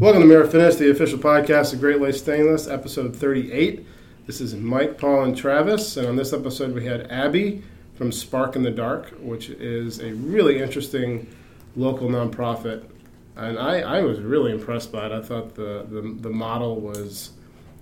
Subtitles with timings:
[0.00, 3.84] Welcome to Mirror Finish, the official podcast of Great Lakes Stainless, episode 38.
[4.26, 7.64] This is Mike, Paul, and Travis, and on this episode we had Abby
[7.94, 11.26] from Spark in the Dark, which is a really interesting
[11.74, 12.84] local nonprofit.
[13.34, 15.12] And I, I was really impressed by it.
[15.12, 17.30] I thought the, the, the model was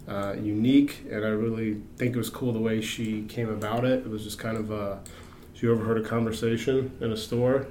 [0.09, 4.07] uh, unique, and I really think it was cool the way she came about it.
[4.07, 5.01] It was just kind of a,
[5.53, 7.67] she overheard a conversation in a store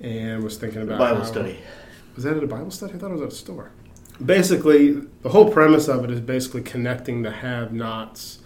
[0.00, 1.58] and was thinking about Bible how- study.
[2.14, 2.94] Was that at a Bible study?
[2.94, 3.70] I thought it was at a store.
[4.24, 4.92] Basically,
[5.22, 8.40] the whole premise of it is basically connecting the have-nots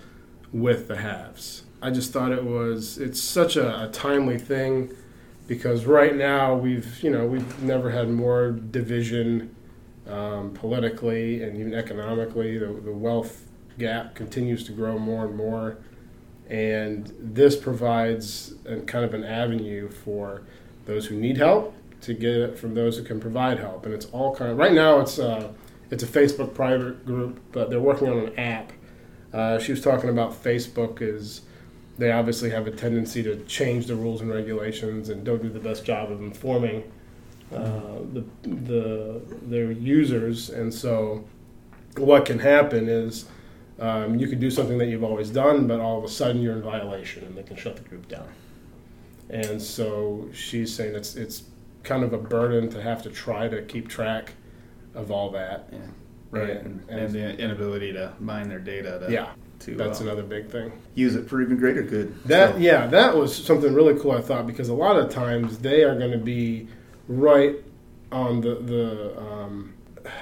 [0.53, 1.65] with the haves.
[1.83, 4.91] I just thought it was it's such a, a timely thing
[5.47, 9.55] because right now we've you know we've never had more division
[10.09, 12.59] um, politically and even economically.
[12.59, 13.47] The, the wealth
[13.79, 15.79] gap continues to grow more and more,
[16.49, 20.43] and this provides a, kind of an avenue for
[20.87, 23.85] those who need help to get it from those who can provide help.
[23.85, 25.01] And it's all kind of right now.
[25.01, 25.53] It's uh,
[25.91, 28.73] it's a Facebook private group, but they're working on an app.
[29.33, 31.43] Uh, she was talking about Facebook is
[31.99, 35.61] they obviously have a tendency to change the rules and regulations and don't do the
[35.61, 36.91] best job of informing
[37.53, 40.51] uh, the the their users.
[40.51, 41.25] And so,
[41.97, 43.27] what can happen is.
[43.79, 46.55] Um, you could do something that you've always done, but all of a sudden you're
[46.55, 48.27] in violation, and they can shut the group down.
[49.29, 51.43] And so she's saying it's it's
[51.87, 54.35] kind of a burden to have to try to keep track
[54.95, 55.69] of all that.
[55.73, 55.79] Yeah.
[56.31, 56.51] Right.
[56.51, 60.23] And- And, and the inability to mine their data to, Yeah, to that's uh, another
[60.25, 60.73] big thing.
[60.95, 62.15] use it for even greater good.
[62.25, 64.11] That So, yeah, that was something really cool.
[64.13, 66.69] I thought because a lot of times they are going to be
[67.09, 67.57] right
[68.13, 69.19] on the the.
[69.21, 69.73] Um,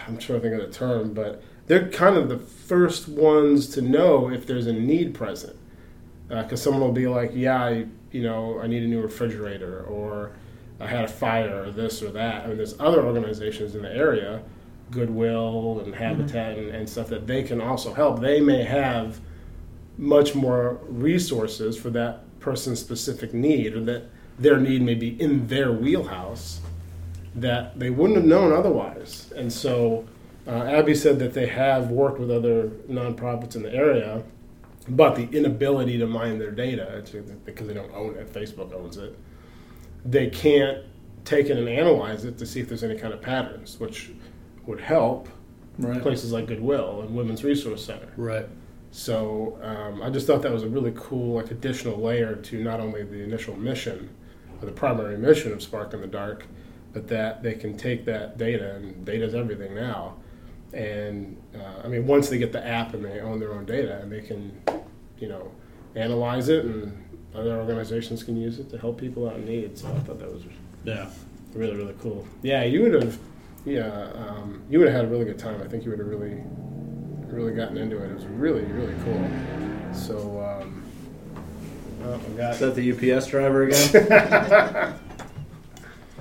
[0.06, 3.82] I'm trying to think of the term, but they're kind of the first ones to
[3.82, 5.56] know if there's a need present.
[6.28, 10.32] Because someone will be like, "Yeah, I, you know, I need a new refrigerator," or
[10.80, 12.44] "I had a fire," or this or that.
[12.44, 14.42] I mean, there's other organizations in the area,
[14.90, 18.20] Goodwill and Habitat and, and stuff that they can also help.
[18.20, 19.20] They may have
[19.96, 24.04] much more resources for that person's specific need, or that
[24.38, 26.60] their need may be in their wheelhouse
[27.34, 29.32] that they wouldn't have known otherwise.
[29.36, 30.04] And so,
[30.46, 34.22] uh, Abby said that they have worked with other nonprofits in the area,
[34.88, 37.02] but the inability to mine their data
[37.44, 39.16] because they don't own it, Facebook owns it.
[40.04, 40.84] They can't
[41.24, 44.10] take it and analyze it to see if there's any kind of patterns, which
[44.66, 45.28] would help
[45.78, 46.00] Right.
[46.00, 48.08] places like Goodwill and Women's Resource Center.
[48.16, 48.46] Right.
[48.92, 52.78] So um, I just thought that was a really cool, like, additional layer to not
[52.78, 54.08] only the initial mission,
[54.62, 56.46] or the primary mission of Spark in the Dark,
[56.92, 60.14] but that they can take that data and data's everything now.
[60.72, 63.98] And uh, I mean, once they get the app and they own their own data,
[64.00, 64.60] and they can,
[65.18, 65.50] you know,
[65.96, 67.03] analyze it, and
[67.34, 69.76] other organizations can use it to help people out in need.
[69.78, 70.42] So I thought that was
[70.84, 71.06] Yeah.
[71.54, 72.26] really really cool.
[72.42, 73.18] Yeah, you would have,
[73.64, 75.60] yeah, um, you would have had a really good time.
[75.62, 76.36] I think you would have really,
[77.28, 78.10] really gotten into it.
[78.10, 79.28] It was really really cool.
[79.92, 80.16] So,
[80.62, 80.82] um,
[82.04, 84.94] oh, I got Is that the UPS driver again?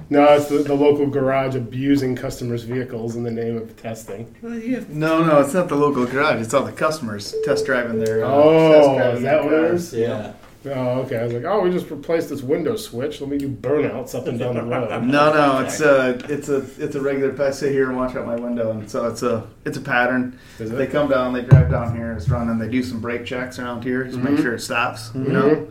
[0.09, 4.33] no, it's the, the local garage abusing customers' vehicles in the name of testing.
[4.41, 6.41] No, no, it's not the local garage.
[6.41, 8.23] It's all the customers test driving their.
[8.25, 9.93] Uh, Oh, test driving is their that what it cars.
[9.93, 10.33] yeah.
[10.65, 11.17] Oh, okay.
[11.17, 13.19] I was like, oh, we just replaced this window switch.
[13.19, 14.89] Let me do burnouts up and down the road.
[15.03, 17.39] No, no, it's a, it's a, it's a regular.
[17.45, 20.39] I sit here and watch out my window, and so it's a, it's a pattern.
[20.59, 20.75] Is it?
[20.75, 22.57] They come down, they drive down here, it's running.
[22.59, 24.41] They do some brake checks around here, just make Mhm.
[24.41, 25.09] sure it stops.
[25.09, 25.25] Mhm.
[25.27, 25.67] You know,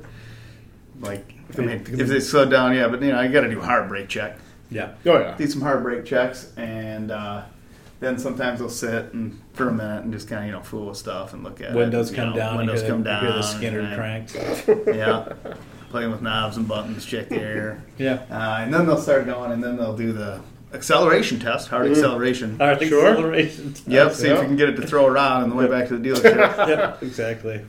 [1.00, 3.60] like I mean, if they slow down, yeah, but you know, you got to do
[3.60, 4.36] a hard brake check.
[4.70, 4.90] Yeah.
[5.06, 5.36] Oh yeah.
[5.36, 7.42] do some hard brake checks, and uh,
[8.02, 10.86] then sometimes they'll sit and for a minute and just kind of you know fool
[10.88, 12.16] with stuff and look at Windows it.
[12.16, 12.56] come you know, down.
[12.58, 13.22] Windows you hear, come the- down.
[13.24, 14.36] You hear the Skinner and, cranks.
[14.86, 15.32] Yeah,
[15.90, 18.22] playing with knobs and buttons, check the air, Yeah.
[18.30, 20.40] uh, and then they'll start going, and then they'll do the
[20.74, 21.92] acceleration test, hard Mhm.
[21.92, 22.56] acceleration.
[22.60, 22.82] All right.
[22.82, 23.08] Sure.
[23.10, 23.74] Acceleration.
[23.86, 25.98] Yep, see if you can get it to throw around on the way back to
[25.98, 26.34] the dealership.
[26.68, 26.94] yeah.
[27.02, 27.60] Exactly.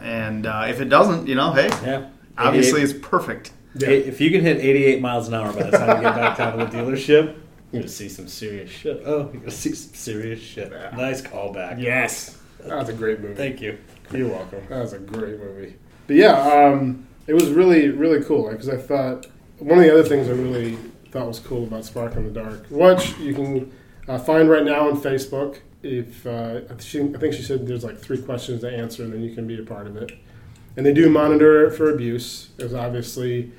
[0.00, 2.06] and uh, if it doesn't, you know, hey, Yeah.
[2.38, 3.52] obviously it's perfect.
[3.74, 3.88] Yeah.
[3.90, 6.56] If you can hit 88 miles an hour by the time you get back down
[6.58, 7.34] to the dealership,
[7.72, 9.02] You're gonna see some serious shit.
[9.04, 10.70] oh, you're gonna see some serious shit.
[10.70, 10.90] Yeah.
[10.96, 11.80] Nice callback.
[11.80, 13.34] Yes, that was a great movie.
[13.34, 13.78] Thank you.
[14.12, 14.64] You're welcome.
[14.68, 15.74] That was a great movie.
[16.06, 18.48] But yeah, um, it was really, really cool.
[18.50, 19.26] Because I thought
[19.58, 20.78] one of the other things I really
[21.10, 23.72] thought was cool about Spark in the Dark, which you can
[24.08, 25.58] uh, find right now on Facebook.
[25.82, 29.22] If uh, she, I think she said there's like three questions to answer, and then
[29.22, 30.12] you can be a part of it.
[30.76, 32.50] And they do monitor it for abuse.
[32.56, 33.52] There's obviously,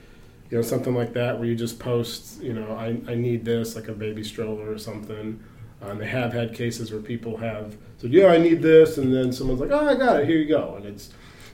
[0.50, 3.76] you know, something like that where you just post, you know, I, I need this,
[3.76, 5.44] like a baby stroller or something.
[5.82, 9.14] Uh, and they have had cases where people have said, "Yeah, I need this," and
[9.14, 10.28] then someone's like, "Oh, I got it.
[10.28, 11.12] Here you go." And it's,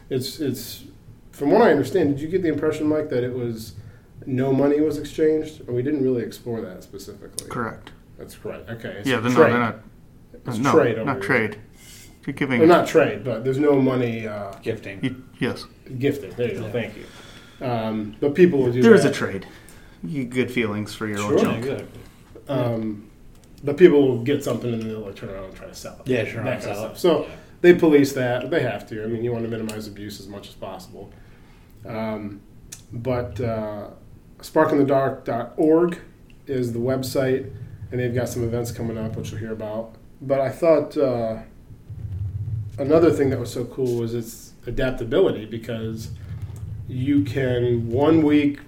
[0.09, 0.85] it's, it's.
[1.33, 3.73] From what I understand, did you get the impression, Mike, that it was
[4.25, 7.49] no money was exchanged, or we didn't really explore that specifically?
[7.49, 7.91] Correct.
[8.17, 8.69] That's correct.
[8.69, 8.89] Okay.
[8.99, 9.49] It's yeah, they're not.
[9.49, 9.79] They're not.
[10.45, 11.23] It's no, trade over not here.
[11.25, 11.59] trade.
[12.25, 12.59] You're giving.
[12.59, 15.03] Well, not trade, but there's no money uh, Gifting.
[15.03, 15.65] you- yes,
[15.99, 16.31] gifting.
[16.35, 16.65] There you go.
[16.67, 16.71] Yeah.
[16.71, 17.05] Thank you.
[17.61, 19.11] Um, but people will do there is that.
[19.11, 19.45] a trade.
[20.03, 21.25] You get good feelings for your Sure.
[21.31, 21.57] own Yeah, junk.
[21.65, 21.99] exactly.
[22.49, 23.09] Um,
[23.63, 25.93] but people will get something and then they'll like, turn around and try to sell
[26.05, 26.07] it.
[26.09, 26.43] Yeah, sure.
[26.43, 26.95] That kind of sell stuff.
[26.95, 26.99] it.
[26.99, 27.27] So
[27.61, 28.49] they police that.
[28.51, 29.03] They have to.
[29.03, 31.13] I mean, you want to minimize abuse as much as possible.
[31.85, 32.41] Um,
[32.91, 33.87] but uh,
[34.39, 35.99] sparkinthedark.org
[36.47, 37.49] is the website,
[37.91, 39.95] and they've got some events coming up, which you'll hear about.
[40.21, 41.37] But I thought uh,
[42.77, 46.09] another thing that was so cool was its adaptability because
[46.87, 48.59] you can one week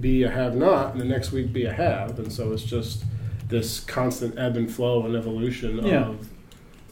[0.00, 2.18] be a have not and the next week be a have.
[2.18, 3.04] And so it's just
[3.48, 6.08] this constant ebb and flow and evolution Yeah.
[6.08, 6.28] of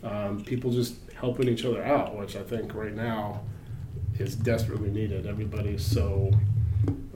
[0.03, 3.41] um, people just helping each other out, which I think right now
[4.19, 5.27] is desperately needed.
[5.27, 6.31] Everybody's so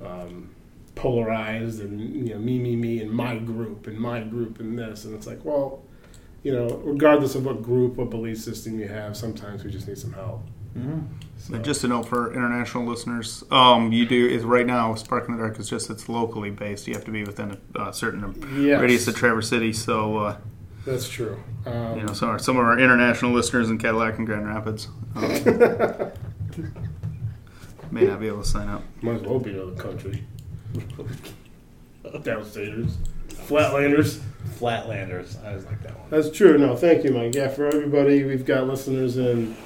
[0.04, 0.50] um,
[0.94, 5.04] polarized and you know me, me, me, and my group and my group and this,
[5.04, 5.82] and it's like, well,
[6.42, 9.98] you know, regardless of what group, what belief system you have, sometimes we just need
[9.98, 10.46] some help.
[10.76, 11.04] Mhm.
[11.38, 15.26] So, And Just a note for international listeners, um, you do is right now Spark
[15.28, 16.86] in the Dark is just it's locally based.
[16.86, 19.72] You have to be within a uh, certain yes, radius of Traverse City.
[19.72, 20.36] So uh,
[20.84, 21.42] that's true.
[21.66, 25.22] Um, you know, some some of our international listeners in Cadillac and Grand Rapids um,
[27.90, 28.82] may not be able to sign up.
[29.02, 30.24] might as well be in the country.
[32.22, 32.96] Downstairs,
[33.28, 34.20] Flatlanders.
[34.58, 35.42] Flatlanders.
[35.44, 36.10] I always like that one.
[36.10, 36.58] That's true.
[36.58, 37.34] No, thank you, Mike.
[37.34, 39.56] Yeah, for everybody, we've got listeners in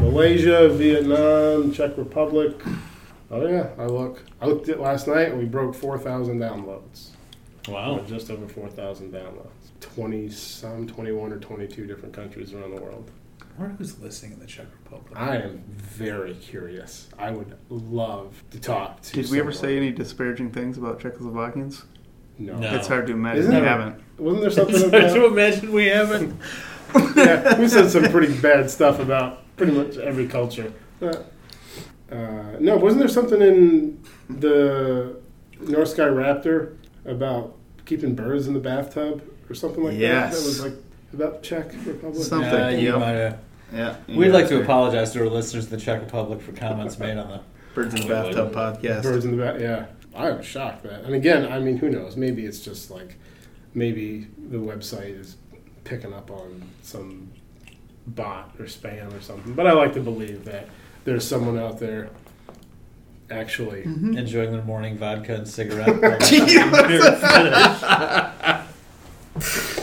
[0.00, 2.54] Malaysia, Vietnam, Czech Republic.
[3.30, 4.22] Oh yeah, I look.
[4.40, 7.10] I looked at last night, and we broke four thousand downloads.
[7.68, 7.98] Wow.
[7.98, 9.48] Or just over four thousand downloads.
[9.80, 13.10] Twenty some, twenty-one or twenty-two different countries around the world.
[13.40, 15.12] I wonder who's listening in the Czech Republic.
[15.18, 17.08] I am very curious.
[17.18, 19.12] I would love to talk to.
[19.12, 19.70] Did we ever someone.
[19.70, 21.84] say any disparaging things about Czechoslovakians?
[22.38, 22.56] No.
[22.58, 22.74] No.
[22.74, 23.64] It's hard to imagine Isn't we it?
[23.64, 24.02] haven't.
[24.18, 26.38] Wasn't there something It's hard to imagine we haven't.
[27.16, 30.72] yeah, we said some pretty bad stuff about pretty much every culture.
[31.00, 31.12] Uh,
[32.10, 35.16] uh, no, wasn't there something in the
[35.60, 37.56] North Sky Raptor about
[37.86, 40.00] keeping birds in the bathtub or something like that?
[40.00, 40.38] Yes.
[40.38, 40.74] That was like
[41.12, 42.22] about Czech Republic.
[42.24, 42.50] Something.
[42.52, 42.94] Yeah, Yep.
[42.98, 43.38] might have-
[43.74, 43.96] Yeah.
[44.08, 44.62] We'd like to Yeah.
[44.62, 47.40] apologize to our listeners in the Czech Republic for comments made on the.
[47.74, 49.02] Birds in the bathtub podcast.
[49.02, 49.58] Birds in the bat.
[49.58, 51.04] Yeah, I was shocked that.
[51.04, 52.18] And again, I mean, who knows?
[52.18, 53.16] Maybe it's just like
[53.74, 55.36] maybe the website is
[55.84, 57.30] picking up on some
[58.06, 59.54] bot or spam or something.
[59.54, 60.68] But I like to believe that
[61.04, 62.10] there's someone out there
[63.30, 63.82] actually.
[63.84, 65.88] enjoying their morning vodka and cigarette.
[65.88, 65.98] while
[66.88, 68.68] they're finished.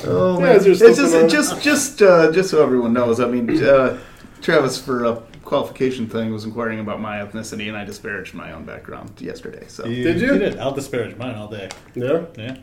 [0.05, 3.19] Oh man, is there it's just on- just just uh, just so everyone knows.
[3.19, 3.97] I mean, uh,
[4.41, 8.65] Travis for a qualification thing was inquiring about my ethnicity, and I disparaged my own
[8.65, 9.65] background yesterday.
[9.67, 10.33] So Did you?
[10.33, 10.57] You did.
[10.59, 11.69] I'll disparage mine all day.
[11.95, 12.57] Yeah, Yeah.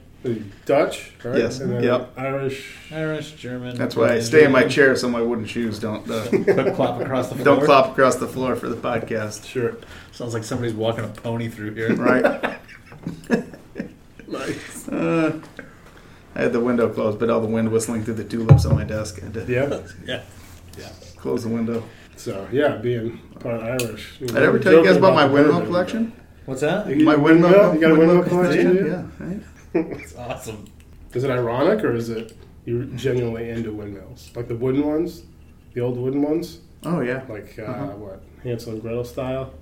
[0.65, 1.39] Dutch, right?
[1.39, 2.13] Yes, And then yep.
[2.17, 2.77] Irish.
[2.93, 3.77] Irish, German.
[3.77, 6.25] that's why I stay in my chair so my wooden shoes don't uh,
[6.75, 7.45] clop across the floor.
[7.45, 9.47] don't clop across the floor for the podcast.
[9.47, 9.77] Sure.
[10.13, 11.95] Sounds like somebody's walking a pony through here.
[11.97, 12.59] Right.
[14.29, 14.89] Nice.
[14.89, 15.41] Uh,
[16.35, 18.85] I had the window closed, but all the wind whistling through the tulips on my
[18.85, 19.19] desk.
[19.23, 19.45] I had to
[20.07, 20.23] Yeah.
[20.77, 20.91] Yeah.
[21.17, 21.85] close the window.
[22.17, 24.17] So yeah, being part Irish.
[24.21, 26.13] You Did I ever tell you guys about my windmill collection?
[26.47, 26.87] What's that?
[26.89, 27.75] You- My windmill.
[27.75, 28.77] You got a windmill collection?
[28.77, 28.87] collection?
[29.21, 29.25] Yeah.
[29.27, 29.41] Right.
[29.77, 30.67] It's awesome.
[31.15, 34.31] Is it ironic or is it you're genuinely into windmills?
[34.35, 35.23] Like the wooden ones?
[35.75, 36.61] The old wooden ones?
[36.85, 37.23] Oh yeah.
[37.29, 37.87] Like, uh, Uh-huh.
[37.97, 38.23] what?
[38.43, 39.53] Hansel and Gretel style?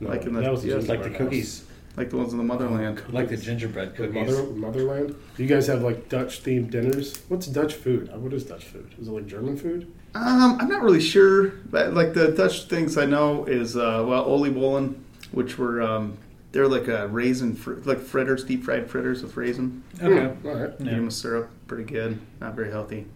[0.00, 1.64] No, Like in the- that was yeah, It's like the gingerbread cookies.
[1.96, 3.02] Like the ones in the motherland.
[3.10, 3.96] Like the gingerbread house.
[3.98, 4.36] The cookies.
[4.36, 5.14] mother, motherland?
[5.36, 7.20] Do you guys have like Dutch themed dinners?
[7.28, 8.10] What's Dutch food?
[8.14, 8.94] Uh, What is Dutch food?
[9.00, 9.90] Is it like German food?
[10.14, 11.48] Um, I'm not really sure.
[11.70, 14.94] But, like the Dutch things I know is uh, well, oliebollen,
[15.32, 16.16] which were um,
[16.52, 19.82] they're like a raisin, fr- like fritters, deep fried fritters with raisin.
[20.02, 20.34] Okay.
[20.48, 20.72] All right.
[20.80, 20.96] Yeah.
[20.96, 22.20] Yuma syrup, pretty good.
[22.40, 23.06] Not very healthy.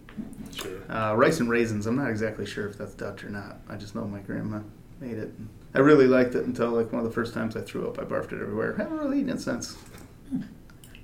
[0.53, 0.71] Sure.
[0.89, 1.85] Uh, rice and raisins.
[1.87, 3.57] I'm not exactly sure if that's Dutch or not.
[3.69, 4.59] I just know my grandma
[5.01, 5.31] made it.
[5.73, 7.99] I really liked it until like one of the first times I threw up.
[7.99, 8.75] I barfed it everywhere.
[8.79, 9.77] I haven't really eaten it since.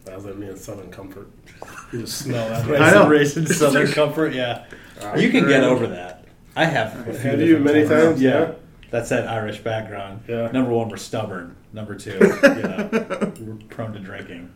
[0.06, 1.30] Sounds like me in Southern Comfort.
[1.92, 2.66] You just smell that.
[2.68, 3.08] Raisin, I know.
[3.10, 4.34] raisin, Southern Comfort.
[4.34, 4.66] Yeah.
[5.02, 6.26] Uh, You can get over that.
[6.56, 7.08] I have.
[7.08, 8.04] a few Have you different many times.
[8.06, 8.22] times?
[8.22, 8.54] Yeah.
[8.92, 9.00] Yeah.
[9.00, 10.24] That's that Irish background.
[10.28, 10.52] Yeah.
[10.52, 11.56] Number one, we're stubborn.
[11.74, 12.12] Number two,
[12.44, 12.90] you know,
[13.40, 14.52] we're prone to drinking.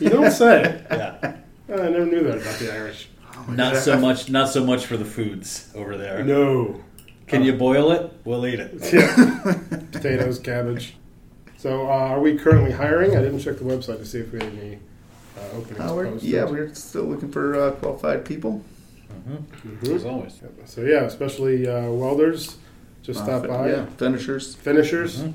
[0.00, 0.82] You don't say.
[0.90, 1.36] Yeah.
[1.68, 3.08] I never knew that about the Irish.
[3.36, 3.82] Oh Not God.
[3.82, 4.30] so much.
[4.30, 6.24] Not so much for the foods over there.
[6.24, 6.80] No.
[7.26, 8.12] Can you boil it?
[8.24, 8.74] We'll eat it.
[8.92, 9.58] Yeah.
[9.92, 10.94] Potatoes, cabbage.
[11.56, 13.16] So, uh, are we currently hiring?
[13.16, 14.78] I didn't check the website to see if we had any
[15.38, 18.62] uh, openings Uh, we're, yeah, we're still looking for uh, qualified people.
[19.28, 19.68] Mm-hmm.
[19.86, 19.94] Mhm.
[19.94, 20.40] As always.
[20.66, 22.58] So yeah, especially uh, welders,
[23.04, 23.70] just Uh, stop fin- by.
[23.70, 24.54] Yeah, finishers.
[24.56, 25.34] Finishers, Mhm.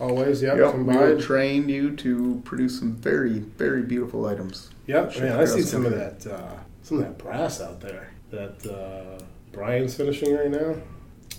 [0.00, 0.42] always.
[0.42, 1.04] Yep, Yep, come we by.
[1.10, 4.70] will train you to produce some very, very beautiful items.
[4.88, 8.08] Yep, Sure, man, I see some of that uh, some of that brass out there
[8.32, 10.74] that uh, Brian's finishing right now.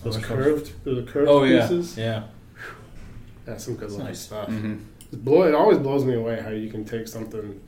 [0.03, 0.37] Those Which one?
[0.39, 1.97] curved, those curved Oh pieces.
[1.97, 2.23] yeah.
[3.45, 4.19] That's some good looking nice.
[4.21, 4.47] stuff.
[4.49, 4.79] Mhm.
[5.11, 7.59] It, blow, it always blows me away how you can take something,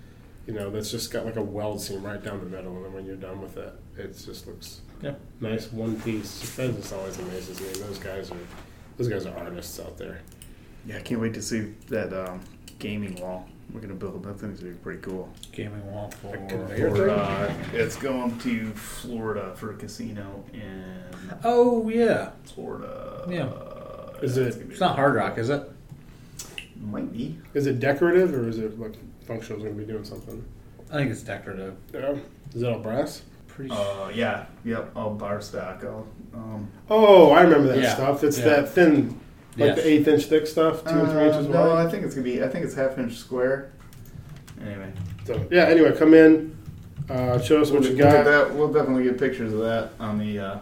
[0.47, 2.93] you know, that's just got like a weld seam right down the middle, and then
[2.93, 5.13] when you're done with it, it just looks Yeah.
[5.41, 6.55] nice one piece.
[6.55, 7.67] That just always amazes me.
[7.83, 8.37] Those guys are,
[8.97, 10.21] those guys are artists out there.
[10.85, 12.41] Yeah, I can't wait to see that um,
[12.79, 14.23] gaming wall we're gonna build.
[14.23, 15.27] That thing's gonna be pretty cool.
[15.51, 16.37] Gaming wall for.
[16.47, 17.09] conveyor For, thing?
[17.09, 20.93] uh, it's going to Florida for a casino in
[21.43, 23.25] Oh yeah, Florida.
[23.29, 23.51] Yeah.
[24.21, 25.63] Is it- it's it's not Hard Rock, is it?
[26.79, 27.37] Might be.
[27.53, 28.93] Is it decorative or is it like
[29.25, 29.57] functional?
[29.59, 30.45] Is Going to be doing something?
[30.91, 31.75] I think it's decorative.
[31.93, 32.15] Yeah.
[32.53, 33.23] Is it all brass?
[33.55, 33.71] Pretty.
[33.71, 34.45] Uh, yeah.
[34.65, 34.91] Yep.
[34.95, 35.83] All bar stock.
[35.85, 36.05] All.
[36.33, 37.93] Um, Oh, I remember that Yeah.
[37.95, 38.23] stuff.
[38.23, 38.45] It's Yeah.
[38.45, 39.09] that thin,
[39.57, 39.75] like Yes.
[39.77, 41.87] the eighth inch thick stuff, two or three uh, inches No, wide.
[41.87, 42.43] I think it's gonna be.
[42.43, 43.69] I think it's half inch square.
[44.61, 44.91] Anyway,
[45.25, 45.63] So yeah.
[45.65, 46.55] Anyway, come in,
[47.09, 48.25] uh, show us what we'll, you get got.
[48.25, 48.55] that.
[48.55, 50.57] We'll definitely get pictures of that on the uh,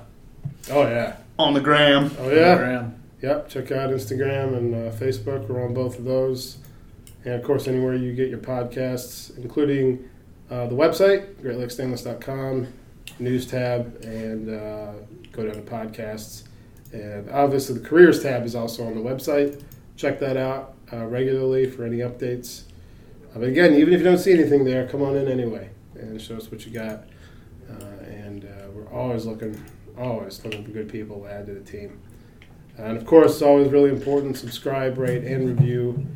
[0.72, 1.14] Oh yeah.
[1.40, 2.12] on the gram.
[2.20, 2.56] Oh yeah.
[2.58, 2.96] gram.
[3.22, 3.50] Yep.
[3.50, 5.48] Check out Instagram and uh, Facebook.
[5.48, 6.58] We're on both of those,
[7.26, 10.00] and of course anywhere you get your podcasts, including
[10.52, 12.68] uh, the website GreatLakesStainless.com,
[13.20, 14.94] news tab, and uh,
[15.32, 16.44] go down to podcasts.
[16.92, 19.64] And obviously the careers tab is also on the website.
[19.96, 22.64] Check that out uh, regularly for any updates.
[23.34, 26.22] Uh, but again, even if you don't see anything there, come on in anyway and
[26.22, 27.06] show us what you got.
[27.70, 29.60] Uh, and uh, we're always looking,
[29.98, 32.00] always looking for good people to add to the team.
[32.78, 34.38] And of course, it's always really important.
[34.38, 36.08] Subscribe, rate, and review.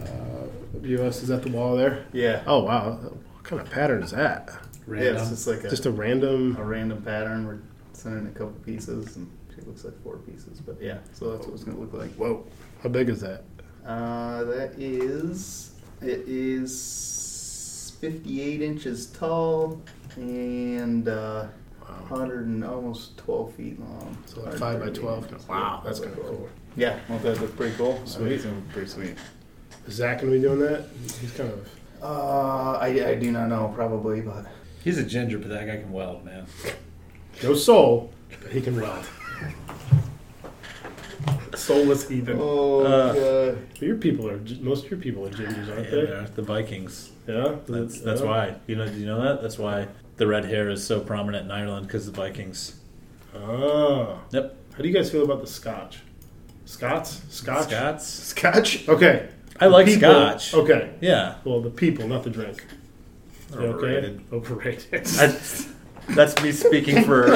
[0.00, 1.22] Uh, view us.
[1.22, 2.06] Is that the wall there?
[2.12, 2.42] Yeah.
[2.46, 2.92] Oh wow!
[2.92, 4.56] What kind of pattern is that?
[4.88, 6.56] Yeah, it's just like a, Just a random.
[6.58, 7.46] a random pattern.
[7.46, 7.58] We're
[7.92, 10.60] sending a couple pieces, and it looks like four pieces.
[10.60, 12.12] But yeah, so that's what it's gonna look like.
[12.14, 12.44] Whoa!
[12.82, 13.44] How big is that?
[13.84, 19.80] Uh, that is it is fifty-eight inches tall
[20.16, 21.46] and uh,
[21.88, 21.94] Wow.
[22.16, 24.16] hundred and almost twelve feet long.
[24.26, 25.24] So like five by twelve.
[25.30, 25.46] inches.
[25.48, 26.48] Wow, that's five kind of cool.
[26.76, 28.00] Yeah, well, that looks pretty cool.
[28.06, 28.34] Sweet.
[28.34, 29.14] I think it's pretty sweet.
[29.86, 30.86] Is Zach gonna be doing that?
[31.20, 31.68] He's kind of.
[32.02, 34.44] Uh, I, I do not know, probably, but
[34.86, 36.46] He's a ginger, but that guy can weld, man.
[37.42, 39.04] No soul, but he can weld.
[41.56, 42.38] Soulless heathen.
[42.40, 43.12] oh Uh,
[43.52, 43.58] god.
[43.72, 46.06] But your people are most of your people are gingers, aren't Yeah, they?
[46.06, 47.10] they're the Vikings.
[47.26, 48.26] Yeah, That's that's Yeah.
[48.28, 48.54] why.
[48.68, 48.86] You know?
[48.86, 49.42] Do you know that?
[49.42, 49.88] That's why
[50.18, 52.76] the red hair is so prominent in Ireland because the Vikings.
[53.34, 54.20] Oh.
[54.30, 54.56] Yep.
[54.74, 55.98] How do you guys feel about the Scotch?
[56.64, 57.22] Scots?
[57.28, 57.64] Scotch?
[57.68, 58.06] Scots.
[58.06, 58.88] Scotch.
[58.88, 59.28] Okay.
[59.58, 60.54] I like People- Scotch.
[60.54, 60.90] Okay.
[61.00, 61.34] Yeah.
[61.44, 62.64] Well, the people, not the drink.
[63.52, 64.20] You Overrated.
[64.32, 64.36] Okay?
[64.36, 65.06] Overrated.
[65.18, 65.38] I,
[66.14, 67.32] that's me speaking for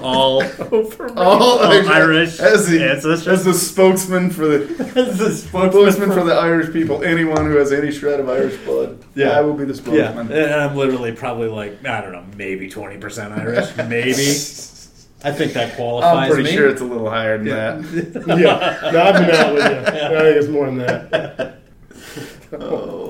[0.00, 1.18] all Overrated.
[1.18, 3.26] All oh, all Irish as the ancestors.
[3.26, 7.02] as the spokesman for the As the spokesman for the Irish people.
[7.02, 9.30] Anyone who has any shred of Irish blood, Yeah.
[9.30, 10.30] I will be the Yeah, spokesman.
[10.32, 14.12] and I'm literally probably like I don't know, maybe twenty percent Irish, maybe.
[15.24, 16.56] I think that qualifies I'm pretty me.
[16.56, 18.36] sure it's a little higher than that.
[18.38, 18.90] yeah.
[18.92, 19.78] No, I've been out with you.
[19.78, 21.58] I think it's more than that.
[22.54, 23.01] Oh god.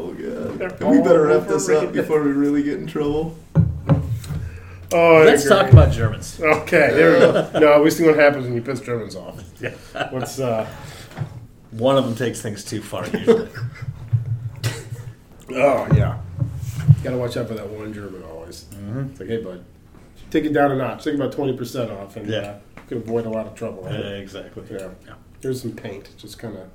[0.70, 1.94] They're We better wrap this up overrated.
[1.94, 3.36] before we really get in trouble.
[4.94, 6.38] Oh, I Let's talk about Germans.
[6.40, 7.50] Okay, there we go.
[7.60, 9.42] No, we see what happens when you piss Germans off.
[9.60, 9.70] Yeah.
[10.10, 10.68] What's uh?
[11.70, 13.48] One of them takes things too far usually.
[15.50, 16.18] Oh yeah.
[17.02, 18.64] Got to watch out for that one German always.
[18.64, 19.10] mm-hmm.
[19.10, 19.64] It's like, hey bud,
[20.30, 21.04] take it down a notch.
[21.04, 22.38] Take about twenty percent off, and Yeah.
[22.38, 23.84] uh, you can avoid a lot of trouble.
[23.90, 24.62] Yeah, exactly.
[24.70, 24.88] Yeah.
[25.06, 25.14] Yeah.
[25.40, 26.10] Here's some paint.
[26.16, 26.68] Just kind of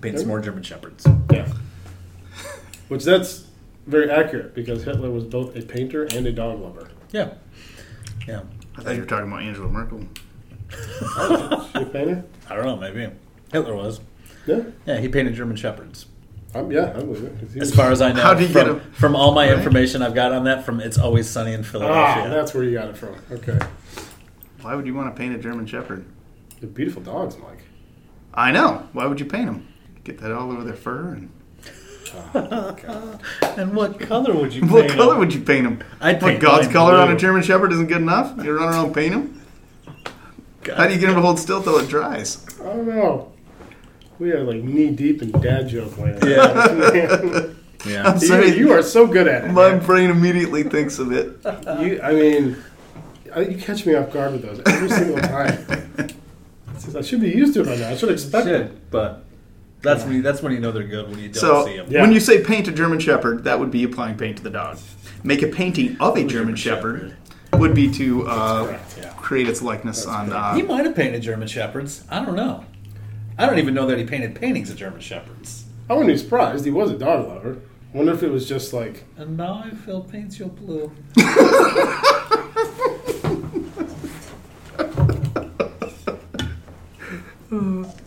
[0.00, 1.06] Paint some more German shepherds.
[1.30, 1.46] yeah.
[2.92, 3.46] Which that's
[3.86, 6.88] very accurate because Hitler was both a painter and a dog lover.
[7.10, 7.30] Yeah.
[8.28, 8.42] Yeah.
[8.76, 10.00] I thought you were talking about Angela Merkel.
[11.72, 12.22] She a painter?
[12.50, 13.10] I don't know, maybe.
[13.50, 14.00] Hitler was.
[14.46, 14.64] Yeah.
[14.84, 16.04] Yeah, he painted German shepherds.
[16.54, 17.40] Um, yeah, I believe it.
[17.40, 18.80] 'cause he As far as I know, How do you from, get 'em?
[18.92, 19.56] from all my Right?
[19.56, 21.98] information I've got on that, from It's Always Sunny in Philadelphia.
[21.98, 22.38] ah, Philadelphia.
[22.42, 23.14] that's where you got it from.
[23.30, 23.58] Okay,
[24.60, 26.04] Why would you want to paint a German Shepherd?
[26.60, 27.64] they're beautiful dogs, Mike.
[28.34, 28.86] I know.
[28.92, 29.66] Why would you paint them?
[30.04, 31.30] Get that all over their fur and.
[32.34, 33.18] Oh,
[33.56, 34.72] and what color would you paint?
[34.72, 35.18] What paint color them?
[35.20, 35.82] would you paint them?
[36.00, 37.16] I'd What paint God's mine color on a.
[37.16, 38.34] German Shepherd isn't good enough?
[38.44, 39.40] You run around and paint them?
[40.76, 42.46] How do you get him to hold still till it dries?
[42.60, 43.32] I don't know.
[44.18, 46.22] We are like knee deep in dad joke land.
[46.24, 46.42] Yeah.
[47.84, 48.14] I'm Yeah.
[48.14, 48.56] you, sorry.
[48.56, 49.48] you are so good at it.
[49.50, 49.84] My man.
[49.84, 51.36] brain immediately thinks of it.
[51.80, 52.56] You, I mean,
[53.34, 55.66] I- you catch me off guard with those every single time.
[56.96, 57.88] I should be used to it by now.
[57.90, 58.90] I should expect it.
[58.90, 59.24] But
[59.82, 61.86] that's when you, that's when you know they're good when you don't So see them.
[61.90, 62.02] Yeah.
[62.02, 64.78] when you say paint a German Shepherd, that would be applying paint to the dog.
[65.24, 67.16] Make a painting of a German German Shepherd
[67.54, 69.12] would be to uh, correct, yeah.
[69.14, 70.26] create its likeness on.
[70.56, 72.04] He Uh, might have painted German shepherds.
[72.10, 72.64] I don't know.
[73.38, 75.64] I don't even know that he painted paintings of German shepherds.
[75.88, 76.64] I wouldn't be surprised.
[76.64, 77.58] He was a dog lover.
[77.92, 80.90] I wonder if it was just like And now I feel paints your blue.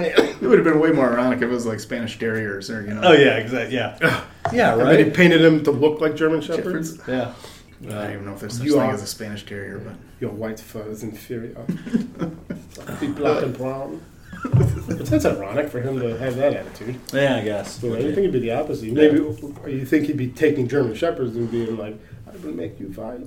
[0.00, 0.12] man.
[0.40, 2.94] It would have been way more ironic if it was like Spanish Terriers or you
[2.94, 3.00] know.
[3.02, 3.74] Oh yeah, exactly.
[3.76, 6.96] Yeah, yeah, I bet he painted them to look like German shepherds.
[6.96, 7.08] Shepherds.
[7.08, 7.32] Yeah.
[7.80, 9.94] I don't even know if there's such You thing are- as a Spanish Terrier, but
[10.20, 11.54] Your white fur is inferior.
[13.00, 14.00] Be black and brown.
[14.44, 16.96] But that's ironic for him to have that attitude.
[17.12, 17.82] Yeah, I guess.
[17.82, 18.92] You, know, you think it'd be the opposite.
[18.92, 21.96] Maybe or you think he'd be taking German shepherds and being like,
[22.32, 23.20] "I will make you fight."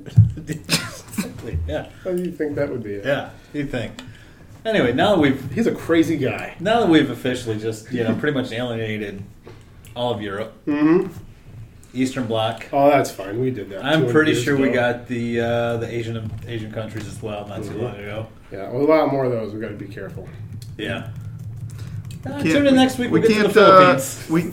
[1.11, 1.59] Exactly.
[1.67, 2.93] Yeah, How do you think that would be?
[2.95, 3.05] It?
[3.05, 3.31] yeah.
[3.53, 3.91] You think?
[4.65, 6.55] Anyway, now that we've He's a crazy guy.
[6.59, 9.23] now that we've officially just you know pretty much alienated
[9.95, 11.07] all of Europe, hmm
[11.93, 12.65] Eastern Bloc.
[12.71, 13.41] Oh, that's fine.
[13.41, 13.83] We did that.
[13.83, 14.75] I'm 200 pretty years sure we ago.
[14.93, 17.81] got the uh, the Asian Asian countries as well not too Mhm.
[17.81, 18.27] long ago.
[18.51, 19.53] Yeah, well, a lot more of those.
[19.53, 20.29] We got to be careful.
[20.77, 21.09] Yeah.
[22.25, 23.09] Uh, Can't- tune in next week.
[23.11, 23.53] We We'll get to can't.
[23.53, 24.27] the Uh, Philippines.
[24.29, 24.43] we,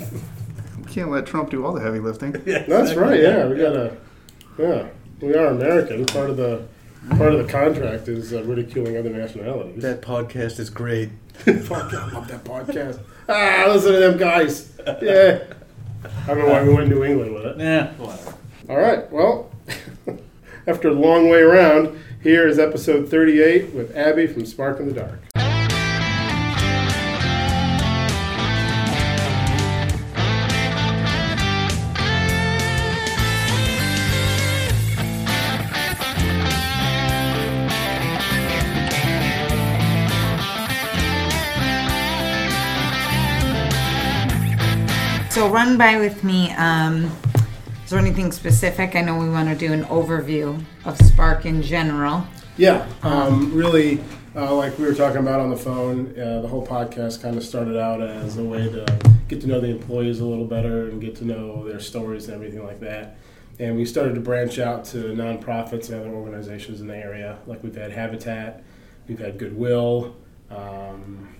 [0.83, 2.33] we can't let Trump do all the heavy lifting.
[2.47, 2.97] Yeah, That's exactly.
[3.03, 3.21] right.
[3.23, 3.97] Yeah, we gotta.
[4.59, 4.87] Yeah,
[5.21, 6.07] we are American.
[6.07, 6.63] Part of the
[7.17, 9.83] part of the contract is uh, ridiculing other nationalities.
[9.83, 11.11] That podcast is great.
[11.33, 13.01] Fuck, I love that podcast.
[13.29, 14.73] Ah, listen to them guys.
[15.03, 15.45] Yeah.
[16.23, 17.59] I don't know why we went to New England with it.
[17.59, 17.93] Yeah.
[17.95, 18.35] Whatever.
[18.69, 19.11] All right.
[19.11, 19.51] Well,
[20.67, 24.95] after a long way around, here is episode 38 with Abby from Spark in the
[24.95, 25.21] Dark.
[45.51, 46.53] Run by with me.
[46.53, 47.11] Um,
[47.83, 48.95] is there anything specific?
[48.95, 52.27] I know we want to do an overview of Spark in general.
[52.59, 53.99] Yeah, um, really,
[54.37, 57.43] uh, like we were talking about on the phone, uh, the whole podcast kind of
[57.43, 58.85] started out as a way to
[59.29, 62.35] get to know the employees a little better and get to know their stories and
[62.35, 63.17] everything like that.
[63.59, 67.39] And we started to branch out to nonprofits and other organizations in the area.
[67.47, 68.63] Like we've had Habitat,
[69.09, 70.15] we've had Goodwill,
[70.51, 71.35] um,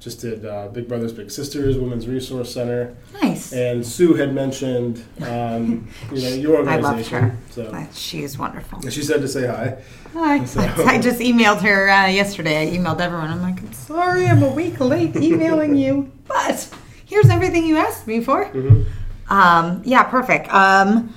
[0.00, 3.52] just did uh, Big Brothers Big Sisters Women's Resource Center, Nice.
[3.52, 6.64] and Sue had mentioned, um, you know, your organization.
[6.84, 7.22] I organization.
[7.22, 7.38] her.
[7.50, 8.78] So She is wonderful.
[8.80, 9.76] and she said to say hi.
[10.14, 10.44] Hi.
[10.46, 12.62] So- I just emailed her uh, yesterday.
[12.72, 13.28] I emailed everyone.
[13.30, 16.68] I'm like, I'm sorry, I'm a week late emailing you, but
[17.04, 18.46] here's everything you asked me for.
[18.46, 19.32] Mm-hmm.
[19.32, 20.48] Um, yeah, perfect.
[20.52, 21.14] Um,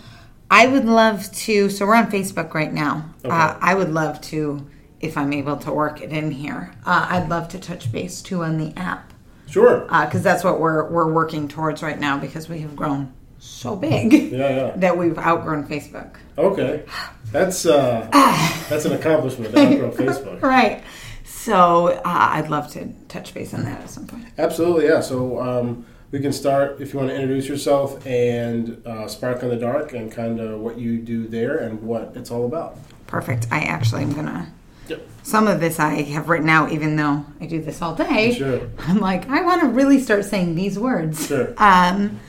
[0.52, 1.69] I would love to.
[1.69, 3.10] So we're on Facebook right now.
[3.26, 3.34] Okay.
[3.34, 4.67] Uh, I would love to,
[5.04, 6.72] if I'm able to work it in here.
[6.86, 9.12] Uh, I'd love to touch base too on the app
[9.50, 9.82] Sure.
[9.82, 14.13] because that's what we're we're working towards right now because we have grown so big
[14.13, 14.72] Yeah, yeah.
[14.78, 16.16] that we've outgrown Facebook.
[16.38, 16.86] Okay.
[17.32, 18.08] That's uh,
[18.70, 19.54] that's an accomplishment.
[19.54, 20.42] to outgrow Facebook.
[20.58, 20.82] Right.
[21.26, 24.26] So uh, I'd love to touch base on that at some point.
[24.38, 25.02] Absolutely, yeah.
[25.02, 29.50] So um, we can start if you want to introduce yourself and uh, Spark in
[29.50, 32.78] the Dark and kind of what you do there and what it's all about.
[33.08, 33.48] Perfect.
[33.52, 34.54] I actually am gonna.
[34.88, 35.08] Yep.
[35.24, 38.34] Some of this I have written out, even though I do this all day.
[38.34, 38.69] Sure.
[38.80, 41.28] I'm like, I want to really start saying these words.
[41.28, 41.54] Sure.
[41.58, 42.19] Um,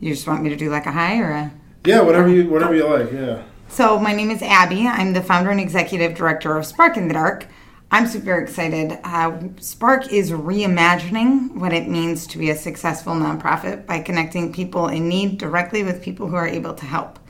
[0.00, 1.52] you just want me to do like a hi or a?
[1.84, 3.12] Yeah, whatever you whatever you like.
[3.12, 3.42] Yeah.
[3.68, 4.86] So my name is Abby.
[4.86, 7.46] I'm the founder and executive director of Spark in the Dark.
[7.90, 8.98] I'm super excited.
[9.04, 14.88] Uh, Spark is reimagining what it means to be a successful nonprofit by connecting people
[14.88, 17.20] in need directly with people who are able to help.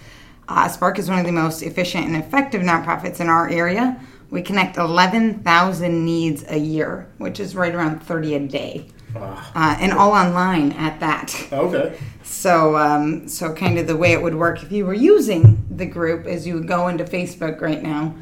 [0.48, 4.00] Uh, Spark is one of the most efficient and effective nonprofits in our area.
[4.36, 9.94] We connect 11,000 needs a year, which is right around 30 a day, uh, and
[9.94, 11.34] all online at that.
[11.50, 11.98] okay.
[12.22, 15.86] So, um, so kind of the way it would work if you were using the
[15.86, 18.14] group is you would go into Facebook right now,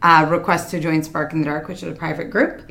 [0.00, 2.66] uh, request to join Spark in the Dark, which is a private group,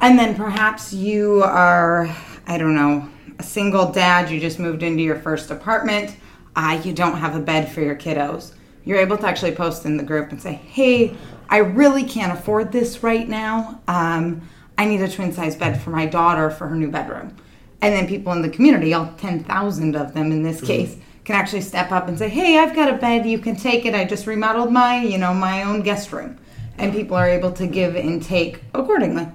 [0.00, 2.12] and then perhaps you are,
[2.48, 4.28] I don't know, a single dad.
[4.28, 6.16] You just moved into your first apartment.
[6.56, 8.54] Uh, you don't have a bed for your kiddos.
[8.84, 11.14] You're able to actually post in the group and say, "Hey,
[11.48, 13.80] I really can't afford this right now.
[13.88, 14.42] Um,
[14.76, 17.34] I need a twin size bed for my daughter for her new bedroom."
[17.80, 21.60] And then people in the community, all 10,000 of them in this case, can actually
[21.60, 23.26] step up and say, "Hey, I've got a bed.
[23.26, 23.94] You can take it.
[23.94, 26.36] I just remodeled my, you know, my own guest room."
[26.78, 29.26] And people are able to give and take accordingly.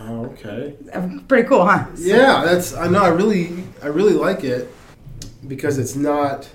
[0.00, 0.74] Oh, okay.
[0.92, 1.86] Uh, Pretty cool, huh?
[1.96, 3.02] Yeah, that's I know.
[3.02, 4.72] I really I really like it
[5.46, 6.48] because it's not.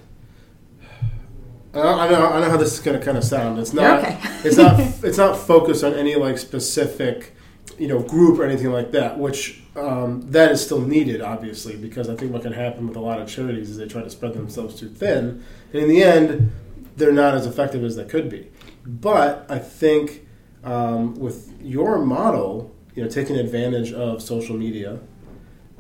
[1.76, 3.60] I know, I know, how this is going to kind of sound.
[3.60, 4.00] It's not.
[4.00, 4.18] okay.
[4.44, 4.80] it's not.
[5.04, 7.34] It's not focused on any like specific,
[7.80, 9.18] you know, group or anything like that.
[9.18, 13.00] Which um, that is still needed, obviously, because I think what can happen with a
[13.00, 16.52] lot of charities is they try to spread themselves too thin, and in the end,
[16.96, 18.52] they're not as effective as they could be.
[18.86, 20.28] But I think
[20.64, 25.00] um, with your model, you know, taking advantage of social media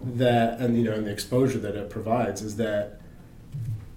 [0.03, 2.99] that and you know and the exposure that it provides is that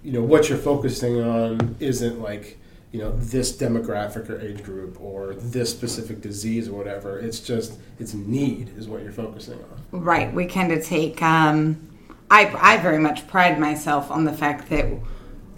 [0.03, 2.57] you know what you're focusing on isn't like
[2.91, 7.77] you know this demographic or age group or this specific disease or whatever it's just
[7.99, 10.33] it's need is what you're focusing on Right.
[10.33, 11.21] We kind of take.
[11.21, 11.87] Um,
[12.29, 14.85] I I very much pride myself on the fact that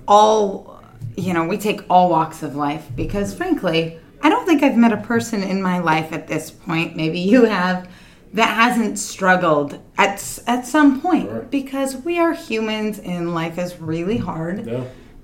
[0.08, 0.82] all
[1.16, 4.92] you know we take all walks of life because frankly I don't think I've met
[4.92, 6.96] a person in my life at this point.
[6.96, 7.90] Maybe you have.
[8.34, 11.50] That hasn't struggled at at some point Right.
[11.50, 14.66] because we are humans and life is really hard.
[14.68, 14.84] yeah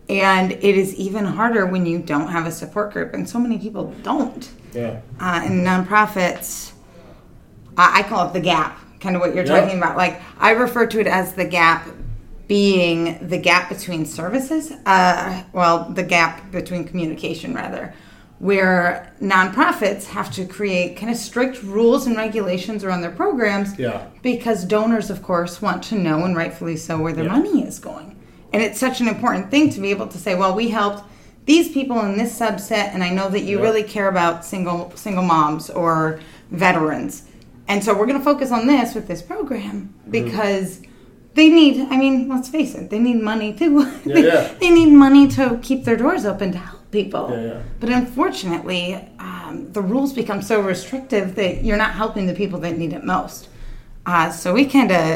[0.09, 3.57] And it is even harder when you don't have a support group, and so many
[3.59, 4.49] people don't.
[4.73, 6.71] yeah Uh, and nonprofits,
[7.77, 9.59] I I call it the gap, kind of what you're Yeah.
[9.61, 9.97] talking about.
[9.97, 11.87] Like, I refer to it as the gap
[12.47, 17.93] being the gap between services, uh, well, the gap between communication, rather,
[18.39, 24.01] where nonprofits have to create kind of strict rules and regulations around their programs Yeah.
[24.21, 27.31] because donors, of course, want to know, and rightfully so, where their Yeah.
[27.31, 28.15] money is going.
[28.53, 31.03] And it's such an important thing to be able to say, well, we helped
[31.45, 33.63] these people in this subset, and I know that you Yeah.
[33.63, 36.19] really care about single single moms or
[36.51, 37.23] veterans,
[37.67, 40.11] and so we're going to focus on this with this program Mm-hmm.
[40.11, 40.81] because
[41.35, 41.87] they need.
[41.89, 43.85] I mean, let's face it, they need money too.
[44.05, 44.49] They, yeah.
[44.59, 47.23] they need money to keep their doors open to help people.
[47.31, 47.61] Yeah, yeah.
[47.81, 48.83] But unfortunately,
[49.19, 53.03] um, the rules become so restrictive that you're not helping the people that need it
[53.03, 53.49] most.
[54.05, 55.07] Uh, so we kind of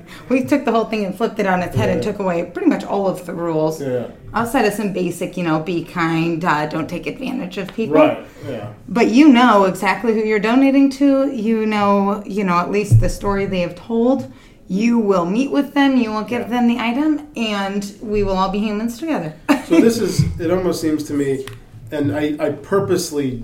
[0.32, 2.68] we took the whole thing and flipped it on its head and took away pretty
[2.74, 3.80] much all of the rules.
[3.80, 4.08] Yeah.
[4.34, 7.96] Outside of some basic, you know, be kind, uh, don't take advantage of people.
[7.96, 8.18] right
[8.48, 11.30] yeah But you know exactly who you're donating to.
[11.48, 14.20] You know, you know at least the story they have told.
[14.68, 15.90] You will meet with them.
[16.02, 16.54] You will give Yeah.
[16.54, 19.30] them the item, and we will all be humans together.
[19.72, 21.46] So this is it almost seems to me,
[21.90, 23.42] and I, I purposely,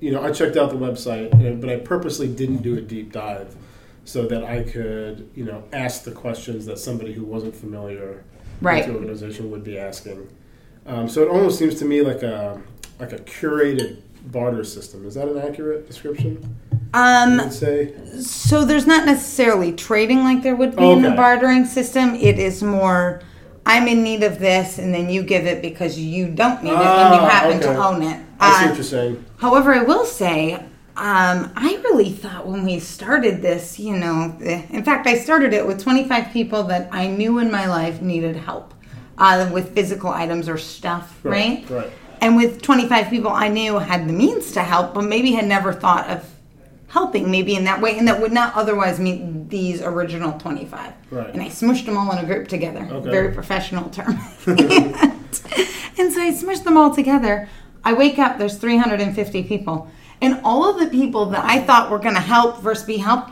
[0.00, 3.54] you know, I checked out the website, but I purposely didn't do a deep dive
[4.04, 8.24] so that I could, you know, ask the questions that somebody who wasn't familiar
[8.60, 8.84] Right.
[8.84, 10.28] with the organization would be asking.
[10.86, 12.60] Um, so it almost seems to me like a
[12.98, 15.06] like a curated barter system.
[15.06, 16.56] Is that an accurate description?
[16.94, 17.48] um.
[17.48, 22.16] So there's not necessarily trading like there would be in the bartering system.
[22.16, 23.22] It is more,
[23.70, 26.76] I'm in need of this, and then you give it because you don't need it
[26.76, 28.20] and you Ah, happen to own it.
[28.40, 29.24] I see what you're saying.
[29.38, 34.84] However, I will say, um, I really thought when we started this, you know, in
[34.84, 38.74] fact, I started it with 25 people that I knew in my life needed help
[39.18, 41.64] uh, with physical items or stuff, right?
[41.68, 41.90] Right, right.
[42.20, 45.72] And with 25 people I knew had the means to help, but maybe had never
[45.72, 46.28] thought of
[46.90, 50.92] helping maybe in that way, and that would not otherwise meet these original 25.
[51.10, 51.32] Right.
[51.32, 52.86] And I smushed them all in a group together.
[52.90, 53.10] Okay.
[53.10, 54.18] Very professional term.
[54.46, 54.58] and,
[55.98, 57.48] and so I smushed them all together.
[57.84, 59.88] I wake up, there's 350 people.
[60.20, 63.30] And all of the people that I thought were going to help versus be helped,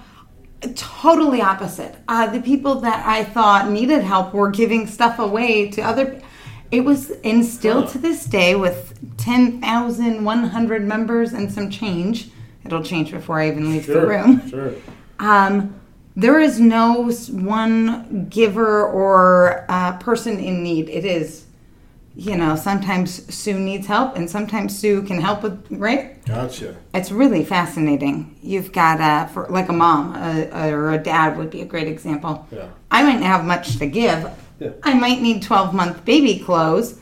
[0.77, 1.97] totally opposite.
[2.07, 6.23] Uh, the people that I thought needed help were giving stuff away to other.
[6.71, 12.31] It was and still to this day with 10,100 members and some change.
[12.64, 14.49] It'll change before I even leave the room.
[14.49, 14.75] Sure.
[15.18, 15.75] Um,
[16.16, 20.88] there is no one giver or uh, person in need.
[20.88, 21.47] It is,
[22.16, 26.25] you know, sometimes Sue needs help and sometimes Sue can help with, right?
[26.27, 26.75] Gotcha.
[26.92, 28.37] It's really fascinating.
[28.42, 31.87] You've got, uh, for like a mom uh, or a dad would be a great
[31.87, 32.49] example.
[32.51, 32.66] Yeah.
[32.90, 34.29] I might not have much to give.
[34.59, 34.71] Yeah.
[34.83, 36.99] I might need 12 month baby clothes,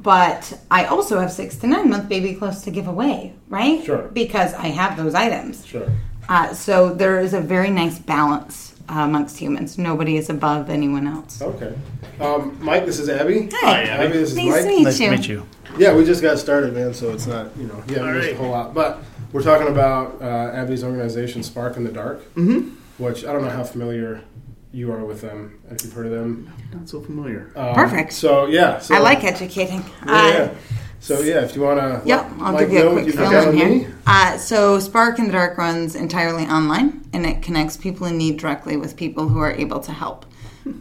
[0.00, 3.84] but I also have six to nine month baby clothes to give away, right?
[3.84, 4.02] Sure.
[4.12, 5.66] Because I have those items.
[5.66, 5.88] Sure.
[6.28, 9.78] Uh, so there is a very nice balance uh, amongst humans.
[9.78, 11.40] Nobody is above anyone else.
[11.40, 11.74] Okay.
[12.20, 13.48] Um, Mike, this is Abby.
[13.52, 14.12] Hi, Abby.
[14.18, 14.62] This is Nice Mike.
[14.62, 15.10] to meet Nice you.
[15.10, 15.46] to meet you.
[15.78, 16.92] Yeah, we just got started, man.
[16.94, 18.74] So it's not, you know, yeah, All missed a whole lot.
[18.74, 18.98] But
[19.32, 22.74] we're talking about uh, Abby's organization, Spark in the Dark, Mm-hmm.
[23.02, 24.22] which I don't know how familiar
[24.72, 25.60] you are with them.
[25.70, 26.52] If you've heard of them.
[26.72, 27.52] Not so familiar.
[27.56, 28.12] Um, Perfect.
[28.12, 28.78] So yeah.
[28.78, 29.84] So, I like educating.
[30.06, 30.54] Yeah, Uh, yeah.
[31.00, 32.02] So yeah, if you want to.
[32.06, 33.94] Yep, I'll Mike give you know a quick you've fill in here.
[34.06, 38.38] Uh, so Spark in the Dark runs entirely online, and it connects people in need
[38.38, 40.26] directly with people who are able to help.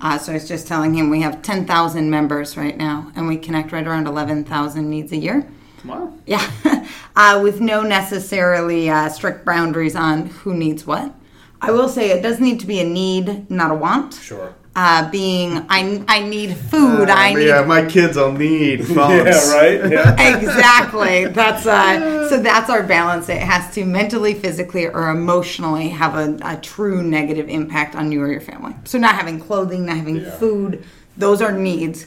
[0.02, 3.38] Uh, so I was just telling him we have 10,000 members right now, and we
[3.38, 5.48] connect right around 11,000 needs a year.
[5.86, 6.12] Wow.
[6.26, 6.46] Yeah,
[7.16, 11.14] uh, with no necessarily uh, strict boundaries on who needs what.
[11.62, 14.14] I will say it does need to be a need, not a want.
[14.16, 14.54] Sure.
[14.76, 17.10] Uh, being I, I need food.
[17.10, 19.26] I Uh, need yeah, my kids will need phones.
[19.26, 19.54] Yeah.
[19.56, 19.92] Right.
[19.92, 20.38] Yeah.
[20.38, 21.26] exactly.
[21.26, 23.28] That's uh, so that's our balance.
[23.28, 28.22] It has to mentally, physically, or emotionally have a, a true negative impact on you
[28.22, 28.76] or your family.
[28.86, 30.38] So not having clothing, not having Yeah.
[30.38, 30.84] food,
[31.18, 32.06] those are needs.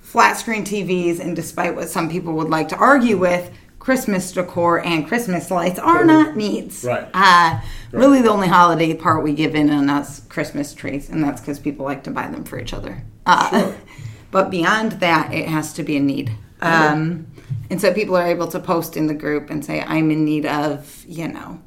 [0.00, 4.84] Flat screen TVs, and despite what some people would like to argue with, Christmas decor
[4.84, 6.84] and Christmas lights are not needs.
[6.84, 7.08] Right.
[7.14, 7.60] Uh,
[7.90, 11.58] Really, the only holiday part we give in on us Christmas trees, and that's because
[11.58, 13.02] people like to buy them for each other.
[13.24, 13.72] Uh,
[14.30, 16.32] But beyond that, it has to be a need.
[16.60, 17.28] Um,
[17.70, 20.44] and so people are able to post in the group and say, I'm in need
[20.44, 21.62] of, you know,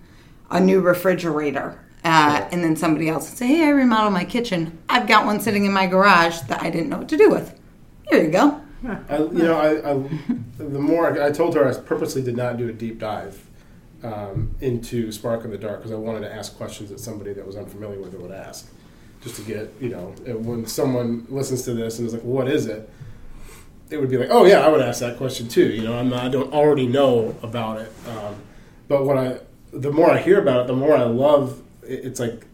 [0.52, 1.84] a new refrigerator.
[2.04, 4.78] Uh, and then somebody else would say, Hey, I remodeled my kitchen.
[4.90, 7.60] I've got one sitting in my garage that I didn't know what to do with.
[8.10, 8.62] Here you go.
[8.84, 10.04] I, you know, I, I
[10.58, 13.40] the more I, I told her, I purposely did not do a deep dive
[14.04, 17.46] um, into Spark in the Dark because I wanted to ask questions that somebody that
[17.46, 18.72] was unfamiliar with it would ask,
[19.22, 22.66] just to get you know when someone listens to this and is like, "What is
[22.66, 22.90] it?"
[23.90, 26.10] It would be like, "Oh yeah, I would ask that question too." You know, I'm
[26.10, 28.36] not, I don't already know about it, um,
[28.88, 29.40] but what I
[29.72, 31.62] the more I hear about it, the more I love.
[31.84, 32.46] It, it's like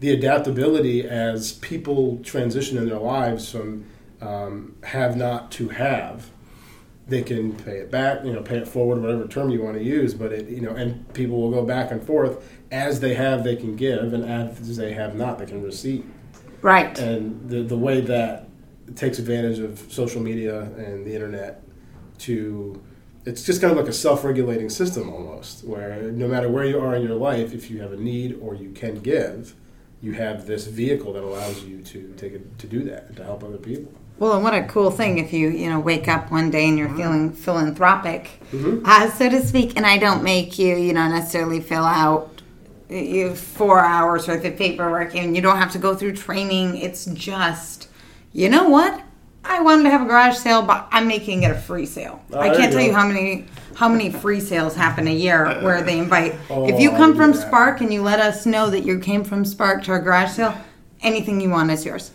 [0.00, 3.84] the adaptability as people transition in their lives from
[4.20, 6.30] um, have not to have
[7.10, 9.82] they can pay it back, you know, pay it forward, whatever term you want to
[9.82, 10.14] use.
[10.14, 13.56] But it, you know, and people will go back and forth as they have, they
[13.56, 16.06] can give, and as they have not, they can receive.
[16.62, 16.96] Right.
[16.98, 18.48] And the the way that
[18.94, 21.62] takes advantage of social media and the internet
[22.18, 22.82] to
[23.24, 26.96] it's just kind of like a self-regulating system almost where no matter where you are
[26.96, 29.54] in your life if you have a need or you can give
[30.00, 33.44] you have this vehicle that allows you to take it to do that to help
[33.44, 36.50] other people Well, and what a cool thing if you, you know, wake up one
[36.50, 38.82] day and you're feeling philanthropic, Mhm.
[38.84, 42.28] uh, so to speak, and I don't make you, you know, necessarily fill out
[42.90, 46.76] you four hours worth of paperwork and you don't have to go through training.
[46.76, 47.88] It's just,
[48.32, 49.00] you know what?
[49.42, 52.20] I wanted to have a garage sale, but I'm making it a free sale.
[52.32, 55.80] Oh, I can't tell you how many how many free sales happen a year where
[55.80, 56.34] they invite.
[56.50, 57.38] Oh, if you come from that.
[57.40, 60.52] Spark and you let us know that you came from Spark to our garage sale,
[61.02, 62.10] anything you want is yours.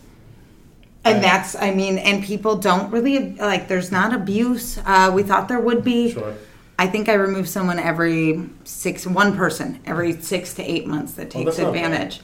[1.06, 1.22] And Right.
[1.22, 3.68] that's, I mean, and people don't really like.
[3.68, 4.78] There's not abuse.
[4.84, 6.12] Uh, we thought there would be.
[6.12, 6.34] Sure.
[6.78, 11.28] I think I remove someone every six, one person every six to eight months that
[11.34, 11.66] Oh, takes bad.
[11.68, 12.20] advantage.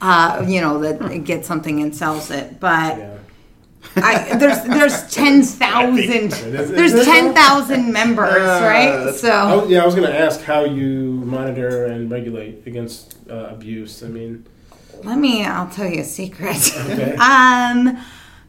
[0.00, 3.10] Uh, you know that gets something and sells it, but yeah
[3.96, 9.14] I, there's there's ten thousand It is- it there's ten thousand members, Uh, right?
[9.14, 13.48] So I yeah, I was going to ask how you monitor and regulate against uh,
[13.56, 14.02] abuse.
[14.02, 14.44] I mean,
[15.04, 15.44] let me.
[15.46, 16.60] I'll tell you a secret.
[16.90, 17.14] Okay.
[17.30, 17.96] um,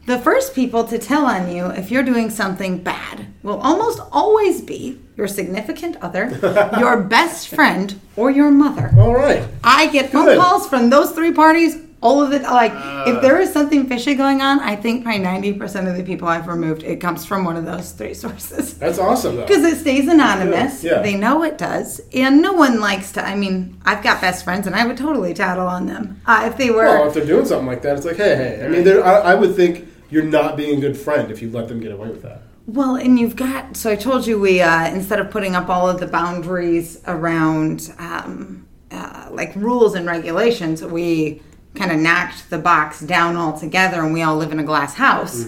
[0.06, 4.60] the first people to tell on you if you're doing something bad will almost always
[4.62, 6.28] be your significant other,
[6.78, 8.92] your best friend, or your mother.
[8.98, 9.42] all right.
[9.64, 10.38] I get phone Good.
[10.38, 11.76] calls from those three parties.
[12.02, 12.72] All of it, like
[13.08, 16.28] if there is something fishy going on, I think probably ninety percent of the people
[16.28, 18.78] I've removed, it comes from one of those three sources.
[18.78, 19.46] That's awesome, though.
[19.46, 20.84] Because it stays anonymous.
[20.84, 21.00] Yeah.
[21.00, 22.00] They know it does.
[22.12, 23.26] And no one likes to.
[23.26, 26.20] I mean, I've got best friends and I would totally tattle on them.
[26.26, 26.84] Uh, if they were.
[26.84, 28.64] Well, if they're doing something like that, it's like, hey, hey.
[28.64, 31.68] I mean, I, I would think you're not being a good friend if you let
[31.68, 32.42] them get away with that.
[32.66, 33.76] Well, and you've got.
[33.76, 37.92] So I told you we, uh, instead of putting up all of the boundaries around
[37.98, 41.42] um, uh, like rules and regulations, we
[41.74, 45.44] kind of knocked the box down altogether and we all live in a glass house.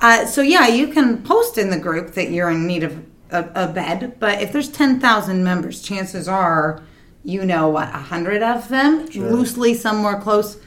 [0.00, 3.50] Uh, so yeah, you can post in the group that you're in need of a,
[3.54, 6.82] a bed, but if there's 10,000 members, chances are
[7.24, 10.58] you know what, a hundred of them, loosely, some more close.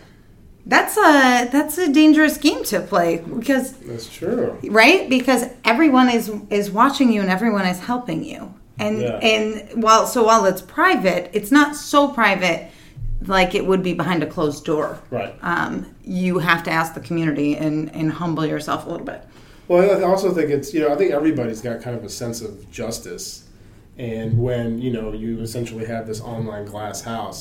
[0.68, 4.58] That's a that's a dangerous game to play because That's true.
[4.70, 9.18] right because everyone is is watching you and everyone is helping you and Yeah.
[9.32, 12.70] and while so while it's private it's not so private
[13.26, 15.34] like it would be behind a closed door Right.
[15.42, 15.72] um,
[16.04, 19.22] you have to ask the community and and humble yourself a little bit
[19.70, 22.42] Well, I also think it's you know I think everybody's got kind of a sense
[22.48, 23.28] of justice,
[23.98, 27.40] and when you know you essentially have this online glass house,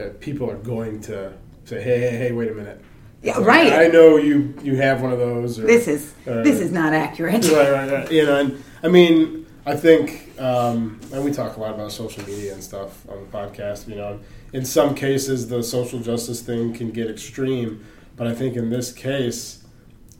[0.00, 1.32] uh, people are going to
[1.66, 2.80] say, hey, hey, hey, wait a minute.
[3.22, 3.72] Yeah, right.
[3.72, 5.58] I know you you have one of those.
[5.58, 8.12] Or, this is uh, this is not accurate right, right, right.
[8.12, 12.24] You know, and I mean, I think, um, and we talk a lot about social
[12.24, 13.88] media and stuff on the podcast.
[13.88, 14.20] You know,
[14.52, 17.84] in some cases, the social justice thing can get extreme,
[18.16, 19.64] but I think in this case,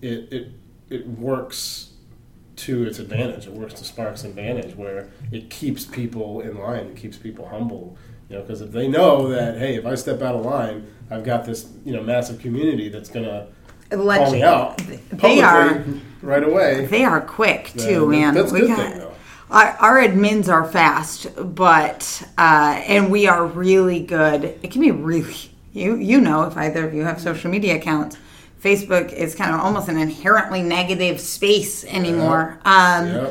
[0.02, 0.52] it it
[0.90, 1.92] it works
[2.56, 3.46] to its advantage.
[3.46, 7.96] It works to Spark's advantage, where it keeps people in line, it keeps people humble.
[8.28, 11.24] You know, because if they know that, hey, if I step out of line, I've
[11.24, 13.48] got this, you know, massive community that's gonna
[13.90, 14.78] Let call me out
[15.12, 15.84] they are
[16.22, 16.86] right away.
[16.86, 19.14] they are quick too man that's we good got thing, though.
[19.50, 24.90] our, our admins are fast but uh, and we are really good it can be
[24.90, 25.34] really
[25.72, 28.16] you you know if either of you have social media accounts
[28.62, 32.58] facebook is kind of almost an inherently negative space anymore.
[32.64, 33.28] Um,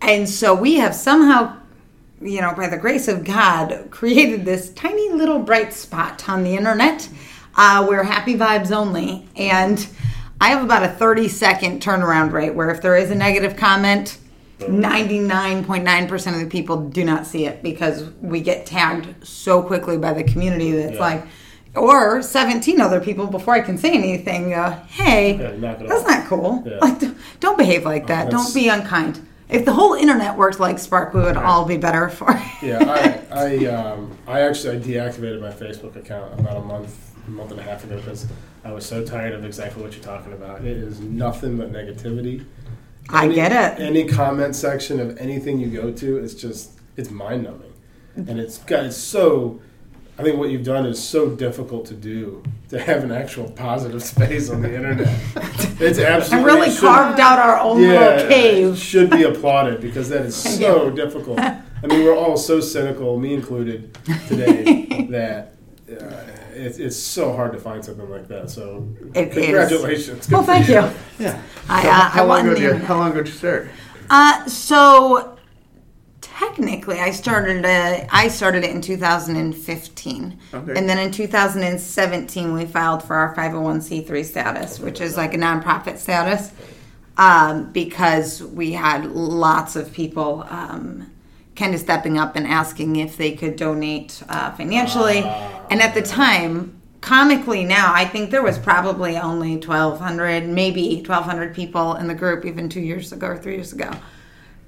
[0.00, 1.56] and so we have somehow
[2.20, 6.54] you know by the grace of god created this tiny little bright spot on the
[6.56, 7.08] internet
[7.56, 9.28] uh, we're happy vibes only.
[9.36, 9.86] And
[10.40, 14.18] i have about a 30 second turnaround rate where if there is a negative comment
[14.60, 20.12] 99.9% of the people do not see it because we get tagged so quickly by
[20.12, 21.00] the community that's Yeah.
[21.00, 21.26] like,
[21.76, 26.06] or 17 other people before I can say anything, uh, hey, Yeah, that's off.
[26.08, 26.62] not cool.
[26.66, 26.78] Yeah.
[26.80, 26.98] Like,
[27.40, 28.24] don't- behave like that.
[28.26, 29.20] that's- Don't be unkind.
[29.48, 32.42] If the whole internet worked like Spark, we would all be better for it.
[32.62, 37.30] Yeah, I, I, um, I actually I deactivated my Facebook account about a month, a
[37.30, 38.26] month and a half ago because
[38.64, 40.64] I was so tired of exactly what you're talking about.
[40.64, 42.44] It is nothing but negativity.
[43.10, 43.82] I get it.
[43.82, 47.72] Any comment section of anything you go to, it's just it's mind numbing,
[48.16, 49.60] and it's got it's so.
[50.18, 54.02] I think what you've done is so difficult to do to have an actual positive
[54.02, 55.08] space on the internet.
[55.80, 58.78] It's I absolutely really should- carved out our own little it cave.
[58.78, 61.40] should be applauded because that is Thank so difficult.
[61.40, 63.92] I mean, we're all so cynical, me included,
[64.28, 65.54] today that
[65.90, 66.14] uh,
[66.54, 68.48] it's, it's so hard to find something like that.
[68.48, 69.44] So, It is.
[69.44, 70.26] congratulations.
[70.28, 70.88] Good Well, thank you.
[71.18, 71.42] Yeah.
[71.68, 72.86] I, So uh, how, I long want ago did you, internet.
[72.86, 73.68] how long ago did you start?
[74.08, 75.31] Uh, so
[76.38, 78.06] technically, I started it.
[78.10, 80.72] I started it in 2015, Okay.
[80.78, 85.98] and then in 2017 we filed for our 501c3 status, which is like a nonprofit
[85.98, 86.52] status,
[87.18, 90.46] um, because we had lots of people.
[90.50, 91.08] Um,
[91.54, 95.18] Kind of stepping up and asking if they could donate uh, financially,
[95.70, 101.54] and at the time, comically now, I think there was probably only 1,200, maybe 1,200
[101.54, 103.90] people in the group even two years ago or three years ago.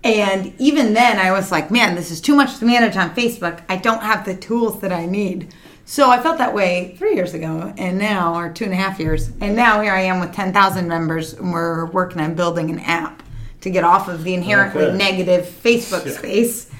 [0.05, 3.63] And even then, I was like, man, this is too much to manage on Facebook.
[3.71, 5.55] I don't have the tools that I need.
[5.87, 9.01] So I felt that way three years ago, and now, or two and a half
[9.01, 9.31] years.
[9.41, 13.23] And now here I am with 10,000 members, and we're working on building an app
[13.63, 14.97] to get off of the inherently Okay.
[14.97, 16.71] negative Facebook space,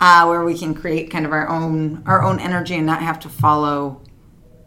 [0.00, 3.20] uh, where we can create kind of our own our own energy and not have
[3.20, 4.02] to follow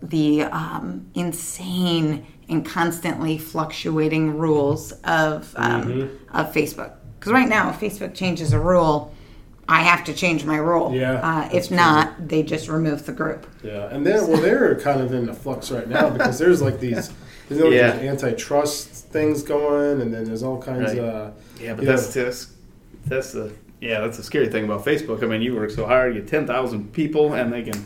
[0.02, 6.38] the um, insane and constantly fluctuating rules of um, Mm-hmm.
[6.38, 6.94] of Facebook.
[7.20, 9.14] Because right now, if Facebook changes a rule,
[9.68, 10.94] I have to change my rule.
[10.94, 13.46] Yeah, Uh, that's if not, they just remove the group.
[13.64, 16.80] Yeah, and they're well, they're kind of in a flux right now because there's like
[16.80, 17.12] these,
[17.50, 17.92] there's like Yeah.
[17.98, 21.00] these antitrust things going, and then there's all kinds Right.
[21.00, 22.48] of Yeah, but you know, that's that's
[23.08, 23.52] that's the
[23.82, 25.22] yeah that's the scary thing about Facebook.
[25.24, 27.84] I mean, you work so hard, you get ten thousand people, and they can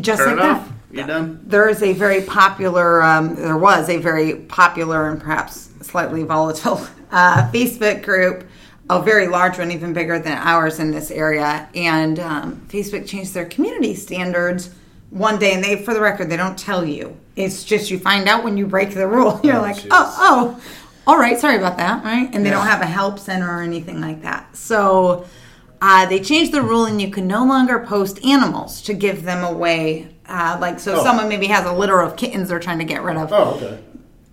[0.00, 0.56] Just turn like it that.
[0.62, 0.72] off.
[0.92, 1.40] You're done.
[1.46, 6.80] There is a very popular, um, there was a very popular and perhaps slightly volatile
[7.12, 8.48] uh, Facebook group,
[8.90, 11.68] a very large one, even bigger than ours in this area.
[11.74, 14.70] And um, Facebook changed their community standards
[15.10, 17.16] one day, and they, for the record, they don't tell you.
[17.36, 19.40] It's just you find out when you break the rule.
[19.44, 19.88] You're Oh, like, jeez.
[19.90, 20.62] oh, oh,
[21.06, 22.28] all right, sorry about that, right?
[22.32, 22.56] And they Yeah.
[22.56, 24.56] don't have a help center or anything like that.
[24.56, 25.24] So
[25.82, 29.42] uh, they changed the rule, and you can no longer post animals to give them
[29.44, 30.08] away.
[30.28, 31.02] Uh, like, so Oh.
[31.04, 33.32] someone maybe has a litter of kittens they're trying to get rid of.
[33.32, 33.78] oh okay,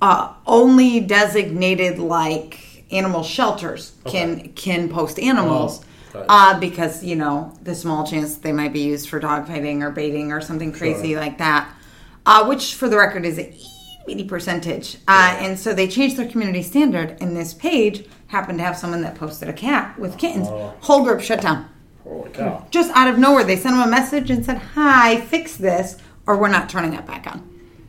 [0.02, 2.60] Uh, only designated like
[2.92, 5.84] animal shelters can can post animals.
[6.16, 6.26] Oh, okay.
[6.30, 9.92] Uh, because you know the small chance they might be used for dog fighting or
[9.92, 11.20] baiting or something crazy Sure.
[11.20, 11.72] like that,
[12.26, 13.54] uh, which for the record is a
[14.08, 14.98] itty percentage.
[15.08, 19.02] Uh, and so they changed their community standard, and this page happened to have someone
[19.02, 20.48] that posted a cat with kittens.
[20.50, 20.74] Oh.
[20.82, 21.68] Whole group shut down
[22.04, 22.66] holy cow.
[22.72, 26.38] just out of nowhere, they sent him a message and said, "Hi, fix this, or
[26.38, 27.48] we're not turning that back on."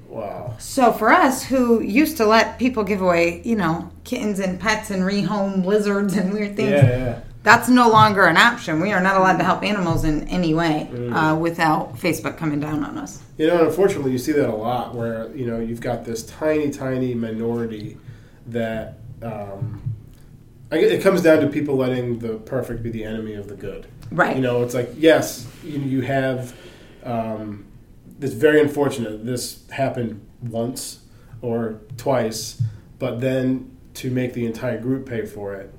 [0.09, 0.55] Wow.
[0.59, 4.91] So for us, who used to let people give away, you know, kittens and pets
[4.91, 7.21] and rehome lizards and weird things, Yeah, yeah.
[7.43, 8.81] that's no longer an option.
[8.81, 12.83] We are not allowed to help animals in any way uh, without Facebook coming down
[12.85, 13.23] on us.
[13.37, 16.71] You know, unfortunately, you see that a lot where you know you've got this tiny,
[16.71, 17.99] tiny minority
[18.47, 19.83] that um,
[20.73, 23.87] it comes down to people letting the perfect be the enemy of the good.
[24.11, 24.35] Right.
[24.37, 26.57] You know, it's like yes, you, you have.
[27.05, 27.67] Um,
[28.21, 29.25] it's very unfortunate.
[29.25, 31.01] This happened once
[31.43, 32.61] or twice,
[32.99, 35.73] but then to make the entire group pay for it,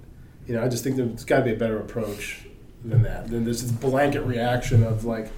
[0.47, 2.41] you know, I just think there's got to be a better approach
[2.84, 3.28] than that.
[3.30, 5.32] Then there's this blanket reaction of like,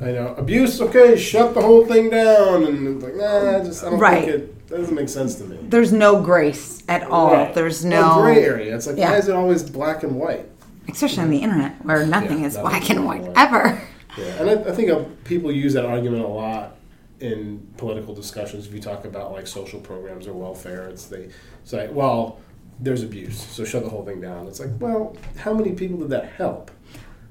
[0.00, 0.80] you know abuse.
[0.80, 4.24] Okay, shut the whole thing down, and it's like, nah, I just I don't Right.
[4.24, 5.58] think it that doesn't make sense to me.
[5.62, 7.32] There's no grace at all.
[7.32, 7.54] Right.
[7.54, 8.74] There's Well, no gray area.
[8.76, 9.10] It's like Yeah.
[9.10, 10.46] why is it always black and white?
[10.90, 13.36] especially on the internet where nothing Yeah, is black and white and white.
[13.36, 13.80] ever.
[14.16, 16.76] Yeah, and I, I think uh, people use that argument a lot
[17.20, 18.66] in political discussions.
[18.66, 21.28] If you talk about like social programs or welfare, it's they
[21.64, 22.40] say, "Well,
[22.80, 26.10] there's abuse, so shut the whole thing down." It's like, well, how many people did
[26.10, 26.70] that help?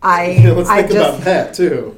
[0.01, 1.97] I You know, let's I think just about that too.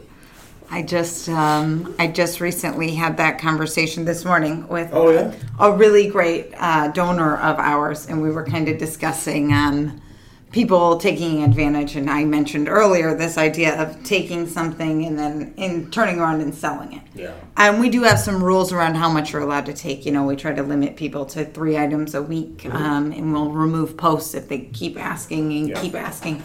[0.71, 5.33] I just um, I just recently had that conversation this morning with Oh, yeah?
[5.59, 9.99] a really great uh, donor of ours, and we were kind of discussing um,
[10.51, 11.95] people taking advantage.
[11.95, 16.53] And I mentioned earlier this idea of taking something and then in turning around and
[16.55, 17.03] selling it.
[17.13, 17.33] Yeah.
[17.57, 20.05] And we do have some rules around how much you're allowed to take.
[20.05, 23.51] You know, we try to limit people to three items a week, um, and we'll
[23.51, 25.81] remove posts if they keep asking and Yeah.
[25.81, 26.41] keep asking.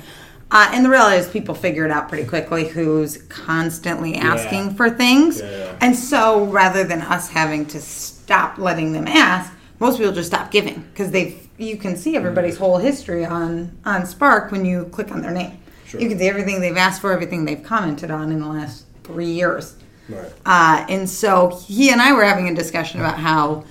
[0.50, 4.90] Uh, and the reality is, people figure it out pretty quickly who's constantly asking for
[4.90, 5.40] things.
[5.40, 5.72] Yeah, yeah.
[5.80, 9.50] And so, rather than us having to stop letting them ask,
[9.80, 14.06] most people just stop giving because they you can see everybody's whole history on on
[14.06, 15.58] Spark when you click on their name.
[15.86, 16.00] Sure.
[16.00, 19.30] You can see everything they've asked for, everything they've commented on in the last three
[19.30, 19.76] years.
[20.08, 20.32] Right.
[20.44, 23.64] Uh, and so he and I were having a discussion about how,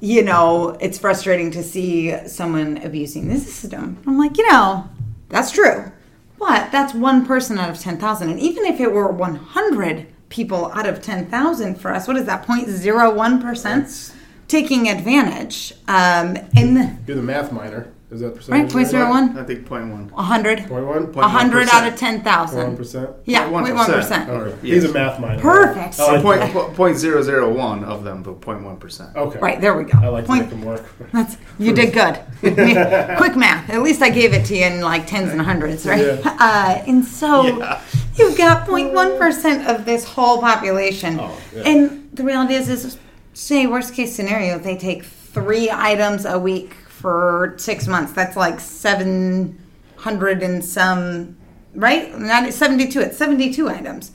[0.00, 3.98] you know, it's frustrating to see someone abusing the system.
[4.06, 4.88] I'm like, you know,
[5.28, 5.90] that's true.
[6.38, 8.30] But that's one person out of 10,000.
[8.30, 12.46] And even if it were 100 people out of 10,000 for us, what is that,
[12.46, 14.12] 0.01%?
[14.48, 15.72] Taking advantage.
[15.88, 17.92] Um, and Do the math minor.
[18.08, 18.72] Is that right, percentage?
[18.92, 20.08] 0.01, I think point one.
[20.10, 21.12] 100, Point one.
[21.12, 22.56] 100 out of 10,000.
[22.56, 23.10] One percent.
[23.24, 23.74] Yeah, 0.1%.
[23.74, 24.28] 0.1%.
[24.28, 24.56] Okay.
[24.62, 24.82] Yes.
[24.82, 25.42] He's a math minor.
[25.42, 25.98] Perfect.
[25.98, 29.16] I like Point, po- point zero zero one of them, but point one percent.
[29.16, 29.40] Okay.
[29.40, 29.98] Right, there we go.
[30.00, 30.84] I like to make them work.
[31.12, 32.20] That's you did good.
[33.18, 33.68] Quick math.
[33.70, 36.04] At least I gave it to you in like tens and hundreds, right?
[36.06, 36.36] Yeah.
[36.38, 37.82] Uh, and so Yeah.
[38.16, 41.62] you've got 0.1 percent of this whole population, Oh, yeah.
[41.64, 42.98] and the reality is, is
[43.36, 48.12] say worst case scenario, they take three items a week for six months.
[48.12, 51.36] That's like 700 and some,
[51.74, 52.18] right?
[52.18, 52.98] Not 72.
[52.98, 54.12] It's 72 items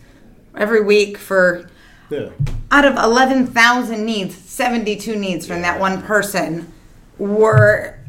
[0.57, 1.69] every week for
[2.09, 2.29] Yeah.
[2.71, 6.73] out of 11,000 needs, 72 needs from that one person
[7.19, 7.99] were,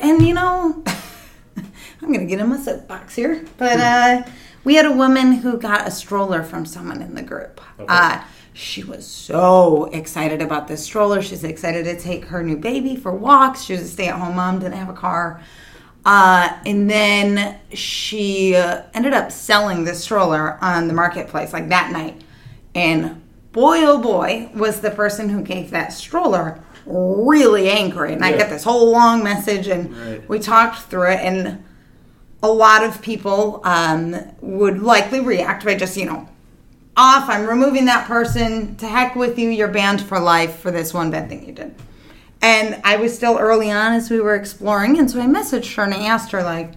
[0.00, 0.84] and you know,
[1.56, 4.22] I'm going to get in my soapbox here, but uh,
[4.62, 7.60] we had a woman who got a stroller from someone in the group.
[7.88, 8.22] Uh,
[8.54, 11.22] she was so excited about this stroller.
[11.22, 13.62] She's excited to take her new baby for walks.
[13.62, 15.40] She was a stay at home mom, didn't have a car.
[16.04, 21.92] Uh, and then she uh, ended up selling the stroller on the marketplace like that
[21.92, 22.20] night.
[22.74, 23.22] And
[23.52, 28.12] boy, oh boy, was the person who gave that stroller really angry.
[28.12, 28.38] And I Yeah.
[28.38, 30.28] got this whole long message, and Right.
[30.28, 31.20] we talked through it.
[31.20, 31.62] And
[32.42, 36.26] a lot of people um, would likely react by just, you know,
[36.96, 37.28] off.
[37.28, 38.76] I'm removing that person.
[38.76, 39.48] To heck with you.
[39.48, 41.74] You're banned for life for this one bad thing you did.
[42.42, 45.84] And I was still early on as we were exploring, and so I messaged her
[45.84, 46.72] and I asked her like,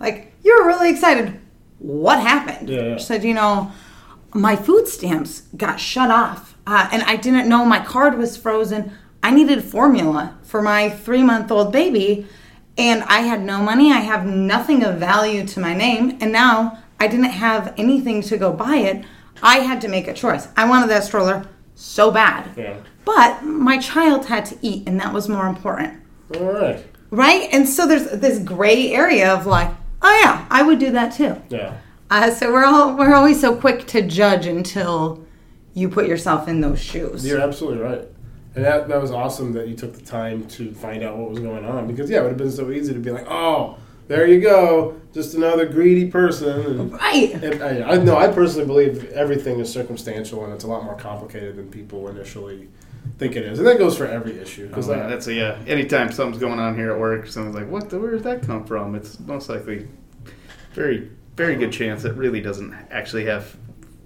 [0.00, 1.38] like you were really excited.
[1.78, 2.70] What happened?
[2.70, 2.96] Yeah, yeah.
[2.96, 3.72] She said, you know,
[4.32, 8.92] my food stamps got shut off, uh, and I didn't know my card was frozen.
[9.22, 12.26] I needed formula for my three month old baby,
[12.78, 13.92] and I had no money.
[13.92, 18.38] I have nothing of value to my name, and now I didn't have anything to
[18.38, 19.04] go buy it.
[19.42, 20.48] I had to make a choice.
[20.56, 22.50] I wanted that stroller so bad.
[22.56, 22.76] Yeah.
[23.04, 26.00] But my child had to eat, and that was more important.
[26.36, 26.84] All right.
[27.10, 27.48] Right?
[27.52, 29.70] And so there's this gray area of like,
[30.00, 31.40] oh yeah, I would do that too.
[31.48, 31.78] Yeah.
[32.10, 35.24] Uh, so we're all we're always so quick to judge until
[35.74, 37.26] you put yourself in those shoes.
[37.26, 38.06] You're absolutely right.
[38.54, 41.38] And that, that was awesome that you took the time to find out what was
[41.38, 43.78] going on because yeah, it would have been so easy to be like, oh,
[44.12, 46.60] there you go, just another greedy person.
[46.66, 47.32] And, Right.
[47.34, 50.94] and I, I no, I personally believe everything is circumstantial and it's a lot more
[50.96, 52.68] complicated than people initially
[53.18, 54.68] think it is, and that goes for every issue.
[54.68, 55.58] Because Because that's a yeah.
[55.66, 57.90] Anytime something's going on here at work, someone's like, "What?
[57.90, 59.88] The, where did that come from?" It's most likely
[60.74, 63.56] very, very good chance it really doesn't actually have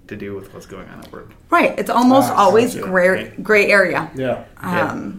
[0.08, 1.30] to do with what's going on at work.
[1.50, 1.76] Right.
[1.78, 2.86] It's almost Ah, always gotcha.
[2.88, 4.10] gray gray area.
[4.14, 5.10] yeah, Yeah.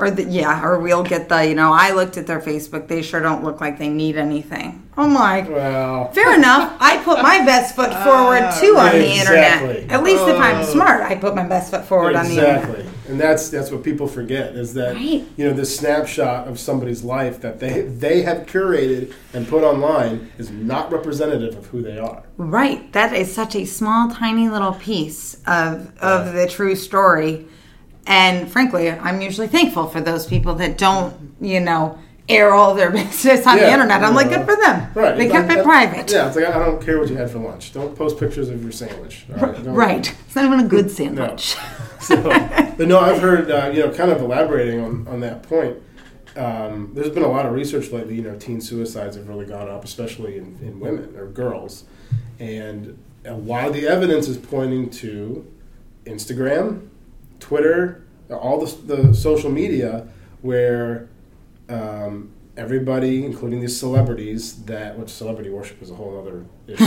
[0.00, 2.88] Or the, yeah, or we'll get the you know I looked at their Facebook.
[2.88, 4.86] They sure don't look like they need anything.
[4.96, 6.76] I'm like, well, fair enough.
[6.80, 9.68] I put my best foot forward too on the Exactly.
[9.78, 9.90] internet.
[9.92, 10.64] At least if I'm Oh.
[10.64, 12.62] smart, I put my best foot forward on the internet.
[12.64, 15.24] exactly, and that's that's what people forget is that Right.
[15.36, 20.30] you know this snapshot of somebody's life that they they have curated and put online
[20.38, 22.22] is not representative of who they are.
[22.36, 22.92] Right.
[22.92, 27.46] That is such a small, tiny little piece of of the true story.
[28.10, 31.96] And frankly, I'm usually thankful for those people that don't, you know,
[32.28, 34.02] air all their business on the internet.
[34.02, 34.90] I'm like, uh, good for them.
[34.94, 35.16] Right.
[35.16, 36.10] They It's kept like- it private.
[36.10, 37.72] Yeah, it's like I don't care what you had for lunch.
[37.72, 39.26] Don't post pictures of your sandwich.
[39.32, 39.64] all right?
[39.64, 40.12] Don't- Right.
[40.26, 41.56] It's not even a good sandwich.
[42.00, 45.76] So, but no, I've heard uh, you know, kind of elaborating on on that point.
[46.34, 48.14] Um, there's been a lot of research lately.
[48.14, 51.84] You know, teen suicides have really gone up, especially in, in women or girls,
[52.40, 52.96] and
[53.26, 55.46] a lot of the evidence is pointing to
[56.06, 56.88] Instagram,
[57.40, 60.06] Twitter, all the, the social media
[60.42, 61.08] where
[61.68, 66.84] um, everybody, including these celebrities, that which celebrity worship is a whole other issue.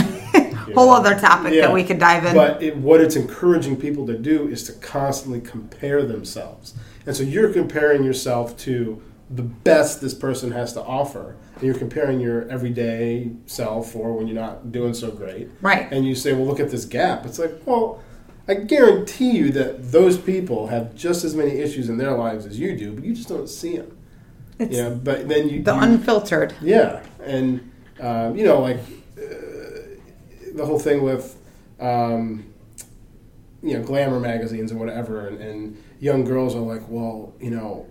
[0.72, 0.94] Whole know.
[0.94, 1.62] other topic Yeah.
[1.62, 2.34] that we could dive in.
[2.34, 6.74] But it, what it's encouraging people to do is to constantly compare themselves.
[7.06, 11.74] And so you're comparing yourself to the best this person has to offer, and you're
[11.74, 15.88] comparing your everyday self or when you're not doing so great, Right.
[15.90, 18.00] and you say, "Well, look at this gap." It's like, well,
[18.46, 22.58] I guarantee you that those people have just as many issues in their lives as
[22.58, 23.96] you do, but you just don't see them.
[24.58, 26.54] It's Yeah, but then you, the you unfiltered.
[26.60, 27.70] yeah, and
[28.00, 28.78] um, you know, like
[29.16, 29.22] uh,
[30.54, 31.36] the whole thing with
[31.80, 32.52] um,
[33.62, 37.86] you know glamour magazines and whatever, and, and young girls are like, well, you know,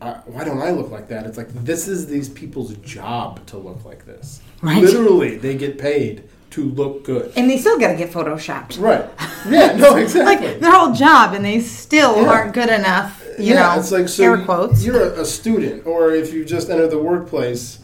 [0.00, 1.26] I, why don't I look like that?
[1.26, 4.40] It's like this is these people's job to look like this.
[4.62, 4.82] Right.
[4.82, 7.32] Literally, they get paid to look good.
[7.36, 8.80] And they still got to get photoshopped.
[8.80, 9.08] Right.
[9.50, 9.74] Yeah.
[9.76, 9.96] No.
[9.96, 10.22] Exactly.
[10.48, 12.28] Like their whole job, and they still Yeah.
[12.28, 13.20] aren't good enough.
[13.38, 14.84] you yeah, know, it's like, so air quotes.
[14.84, 17.80] You're a, student, or if you just enter the workplace,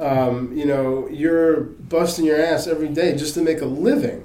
[0.00, 4.22] um, you know, you're busting your ass every day just to make a living.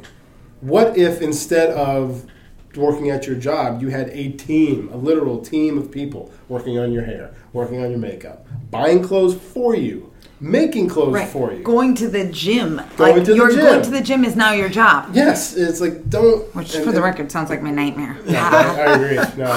[0.59, 2.25] What if instead of
[2.75, 6.91] working at your job, you had a team, a literal team of people working on
[6.91, 10.11] your hair, working on your makeup, buying clothes for you,
[10.43, 11.29] making clothes right.
[11.29, 11.63] for you?
[11.63, 12.81] Going to the gym.
[12.97, 13.55] Going like to the gym.
[13.55, 15.09] going to the gym is now your job.
[15.15, 16.53] yes, it's like don't.
[16.53, 18.17] Which, and- for the and- record, sounds like my nightmare.
[18.25, 19.15] Yeah, I agree.
[19.37, 19.53] No,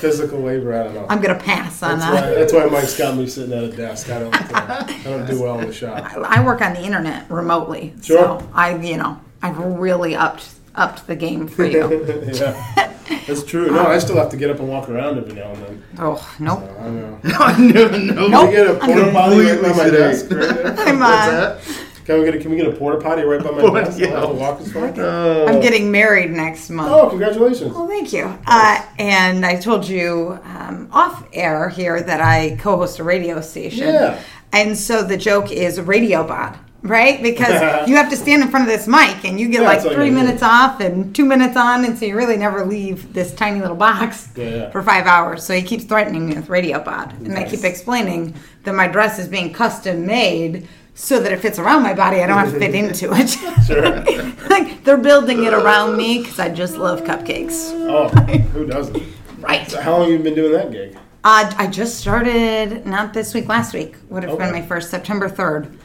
[0.00, 0.72] physical labor.
[0.72, 1.06] I don't know.
[1.08, 2.34] I'm gonna pass on That's why, that.
[2.36, 4.08] that's why Mike's got me sitting at a desk.
[4.08, 6.12] I don't, uh, I don't do well in the shop.
[6.16, 8.40] I work on the internet remotely, Sure.
[8.40, 12.04] so I, you know, I've really upped upped the game for you.
[12.32, 12.94] yeah,
[13.26, 13.70] that's true.
[13.70, 15.82] No, I still have to get up and walk around every now and then.
[15.98, 16.60] oh nope.
[16.60, 17.88] So, I know.
[17.88, 18.28] no, no.
[18.28, 18.30] Nope.
[18.30, 20.30] Can we get a porta potty right by my desk?
[20.30, 20.66] Right there?
[20.78, 21.86] I'm, What's uh, that?
[22.06, 23.84] Can we get a, Can we get a porta potty right by my What?
[23.84, 24.00] desk?
[24.02, 24.40] I'll have to Yeah.
[24.40, 25.48] walk as far.
[25.48, 26.90] I'm getting married next month.
[26.92, 27.72] Oh, congratulations!
[27.74, 28.24] Well, thank you.
[28.46, 33.40] Uh, and I told you um, off air here that I co host a radio
[33.40, 33.88] station.
[33.88, 34.20] Yeah.
[34.52, 37.22] And so the joke is radio bod, right?
[37.22, 39.76] Because you have to stand in front of this mic and you get Yeah, like
[39.78, 40.14] that's all you three do.
[40.16, 41.84] minutes off and two minutes on.
[41.84, 44.70] And so you really never leave this tiny little box Yeah, yeah.
[44.70, 45.42] for five hours.
[45.44, 47.12] So he keeps threatening me with radio bod.
[47.20, 50.68] And I keep explaining that my dress is being custom made.
[50.92, 53.30] So that it fits around my body, I don't have to fit into it.
[53.66, 54.48] Sure.
[54.50, 57.70] like they're building it around me because I just love cupcakes.
[57.88, 59.02] Oh, who doesn't?
[59.38, 59.70] Right.
[59.70, 60.98] So how long have you been doing that gig?
[61.24, 64.44] Uh, I just started not this week, last week would have Okay.
[64.44, 65.78] been my first September third.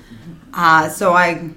[0.56, 1.50] Uh, so I,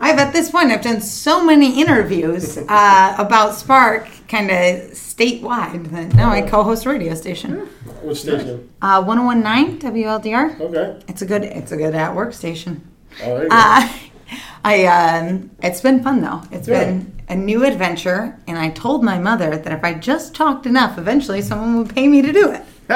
[0.00, 5.90] I've at this point I've done so many interviews uh, about Spark, kind of statewide
[5.90, 7.68] that now I co-host a radio station,
[8.02, 8.68] Which station?
[8.82, 10.60] uh, 101.9 WLDR.
[10.60, 11.04] Okay.
[11.08, 12.86] It's a good, it's a good at work station.
[13.22, 13.48] Oh, there.
[13.50, 13.88] Uh,
[14.64, 16.42] I um, it's been fun though.
[16.50, 16.84] It's Yeah.
[16.84, 20.98] been a new adventure, and I told my mother that if I just talked enough,
[20.98, 22.62] eventually someone would pay me to do it.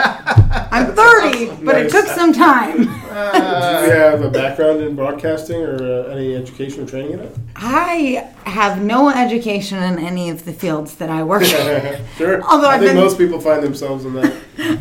[0.73, 1.93] I'm 30, but it Nice.
[1.93, 2.77] took some time.
[2.85, 7.37] Do you have a background in broadcasting or uh, any education or training in it?
[7.57, 12.05] I have no education in any of the fields that I work in.
[12.17, 12.41] sure.
[12.43, 14.33] Although I I've think been- most people find themselves in that.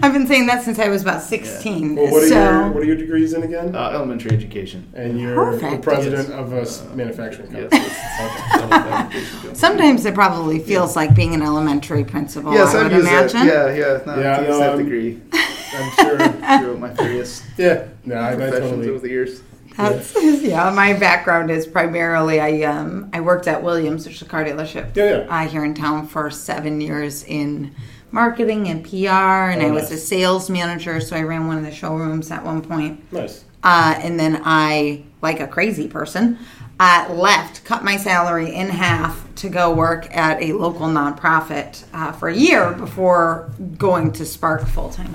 [0.03, 1.95] I've been saying that since I was about 16.
[1.95, 3.76] Well, what are so your What are your degrees in again?
[3.76, 4.91] Uh, elementary education.
[4.93, 5.84] and you're the Perfect.
[5.84, 7.70] president of a s- manufacturing Yes.
[7.72, 9.16] company.
[9.16, 9.57] yes.
[9.60, 12.53] sometimes it probably feels like being an elementary principal.
[12.53, 13.47] yes, I I've would used imagine.
[13.47, 13.76] that.
[13.76, 14.03] Yeah, yeah.
[14.05, 16.18] No, Yeah, to no, that I'm- degree I'm sure.
[16.18, 17.88] throughout my various Yeah.
[18.06, 18.89] No, I, I professions totally.
[18.89, 19.41] over the years.
[19.78, 24.26] That's, yeah, my background is primarily I um I worked at Williams, which is a
[24.26, 24.95] car dealership.
[24.95, 25.43] Yeah, yeah.
[25.43, 27.74] Uh, here in town for seven years in
[28.12, 29.91] marketing and PR, and Oh, I was nice.
[29.91, 33.10] a sales manager, so I ran one of the showrooms at one point.
[33.14, 33.45] Nice.
[33.64, 36.39] Uh, and then I, like a crazy person,
[36.80, 42.12] uh, left, cut my salary in half to go work at a local nonprofit uh,
[42.14, 45.14] for a year before going to Spark full time.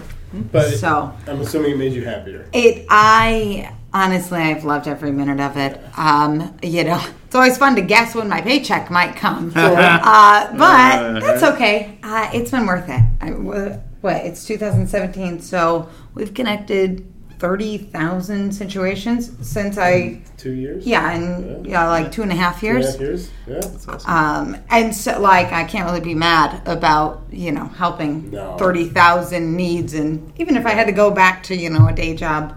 [0.53, 2.49] But So I'm assuming it made you happier.
[2.53, 5.81] it, I honestly, I've loved every minute of it.
[5.97, 11.21] Um, you know, it's always fun to guess when my paycheck might come, uh, but
[11.21, 11.99] that's okay.
[12.03, 13.01] Uh, it's been worth it.
[13.21, 14.17] I, what?
[14.17, 17.07] It's 2017, so we've connected
[17.45, 20.87] 30,000 situations since I, Two years.
[20.87, 22.93] yeah, and yeah, like two and a half years.
[22.93, 23.31] half years.
[23.47, 23.55] Yeah.
[23.61, 24.11] That's awesome.
[24.11, 28.57] Um, and so, like, I can't really be mad about, you know, helping No.
[28.57, 29.93] 30,000 needs.
[29.93, 32.55] And even if I had to go back to, you know, a day job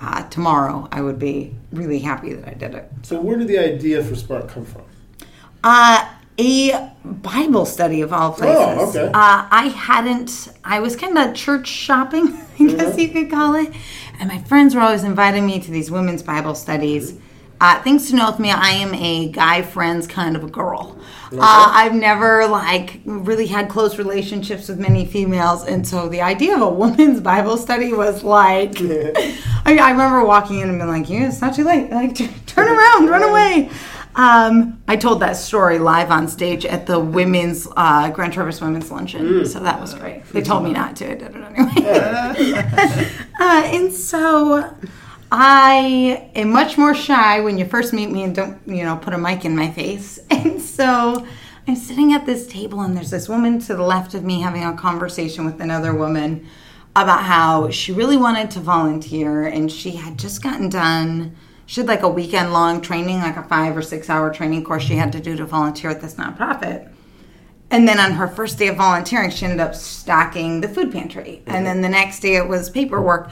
[0.00, 2.90] uh, tomorrow, I would be really happy that I did it.
[3.02, 4.82] So where did the idea for Spark come from?
[5.62, 8.56] Uh, a Bible study of all places.
[8.56, 9.06] Oh, okay.
[9.06, 12.26] Uh, I hadn't, I was kind of church shopping,
[12.58, 13.72] I guess you could call it.
[14.20, 17.18] And my friends were always inviting me to these women's Bible studies.
[17.60, 20.98] Uh, things to know with me, I am a guy friends kind of a girl.
[21.32, 26.56] Uh, I've never like really had close relationships with many females, and so the idea
[26.56, 31.08] of a women's Bible study was like, I, I remember walking in and being like,
[31.08, 31.90] "Yeah, it's not too late.
[31.90, 33.70] Like, t- turn around, run away."
[34.16, 38.90] Um, I told that story live on stage at the women's uh, Grand Traverse Women's
[38.90, 40.24] Luncheon, so that was great.
[40.32, 41.10] They told me not to.
[41.10, 42.52] I did it anyway.
[43.40, 44.72] uh, and so
[45.32, 49.14] I am much more shy when you first meet me and don't, you know, put
[49.14, 50.20] a mic in my face.
[50.30, 51.26] And so
[51.66, 54.62] I'm sitting at this table, and there's this woman to the left of me having
[54.62, 56.46] a conversation with another woman
[56.94, 61.34] about how she really wanted to volunteer and she had just gotten done
[61.66, 64.82] she had like a weekend long training, like a five or six hour training course
[64.82, 66.90] she had to do to volunteer at this nonprofit.
[67.70, 71.42] And then on her first day of volunteering, she ended up stocking the food pantry.
[71.42, 71.50] Mm-hmm.
[71.50, 73.30] And then the next day it was paperwork.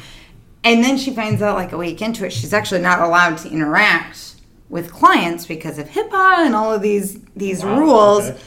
[0.64, 3.50] And then she finds out, like a week into it, she's actually not allowed to
[3.50, 4.36] interact
[4.68, 8.30] with clients because of HIPAA and all of these these wow, rules.
[8.30, 8.40] Okay.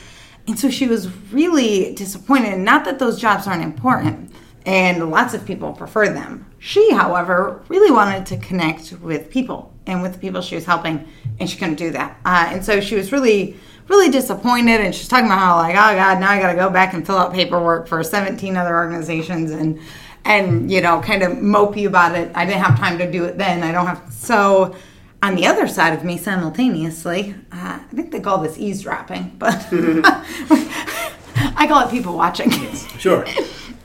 [0.48, 2.58] And so she was really disappointed.
[2.60, 4.32] Not that those jobs aren't important,
[4.66, 6.46] and lots of people prefer them.
[6.58, 11.08] She, however, really wanted to connect with people and with the people she was helping,
[11.40, 12.20] and she couldn't do that.
[12.26, 13.58] Uh, and so she was really,
[13.88, 14.82] really disappointed.
[14.82, 17.06] And she's talking about how, like, oh God, now I got to go back and
[17.06, 19.80] fill out paperwork for 17 other organizations and,
[20.24, 22.32] and you know, kind of mopey about it.
[22.36, 23.64] I didn't have time to do it then.
[23.64, 24.12] I don't have.
[24.12, 24.76] So,
[25.24, 29.56] on the other side of me, simultaneously, uh, I think they call this eavesdropping, but
[29.72, 32.52] I call it people watching.
[33.00, 33.26] Sure.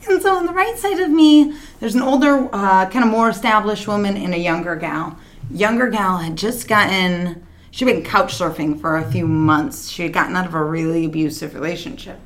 [0.09, 3.31] and so on the right side of me, there's an older, uh, kind of more
[3.31, 5.19] established woman and a younger gal
[5.51, 9.89] younger gal had just gotten she'd been couch surfing for a few months.
[9.89, 12.19] She had gotten out of a really abusive relationship.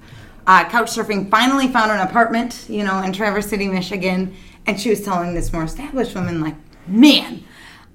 [0.46, 4.90] Uh, couch surfing finally found an apartment you know in traverse city michigan and she
[4.90, 6.54] was telling this more established woman like
[6.86, 7.42] man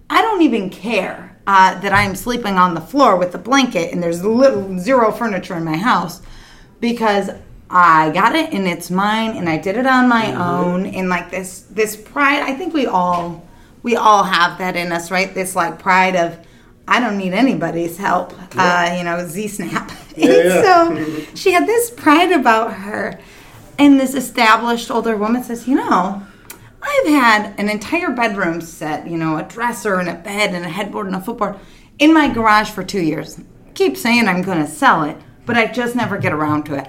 [0.10, 4.02] i don't even care uh, that i'm sleeping on the floor with a blanket and
[4.02, 6.24] there's little zero furniture in my house
[6.80, 7.30] because
[7.70, 10.42] I got it and it's mine and I did it on my mm-hmm.
[10.42, 10.86] own.
[10.88, 13.46] And like this this pride I think we all
[13.84, 15.34] we all have that in us, right?
[15.34, 16.38] This like pride of
[16.88, 18.34] I don't need anybody's help.
[18.56, 18.90] Yeah.
[18.92, 19.92] Uh, you know, Z Snap.
[20.18, 23.18] Yeah, so she had this pride about her.
[23.78, 26.22] And this established older woman says, You know,
[26.82, 30.70] I've had an entire bedroom set, you know, a dresser and a bed and a
[30.70, 31.58] headboard and a footboard
[32.00, 33.40] in my garage for two years.
[33.76, 35.16] Keep saying I'm going to sell it,
[35.46, 36.88] but I just never get around to it.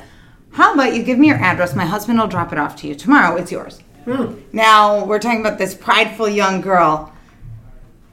[0.53, 1.76] How about you give me your address?
[1.76, 3.36] My husband will drop it off to you tomorrow.
[3.36, 3.80] It's yours.
[4.05, 4.40] Hmm.
[4.53, 7.12] Now we're talking about this prideful young girl.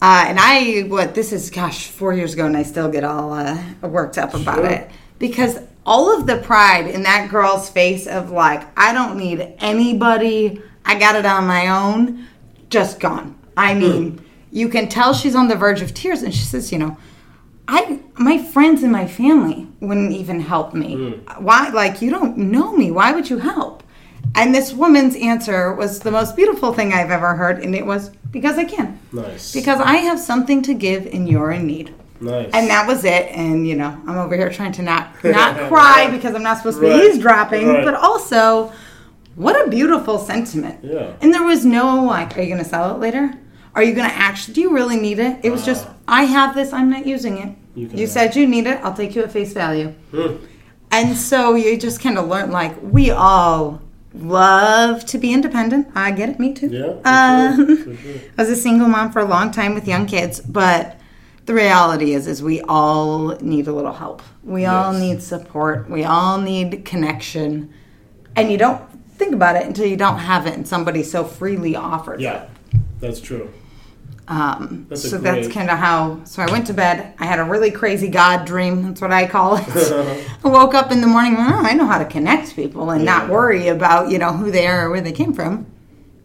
[0.01, 3.33] Uh, and I, what, this is, gosh, four years ago, and I still get all
[3.33, 4.65] uh, worked up about sure.
[4.67, 4.91] it.
[5.17, 5.57] Because
[5.87, 10.99] all of the pride in that girl's face of, like, I don't need anybody, I
[10.99, 12.27] got it on my own,
[12.69, 13.39] just gone.
[13.55, 13.79] I hmm.
[13.79, 16.95] mean, you can tell she's on the verge of tears, and she says, you know,
[17.67, 20.95] I my friends and my family wouldn't even help me.
[20.95, 21.41] Mm.
[21.41, 21.69] Why?
[21.69, 22.91] Like you don't know me.
[22.91, 23.83] Why would you help?
[24.35, 28.09] And this woman's answer was the most beautiful thing I've ever heard, and it was
[28.31, 28.99] because I can.
[29.11, 29.53] Nice.
[29.53, 31.93] Because I have something to give, and you're in need.
[32.19, 32.49] Nice.
[32.53, 33.31] And that was it.
[33.31, 36.79] And you know, I'm over here trying to not not cry because I'm not supposed
[36.79, 37.85] to be eavesdropping, right.
[37.85, 38.71] but also,
[39.35, 40.83] what a beautiful sentiment.
[40.83, 41.13] Yeah.
[41.21, 43.33] And there was no like, are you going to sell it later?
[43.75, 44.55] Are you going to actually?
[44.55, 45.39] Do you really need it?
[45.43, 46.73] It was uh, just, I have this.
[46.73, 47.55] I'm not using it.
[47.75, 48.79] You, you said you need it.
[48.83, 49.89] I'll take you at face value.
[50.11, 50.37] Hmm.
[50.89, 53.81] And so you just kind of learn like we all
[54.23, 55.87] love to be independent.
[55.95, 56.67] I get it, me too.
[56.67, 56.99] Yeah.
[57.05, 58.15] Um, sure, sure.
[58.37, 60.99] I was a single mom for a long time with young kids, but
[61.45, 64.21] the reality is is we all need a little help.
[64.43, 64.71] We yes.
[64.71, 65.89] all need support.
[65.89, 67.73] We all need connection.
[68.35, 68.81] And you don't
[69.15, 72.49] think about it until you don't have it and somebody so freely offers yeah, it.
[72.99, 73.51] That's true.
[74.29, 76.23] Um, that's so that's kind of how.
[76.25, 77.13] So I went to bed.
[77.17, 78.83] I had a really crazy God dream.
[78.83, 79.67] That's what I call it.
[80.43, 81.35] I woke up in the morning.
[81.37, 83.19] Oh, I know how to connect people and yeah.
[83.19, 85.65] not worry about you know who they are or where they came from.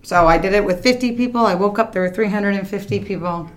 [0.03, 1.47] So I did it with 50 people.
[1.47, 3.49] I woke up there were 350 people.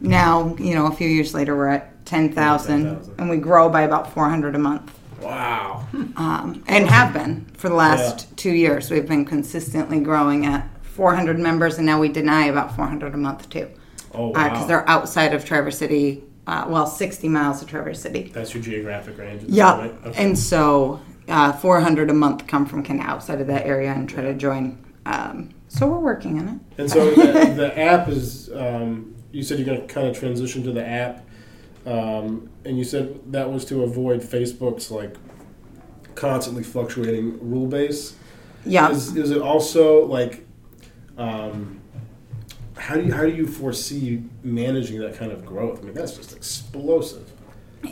[0.00, 4.12] Now you know a few years later we're at 10,000 and we grow by about
[4.12, 4.92] 400 a month.
[5.22, 5.88] Wow.
[6.16, 8.34] Um, and have been for the last yeah.
[8.36, 8.90] two years.
[8.90, 13.48] We've been consistently growing at 400 members, and now we deny about 400 a month
[13.48, 13.68] too.
[14.14, 14.44] Oh, wow.
[14.44, 18.30] Because uh, they're outside of Traverse City, uh, well, 60 miles of Traverse City.
[18.32, 19.44] That's your geographic range.
[19.44, 19.90] Yeah.
[20.04, 20.22] Okay.
[20.22, 24.08] And so uh, 400 a month come from kind of outside of that area and
[24.08, 24.78] try to join.
[25.06, 26.80] Um, so we're working on it.
[26.80, 30.62] And so the, the app is, um, you said you're going to kind of transition
[30.64, 31.24] to the app.
[31.86, 35.16] Um, and you said that was to avoid Facebook's like
[36.14, 38.16] constantly fluctuating rule base.
[38.64, 38.90] Yeah.
[38.90, 40.46] Is, is it also like,
[41.18, 41.80] um,
[42.76, 45.80] how do you how do you foresee managing that kind of growth?
[45.80, 47.30] I mean, that's just explosive.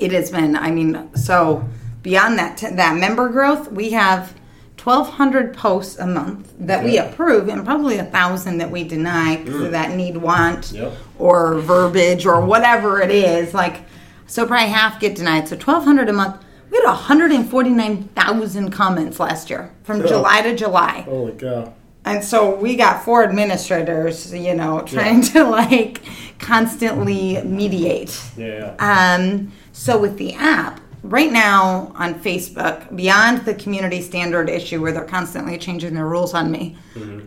[0.01, 0.57] It has been.
[0.57, 1.69] I mean, so
[2.03, 4.35] beyond that that member growth, we have
[4.83, 6.91] 1,200 posts a month that okay.
[6.91, 9.71] we approve, and probably a thousand that we deny mm.
[9.71, 10.93] that need want yep.
[11.19, 13.55] or verbiage or whatever it is.
[13.55, 13.83] Like
[14.27, 15.47] So probably half get denied.
[15.49, 16.43] So 1200 a month.
[16.71, 20.07] We had 149,000 comments last year from Oh.
[20.07, 21.03] July to July.
[21.03, 21.75] Holy cow.
[22.05, 26.03] And so we got four administrators, you know, trying to like
[26.39, 28.21] constantly mediate.
[28.37, 28.75] Yeah.
[28.79, 34.93] Um, so with the app, right now on Facebook, beyond the community standard issue where
[34.93, 36.77] they're constantly changing their rules on me,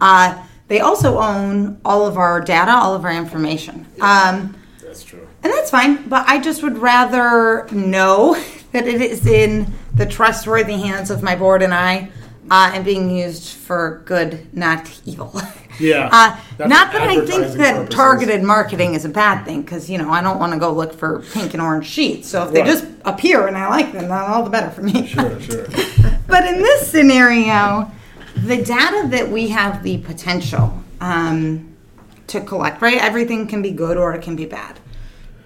[0.01, 3.85] uh, they also own all of our data, all of our information.
[4.01, 5.27] Um, That's true.
[5.43, 8.33] and that's fine, but I just would rather know
[8.71, 12.09] that it is in the trustworthy hands of my board and I,
[12.49, 15.39] uh, and being used for good, not evil.
[15.77, 16.09] Yeah.
[16.09, 17.93] Uh, not that I think that purposes.
[17.93, 20.93] targeted marketing is a bad thing, because you know I don't want to go look
[20.93, 22.29] for pink and orange sheets.
[22.29, 25.05] So if they just appear and I like them, then all the better for me.
[25.05, 25.67] Sure, sure.
[26.27, 27.91] But in this scenario,
[28.35, 31.75] the data that we have the potential um,
[32.27, 32.97] to collect, right?
[32.97, 34.79] Everything can be good or it can be bad.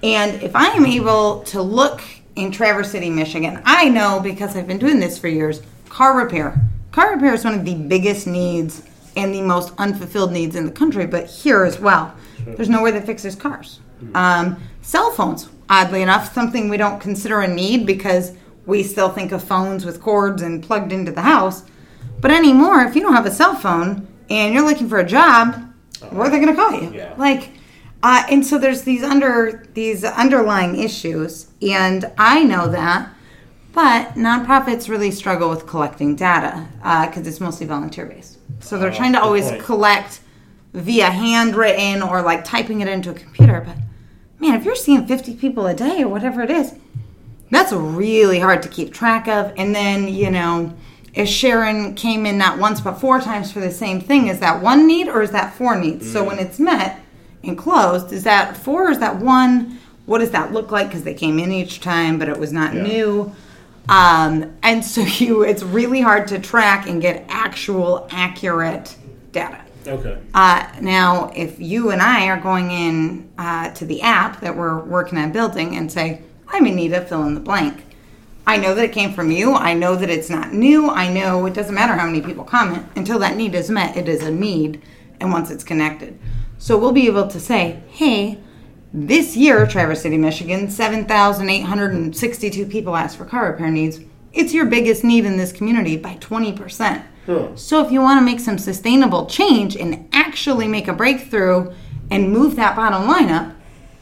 [0.03, 2.01] And if I am able to look
[2.35, 6.59] in Traverse City, Michigan, I know because I've been doing this for years car repair.
[6.91, 8.83] Car repair is one of the biggest needs
[9.15, 12.13] and the most unfulfilled needs in the country, but here as well.
[12.45, 13.79] There's nowhere that fixes cars.
[14.15, 18.33] Um, cell phones, oddly enough, something we don't consider a need because
[18.65, 21.63] we still think of phones with cords and plugged into the house.
[22.21, 25.73] But anymore, if you don't have a cell phone and you're looking for a job,
[26.11, 26.91] where are they going to call you?
[26.93, 27.13] Yeah.
[27.17, 27.51] Like,
[28.01, 33.09] uh, and so there's these under these underlying issues, and I know that.
[33.73, 38.37] But nonprofits really struggle with collecting data uh, because it's mostly volunteer based.
[38.61, 39.63] So they're Oh, trying to always point.
[39.63, 40.21] collect
[40.73, 43.63] via handwritten or like typing it into a computer.
[43.65, 43.77] But
[44.39, 46.73] man, if you're seeing 50 people a day or whatever it is,
[47.51, 49.53] that's really hard to keep track of.
[49.57, 50.73] And then, you know,
[51.13, 54.61] if Sharon came in not once but four times for the same thing, is that
[54.61, 56.11] one need or is that four needs?
[56.11, 56.41] So when mm.
[56.45, 57.01] it's met
[57.43, 59.79] and closed, is that four or is that one?
[60.05, 60.87] What does that look like?
[60.87, 62.83] Because they came in each time, but it was not Yeah.
[62.83, 63.35] new.
[63.89, 68.95] Um, and so you, it's really hard to track and get actual accurate
[69.31, 69.61] data.
[69.87, 70.21] Okay.
[70.33, 74.79] Uh, now, if you and I are going in uh, to the app that we're
[74.83, 77.85] working on building and say, I'm Anita, fill in the blank,
[78.45, 79.53] I know that it came from you.
[79.53, 80.89] I know that it's not new.
[80.89, 82.85] I know it doesn't matter how many people comment.
[82.95, 84.81] Until that need is met, it is a need.
[85.19, 86.17] And once it's connected.
[86.57, 88.39] So we'll be able to say, hey,
[88.93, 93.99] this year, Traverse City, Michigan, 7,862 people asked for car repair needs.
[94.33, 97.03] It's your biggest need in this community by 20%.
[97.25, 97.55] Huh.
[97.55, 101.71] So if you want to make some sustainable change and actually make a breakthrough
[102.09, 103.53] and move that bottom line up,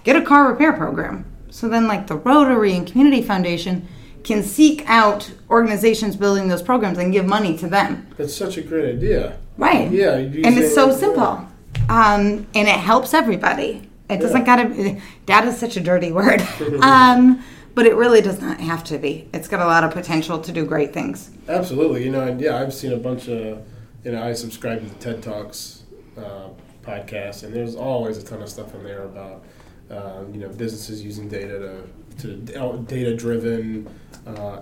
[0.05, 1.25] get a car repair program.
[1.49, 3.87] So then like the Rotary and Community Foundation
[4.23, 8.07] can seek out organizations building those programs and give money to them.
[8.17, 9.37] That's such a great idea.
[9.57, 9.91] Right.
[9.91, 11.45] Yeah, And it's so simple.
[11.89, 13.89] Um, and it helps everybody.
[14.09, 16.41] It doesn't gotta data is such a dirty word.
[16.81, 17.43] um,
[17.77, 19.29] but it really does not have to be.
[19.35, 21.29] It's got a lot of potential to do great things.
[21.47, 22.05] Absolutely.
[22.05, 23.63] You know, and yeah, I've seen a bunch of,
[24.03, 25.83] you know, I subscribe to the TED Talks
[26.17, 26.49] uh,
[26.81, 29.45] podcast, and there's always a ton of stuff in there about,
[29.91, 31.83] uh, you know, businesses using data
[32.17, 33.87] to, to data driven.
[34.25, 34.61] Uh,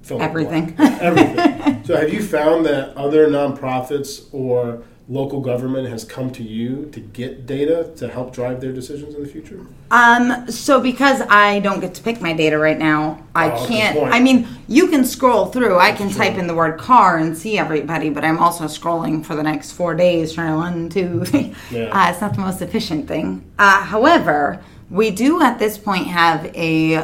[0.00, 0.74] fill in the Everything.
[0.78, 1.84] Everything.
[1.84, 7.00] so, have you found that other nonprofits or local government has come to you to
[7.00, 9.66] get data to help drive their decisions in the future?
[9.90, 13.98] Um, so because I don't get to pick my data right now, I Oh, can't.
[14.14, 15.78] I mean, you can scroll through.
[15.78, 19.34] I can type in the word car and see everybody, but I'm also scrolling for
[19.34, 21.54] the next four days trying to one, two, three.
[21.72, 21.86] Yeah.
[21.86, 23.44] Uh, it's not the most efficient thing.
[23.58, 26.94] Uh, however, we do at this point have a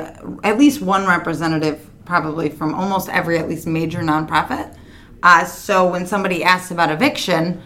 [0.44, 4.76] at least one representative, probably from almost every at least major nonprofit.
[5.24, 7.60] Uh, so when somebody asks about eviction,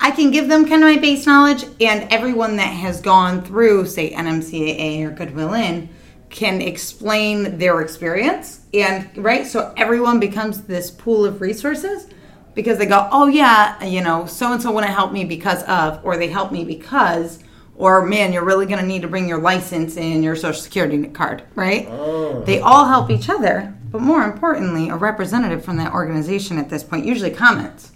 [0.00, 3.86] I can give them kind of my base knowledge, and everyone that has gone through,
[3.86, 5.88] say, NMCAA or Goodwill Inn,
[6.28, 8.60] can explain their experience.
[8.74, 12.08] And right, so everyone becomes this pool of resources
[12.54, 15.62] because they go, oh, yeah, you know, so and so want to help me because
[15.64, 17.42] of, or they help me because,
[17.74, 21.06] or man, you're really going to need to bring your license and your social security
[21.08, 21.86] card, right?
[21.90, 22.42] Oh.
[22.42, 26.84] They all help each other, but more importantly, a representative from that organization at this
[26.84, 27.92] point usually comments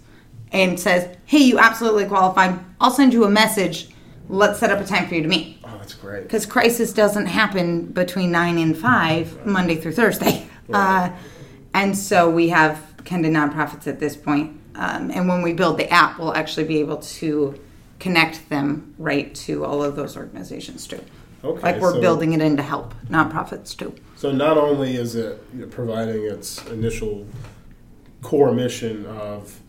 [0.51, 2.55] and says, "Hey, you absolutely qualify.
[2.79, 3.89] I'll send you a message.
[4.29, 6.23] Let's set up a time for you to meet." Oh, that's great.
[6.23, 11.09] Because crisis doesn't happen between nine and five, Monday through Thursday, uh,
[11.73, 14.59] and so we have kind of nonprofits at this point.
[14.75, 17.59] Um, and when we build the app, we'll actually be able to
[17.99, 21.03] connect them right to all of those organizations too.
[21.43, 23.93] Okay, like we're so- building it in to help nonprofits too.
[24.15, 27.27] So not only is it providing its initial
[28.21, 29.59] core mission of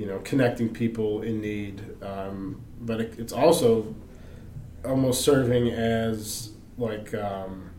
[0.00, 3.94] you know connecting people in need, um, but it, it's also
[4.82, 7.70] almost serving as like um,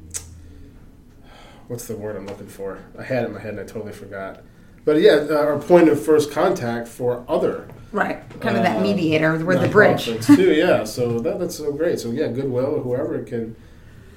[1.67, 2.77] what's the word I'm looking for?
[2.97, 4.43] I had it in my head and I totally forgot.
[4.85, 8.21] But yeah, uh, our point of first contact for other Right.
[8.39, 9.37] Kind of that Uh, mediator.
[9.43, 10.05] We're the bridge.
[10.25, 10.53] too.
[10.53, 11.99] Yeah, so that, that's so great.
[11.99, 13.55] So yeah, Goodwill or whoever can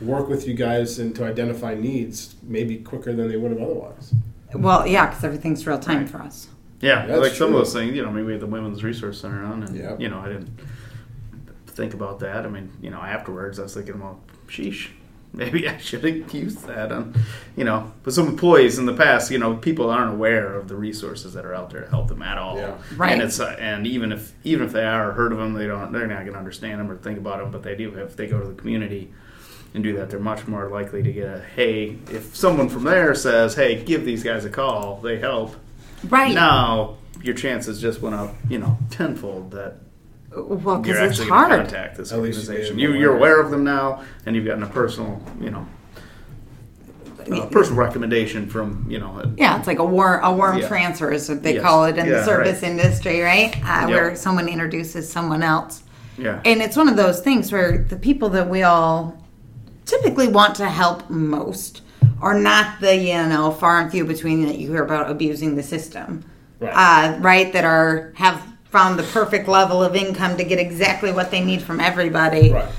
[0.00, 4.14] work with you guys and to identify needs maybe quicker than they would have otherwise.
[4.55, 6.48] Well, yeah, because everything's real time for us.
[6.85, 7.59] Yeah, That's like some true.
[7.59, 9.74] of those things, you know, I mean, we had the Women's Resource Center on, and,
[9.76, 10.01] Yep.
[10.01, 10.51] you know, I didn't
[11.66, 12.45] think about that.
[12.45, 14.89] I mean, you know, afterwards, I was thinking, well, sheesh,
[15.32, 17.14] maybe I should have used that on,
[17.57, 20.76] you know, but some employees in the past, you know, people aren't aware of the
[20.76, 22.57] resources that are out there to help them at all.
[22.57, 22.74] Yeah.
[22.97, 23.12] Right.
[23.12, 25.91] And it's, uh, and even if, even if they are heard of them, they don't,
[25.93, 28.26] they're not going to understand them or think about them, but they do, if they
[28.28, 29.12] go to the community,
[29.72, 31.99] and do that, they're much more likely to get a hey.
[32.09, 35.57] If someone from there says, "Hey, give these guys a call," they help.
[36.09, 36.34] Right.
[36.34, 39.50] Now your chances just went up, you know, tenfold.
[39.52, 39.76] That
[40.36, 41.61] Well, you're because it's actually going to hard.
[41.68, 42.76] contact this At least you organization.
[42.76, 43.32] made You, them you're aware.
[43.36, 45.66] aware of them now, and you've gotten a personal, you know,
[47.30, 50.68] a personal recommendation from, you know, a, Yeah, it's like a warm a warm Yeah.
[50.68, 51.62] transfer is what they Yes.
[51.62, 52.70] call it in Yeah, the service right.
[52.70, 53.57] industry, right?
[53.64, 53.90] Uh, Yep.
[53.90, 55.82] Where someone introduces someone else.
[56.18, 59.16] yeah, And it's one of those things where the people that we all
[59.86, 61.80] typically want to help most
[62.25, 65.62] are not the, you know, far and few between that you hear about abusing the
[65.62, 66.25] system.
[66.59, 66.72] Right.
[66.72, 67.53] Uh, right?
[67.53, 71.61] That are have found the perfect level of income to get exactly what they need
[71.61, 72.51] from everybody.
[72.51, 72.72] Right.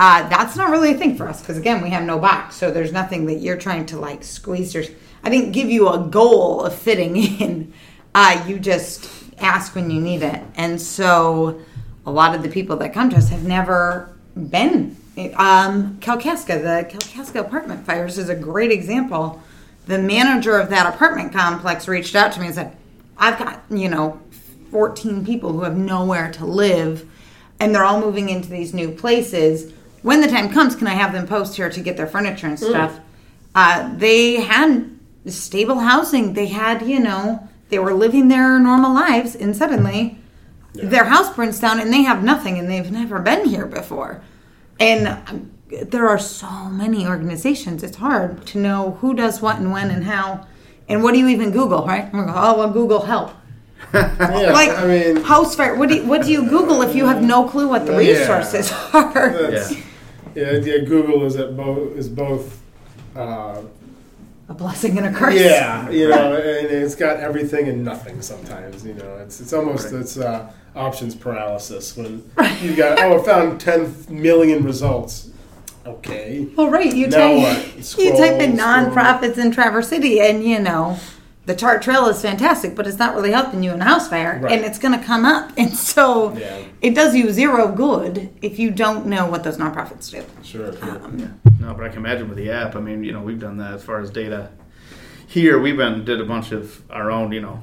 [0.00, 2.72] Uh, that's not really a thing for us because again, we have no box, so
[2.72, 4.74] there's nothing that you're trying to like squeeze.
[4.74, 4.82] Your,
[5.22, 7.72] I didn't give you a goal of fitting in.
[8.16, 11.60] Uh, you just ask when you need it, and so
[12.04, 14.16] a lot of the people that come to us have never
[14.50, 14.96] been.
[15.34, 19.42] Um, Kalkaska, the Kalkaska apartment fires is a great example.
[19.86, 22.76] The manager of that apartment complex reached out to me and said,
[23.16, 24.20] "I've got you know
[24.70, 27.08] 14 people who have nowhere to live."
[27.60, 29.72] and they're all moving into these new places.
[30.02, 32.58] When the time comes, can I have them post here to get their furniture and
[32.58, 33.00] stuff?
[33.54, 34.96] Uh, they had
[35.26, 36.34] stable housing.
[36.34, 40.18] They had, you know, they were living their normal lives, and suddenly
[40.72, 44.22] their house burns down, and they have nothing, and they've never been here before.
[44.80, 47.82] And um, there are so many organizations.
[47.82, 50.46] It's hard to know who does what and when and how.
[50.88, 52.04] And what do you even Google, right?
[52.04, 53.32] I'm gonna go, oh, well, Google help
[53.94, 55.74] Yeah, like I mean, house fire.
[55.74, 57.98] What do you, what do you Google if you have no clue what the Yeah.
[58.20, 59.30] resources are?
[59.30, 59.72] that's,
[60.34, 60.52] yeah.
[60.52, 62.60] yeah, Google is at both is both.
[63.16, 63.62] Uh,
[64.50, 65.34] A blessing and a curse.
[65.34, 68.22] yeah, you know, and it's got everything and nothing.
[68.22, 70.00] Sometimes, you know, it's it's almost Right.
[70.00, 72.22] it's uh, options paralysis when
[72.62, 75.30] you've got oh, I found ten million results.
[75.86, 76.94] Okay, Well, right.
[76.94, 77.38] You Now type
[77.76, 77.98] what?
[77.98, 78.68] you type in scroll.
[78.74, 80.98] nonprofits in Traverse City, and you know
[81.48, 84.38] the TART trail is fantastic, but it's not really helping you in a house fire,
[84.42, 84.52] Right.
[84.52, 86.58] and it's going to come up, and so Yeah.
[86.82, 90.22] it does you zero good if you don't know what those nonprofits do.
[90.42, 90.74] sure.
[90.76, 90.88] sure.
[91.02, 92.76] Um, No, but I can imagine with the app.
[92.76, 94.50] I mean, you know, we've done that as far as data.
[95.26, 97.32] Here, we've been did a bunch of our own.
[97.32, 97.62] You know,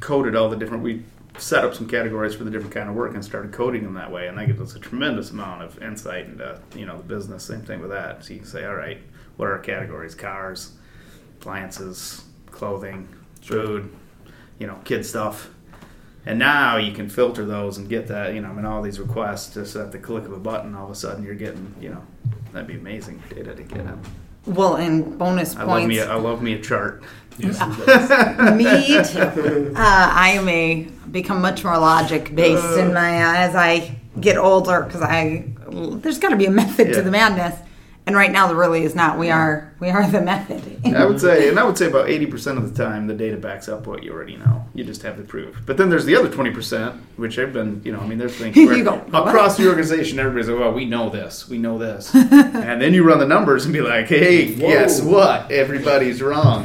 [0.00, 0.82] coded all the different.
[0.82, 1.04] We
[1.38, 4.10] set up some categories for the different kind of work and started coding them that
[4.10, 7.44] way, and that gives us a tremendous amount of insight into you know the business.
[7.44, 8.24] Same thing with that.
[8.24, 8.98] So you can say, all right,
[9.36, 10.14] what are our categories?
[10.14, 10.72] Cars,
[11.38, 12.24] appliances,
[12.56, 13.08] clothing,
[13.42, 13.90] food,
[14.58, 15.50] you know, kid stuff.
[16.24, 18.98] And now you can filter those and get that, you know, I mean, all these
[18.98, 20.74] requests just at the click of a button.
[20.74, 22.02] All of a sudden, you're getting, you know,
[22.52, 23.80] that'd be amazing data to get.
[23.86, 23.96] At.
[24.46, 25.88] well, and bonus I love points.
[25.88, 25.98] me.
[25.98, 27.04] A, I love me a chart.
[27.38, 27.52] Me
[29.04, 29.72] too.
[29.76, 34.38] Uh, I am a become much more logic based in my uh, as I get
[34.38, 37.58] older because I there's got to be a method to the madness,
[38.06, 39.18] and right now there really is not.
[39.18, 40.62] We are we are the method.
[40.94, 43.36] I would say, and I would say about eighty percent of the time, the data
[43.36, 44.64] backs up what you already know.
[44.74, 45.60] You just have the proof.
[45.66, 48.36] But then there's the other twenty percent, which I've been, you know, I mean, there's
[48.36, 51.58] things You where go, "What?" across the organization, everybody's like, "Well, we know this, we
[51.58, 54.68] know this," and then you run the numbers and be like, "Hey, Whoa.
[54.68, 55.50] guess what?
[55.50, 56.64] Everybody's wrong."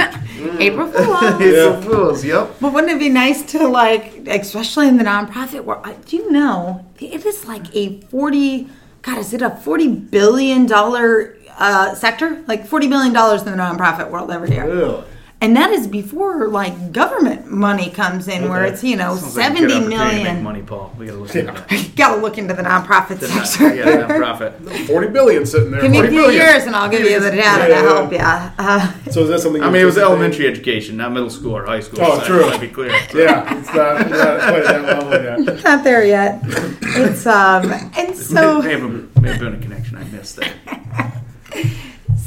[0.59, 1.41] April Fools.
[1.41, 2.23] April Fools.
[2.25, 2.55] Yep.
[2.61, 5.81] But wouldn't it be nice to like, especially in the nonprofit world?
[5.85, 8.69] I- uh, Do you know it is like a forty?
[9.01, 12.43] God, is it a forty billion dollar uh, sector?
[12.47, 14.65] Like forty billion dollars in the nonprofit world every year.
[14.67, 15.03] Really?
[15.43, 19.49] And that is before like government money comes in, where it's you know Sounds like
[19.53, 20.43] a good seventy opportunity to make million.
[20.43, 20.93] money, Paul.
[20.99, 21.91] We gotta look into that.
[21.95, 23.75] Got to look into the nonprofit The sector.
[23.75, 24.85] yeah, nonprofit.
[24.87, 25.81] Forty billion sitting there.
[25.81, 26.41] Give me a 40 few billion.
[26.45, 27.81] years and I'll give you the data Yeah, to yeah.
[27.81, 28.17] help you.
[28.19, 29.63] Uh, So is that something?
[29.63, 30.11] I mean, it was anticipate?
[30.13, 31.99] elementary education, not middle school or high school.
[32.03, 32.45] Oh, so true.
[32.45, 32.91] Let be clear.
[33.15, 35.63] Yeah, it's not, it's not quite that level yet.
[35.63, 36.39] not there yet.
[36.43, 38.61] It's um, and so.
[38.61, 40.53] may, have, may have been a connection I missed there.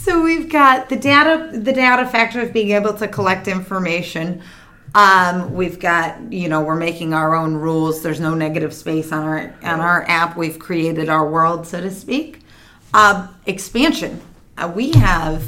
[0.04, 4.42] So we've got the data, the data factor of being able to collect information.
[4.94, 8.02] Um, we've got, you know, we're making our own rules.
[8.02, 10.36] There's no negative space on our on our app.
[10.36, 12.40] We've created our world, so to speak.
[12.92, 14.20] Uh, expansion.
[14.58, 15.42] Uh, we have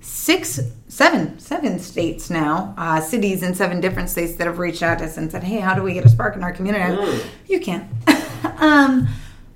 [0.00, 5.00] six, seven, seven states now, uh, cities in seven different states that have reached out
[5.00, 7.58] to us and said, "Hey, how do we get a spark in our community?" You
[7.58, 7.90] can't,
[8.60, 9.08] um,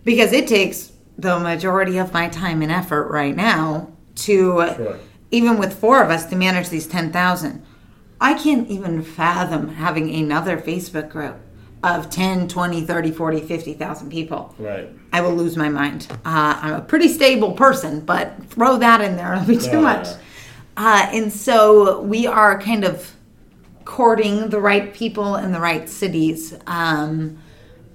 [0.02, 4.98] because it takes the majority of my time and effort right now to, Sure.
[5.30, 7.62] even with four of us, to manage these ten thousand.
[8.20, 11.36] I can't even fathom having another Facebook group
[11.84, 14.54] of 10, 20, 30, 40, 50,000 people.
[14.58, 14.88] Right.
[15.12, 16.08] I will lose my mind.
[16.24, 19.80] Uh, I'm a pretty stable person, but throw that in there, it'll be too Yeah.
[19.80, 20.08] much.
[20.78, 23.12] Uh, and so we are kind of
[23.84, 27.38] courting the right people in the right cities um,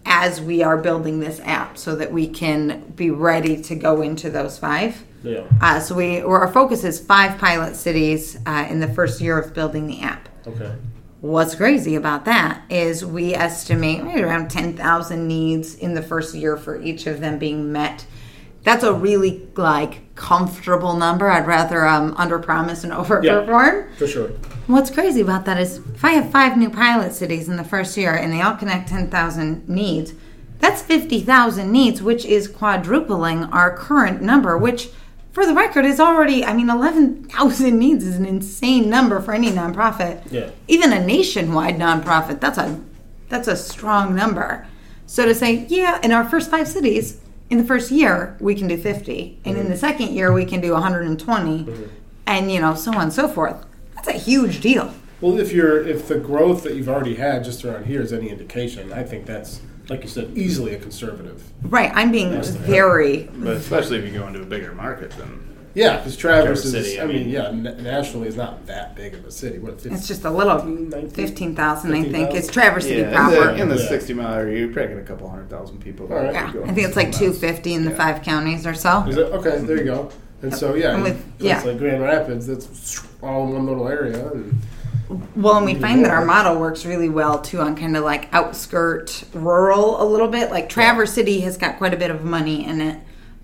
[0.05, 4.29] as we are building this app so that we can be ready to go into
[4.29, 5.03] those five.
[5.23, 5.43] Yeah.
[5.61, 9.37] Uh, so we, or our focus is five pilot cities uh, in the first year
[9.37, 10.29] of building the app.
[10.47, 10.73] Okay.
[11.21, 16.57] What's crazy about that is we estimate right around 10,000 needs in the first year
[16.57, 18.07] for each of them being met.
[18.63, 21.29] That's a really like comfortable number.
[21.29, 23.87] I'd rather um, under promise and over perform.
[23.91, 24.29] Yeah, For sure.
[24.65, 27.95] What's crazy about that is if I have five new pilot cities in the first
[27.97, 30.13] year and they all connect 10,000 needs,
[30.57, 34.89] that's 50,000 needs, which is quadrupling our current number, which
[35.31, 39.49] for the record is already, I mean, 11,000 needs is an insane number for any
[39.49, 40.29] nonprofit.
[40.31, 40.51] Yeah.
[40.67, 42.81] Even a nationwide nonprofit, that's a
[43.29, 44.67] that's a strong number.
[45.05, 48.67] So to say, yeah, in our first five cities, in the first year, we can
[48.67, 49.39] do 50.
[49.45, 49.79] And in the mm-hmm.
[49.79, 51.63] second year, we can do 120.
[51.63, 51.83] Mm-hmm.
[52.27, 53.65] And, you know, so on and so forth.
[53.95, 54.93] That's a huge deal.
[55.21, 58.29] Well, if you're if the growth that you've already had just around here is any
[58.29, 59.61] indication, I think that's
[59.91, 61.43] like you said, easily a conservative.
[61.63, 61.91] Right.
[61.93, 63.23] I'm being very.
[63.35, 66.71] But especially if you go into a bigger market, then Yeah, because Traverse Traverse is.
[66.71, 69.59] City, I I mean, mean- yeah, n- nationally is not that big of a city.
[69.59, 69.81] What?
[69.81, 70.63] 50, It's just a little.
[70.63, 71.09] 19?
[71.09, 72.05] 15,000, I think.
[72.31, 72.37] 15,000?
[72.37, 73.53] It's Traverse City yeah, in proper.
[73.53, 73.87] the, in the Yeah.
[73.89, 76.07] 60 mile area, you're probably get a couple hundred thousand people.
[76.11, 76.31] All right.
[76.33, 76.53] yeah.
[76.65, 77.19] I think it's like miles.
[77.19, 77.97] 250 in the Yeah.
[77.97, 79.03] five counties or so.
[79.09, 79.59] Is it okay?
[79.59, 80.09] There you go.
[80.41, 81.61] And so yeah, And with- place yeah.
[81.63, 84.25] like Grand Rapids, that's all in one little area.
[84.31, 84.57] And,
[85.35, 88.33] Well, and we find that our model works really well too on kind of like
[88.33, 90.51] outskirt rural a little bit.
[90.51, 92.99] Like Traverse City has got quite a bit of money in it.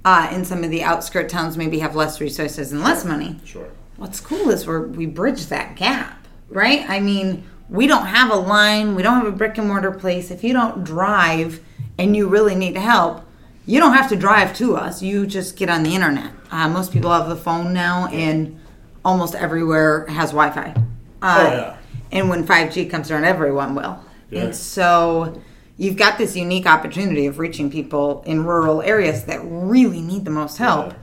[0.05, 3.39] Uh, and some of the outskirt towns maybe have less resources and less money.
[3.43, 3.68] sure.
[3.97, 6.88] What's cool is where we bridge that gap, right?
[6.88, 10.32] I mean, we don't have a line, we don't have a brick and mortar place.
[10.32, 11.59] If you don't drive
[11.97, 13.26] and you really need help,
[13.65, 15.01] you don't have to drive to us.
[15.01, 16.32] You just get on the internet.
[16.51, 18.59] Uh, most people have the phone now, and
[19.03, 20.74] almost everywhere has Wi Fi.
[21.22, 21.78] Uh, Oh, yeah.
[22.11, 23.99] And when 5G comes around, everyone will.
[24.30, 24.43] Yeah.
[24.43, 25.41] And so
[25.78, 30.32] you've got this unique opportunity of reaching people in rural areas that really need the
[30.32, 30.93] most help.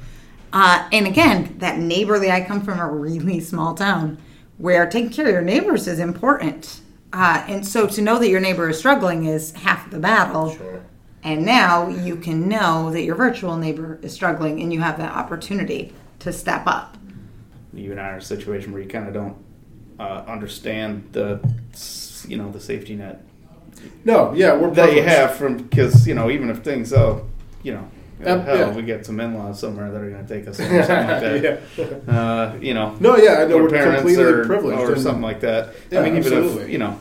[0.53, 4.19] Uh, and again, that neighborly, I come from a really small town
[4.57, 6.81] where taking care of your neighbors is important.
[7.13, 10.55] Uh, and so to know that your neighbor is struggling is half the battle.
[10.55, 10.85] Sure.
[11.23, 15.13] And now you can know that your virtual neighbor is struggling and you have that
[15.13, 16.97] opportunity to step up.
[17.73, 19.37] You and I are in a situation where you kind of don't
[19.99, 21.41] uh, understand the,
[22.29, 23.23] you know, the safety net
[24.05, 27.27] No, yeah, we're that you have from because you know even if things oh
[27.63, 27.89] you know
[28.21, 28.75] Yep, hell yeah.
[28.75, 31.43] we get some in-laws somewhere that are going to take us in or something like
[31.77, 32.07] that.
[32.07, 32.13] Yeah.
[32.13, 35.75] uh, you know No, yeah, I know we're completely or, privileged or something like that.
[35.91, 36.99] Yeah, I mean even if you know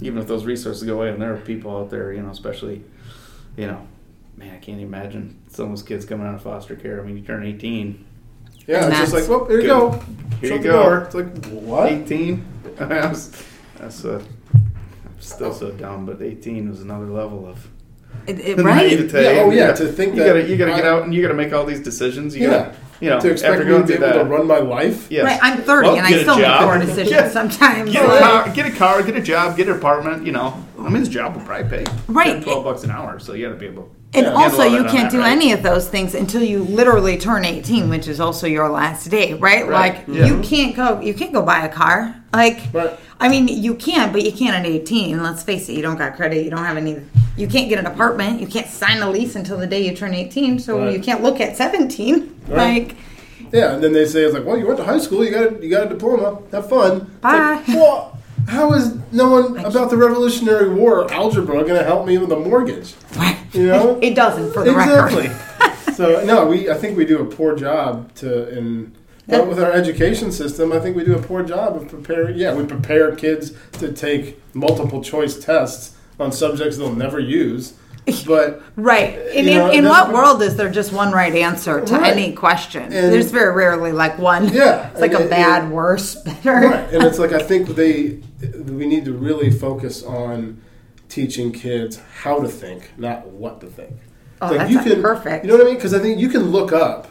[0.00, 2.82] even if those resources go away and there are people out there you know especially
[3.56, 3.86] you know
[4.36, 7.00] man I can't imagine some of those kids coming out of foster care.
[7.00, 8.04] I mean you turn 18
[8.70, 9.68] Yeah, it's just like, well, here you Good.
[9.68, 9.90] go.
[10.40, 10.82] Here Shut you the go.
[10.84, 10.98] door.
[11.04, 11.92] It's like, what?
[11.92, 12.44] 18
[12.76, 13.44] that's,
[13.78, 14.22] that's uh,
[14.54, 17.68] I'm still so dumb but 18 was another level of
[18.26, 18.76] It, it, the right?
[18.90, 19.22] naivete.
[19.22, 21.20] Yeah, oh, You yeah, gotta- think you that gotta you gotta get out and you
[21.20, 22.34] gotta make all these decisions.
[22.36, 22.50] You Yeah.
[22.50, 24.12] gotta, you know, to expect after me going to be able that.
[24.22, 25.10] to run my life?
[25.10, 25.24] yes.
[25.24, 26.64] Right, I'm 30 Well, and I get a still make job.
[26.68, 27.28] poor decisions Yeah.
[27.30, 27.92] sometimes.
[27.92, 30.24] Get a, car, get a car, get a job, get an apartment.
[30.26, 32.34] You know, I mean, this job will probably pay Right.
[32.34, 33.90] 10, twelve bucks an hour, so you gotta be able.
[34.12, 34.32] And Yeah.
[34.32, 35.30] also, you can't that, do right?
[35.30, 39.34] any of those things until you literally turn 18, which is also your last day,
[39.34, 39.66] right?
[39.68, 40.26] Right, Like yeah.
[40.26, 42.16] you can't go, you can't go buy a car.
[42.32, 42.90] Like, Right.
[43.20, 45.22] I mean, you can, but you can't at 18.
[45.22, 46.96] Let's face it, you don't got credit, you don't have any.
[47.36, 50.12] You can't get an apartment, you can't sign a lease until the day you turn
[50.12, 50.92] 18, so Right.
[50.92, 52.34] you can't look at 17.
[52.48, 52.56] Right.
[52.88, 52.96] Like,
[53.52, 55.44] Yeah, and then they say it's like, well, you went to high school, you got
[55.44, 56.92] a, you got a diploma, have fun.
[56.96, 57.62] It's Bye.
[57.66, 58.18] Like, well,
[58.50, 62.94] how is knowing about the Revolutionary War algebra going to help me with a mortgage?
[63.52, 63.98] You know?
[64.02, 65.28] it doesn't for the exactly.
[65.28, 65.94] record.
[65.94, 68.96] so no, we I think we do a poor job to in
[69.28, 70.72] but with our education system.
[70.72, 72.36] I think we do a poor job of preparing.
[72.36, 77.74] Yeah, we prepare kids to take multiple choice tests on subjects they'll never use.
[78.26, 79.14] But Right.
[79.34, 82.12] In, know, in what world is there just one right answer to Right.
[82.12, 82.82] any question?
[82.84, 84.48] And- There's very rarely like one.
[84.52, 86.52] Yeah, It's like and a bad, it- worse, better.
[86.52, 88.20] right, and it's like I think they
[88.72, 90.60] we need to really focus on
[91.08, 93.96] teaching kids how to think, not what to think.
[94.40, 95.44] Oh, Like, that's you can, perfect.
[95.44, 95.74] You know what I mean?
[95.74, 97.08] Because I think you can look up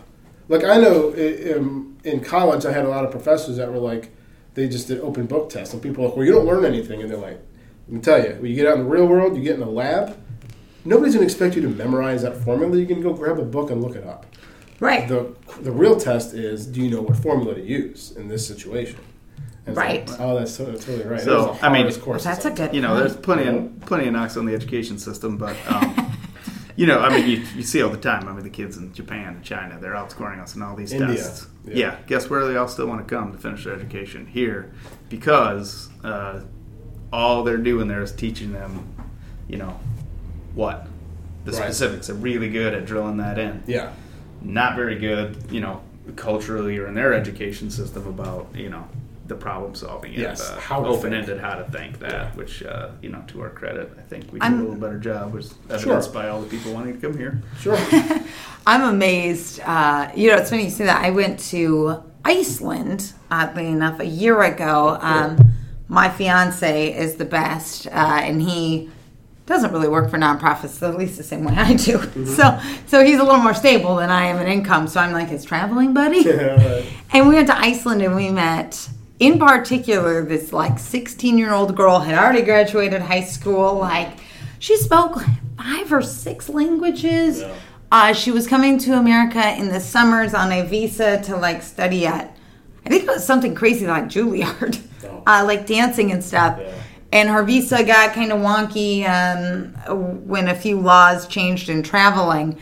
[0.48, 4.10] Like I know in, in college, I had a lot of professors that were like,
[4.56, 7.02] they just did open book tests, and people are like, well, you don't learn anything,
[7.02, 7.40] and they're like,
[7.88, 9.62] let me tell you, when you get out in the real world, you get in
[9.62, 10.18] a lab.
[10.90, 12.76] Nobody's going to expect you to memorize that formula.
[12.78, 14.26] You can go grab a book and look it up.
[14.80, 15.08] Right.
[15.08, 19.00] The the real test is, do you know what formula to use in this situation?
[19.68, 20.08] And Right.
[20.10, 21.22] like, oh, that's, so- that's totally right.
[21.22, 22.74] So, That I mean, hardest course That's a good.
[22.74, 23.24] you know, there's point.
[23.24, 26.12] plenty of plenty of knocks on the education system, but um,
[26.76, 28.28] you know, I mean, you, you see all the time.
[28.28, 31.18] I mean, the kids in Japan and China, they're outscoring us in all these India,
[31.18, 31.48] tests.
[31.66, 31.76] yeah.
[31.76, 31.96] Yeah.
[32.08, 34.72] guess where they all still want to come to finish their education here,
[35.10, 36.40] because uh,
[37.14, 38.88] all they're doing there is teaching them,
[39.50, 39.78] you know,
[40.56, 40.88] what
[41.46, 41.64] the Right.
[41.64, 42.08] specifics.
[42.08, 43.64] They're really good at drilling that in.
[43.66, 43.90] Yeah.
[44.42, 45.82] Not very good, you know,
[46.16, 48.84] culturally or in their education system about you know
[49.28, 50.12] the problem solving.
[50.14, 52.28] Yes, uh, how open ended how to think that, Yeah.
[52.34, 54.98] which uh, you know, to our credit, I think we do I'm- a little better
[54.98, 56.22] job, was evidenced Sure.
[56.22, 57.42] by all the people wanting to come here.
[57.60, 57.78] Sure.
[58.68, 59.60] I'm amazed.
[59.66, 61.04] Uh, you know, it's funny you say that.
[61.04, 64.98] I went to Iceland, oddly enough, a year ago.
[65.02, 65.38] Um,
[65.88, 67.90] my fiance is the best, uh,
[68.24, 68.90] and he
[69.50, 72.00] doesn't really work for nonprofits, at least the same way I do.
[72.26, 74.88] So, so he's a little more stable than I am in income.
[74.88, 76.20] So I'm like his traveling buddy.
[76.30, 76.86] Yeah, right.
[77.12, 78.88] And we went to Iceland and we met,
[79.20, 83.74] in particular, this like 16 year old girl had already graduated high school.
[83.74, 84.10] Like,
[84.60, 85.28] she spoke like
[85.58, 87.42] five or six languages.
[87.42, 87.54] Yeah.
[87.92, 92.06] Uh, she was coming to America in the summers on a visa to like study
[92.06, 92.38] at,
[92.86, 95.24] I think it was something crazy like Juilliard, Oh.
[95.28, 96.60] uh, like dancing and stuff.
[96.60, 96.72] Yeah.
[97.12, 99.74] And her visa got kind of wonky um,
[100.28, 102.58] when a few laws changed in traveling.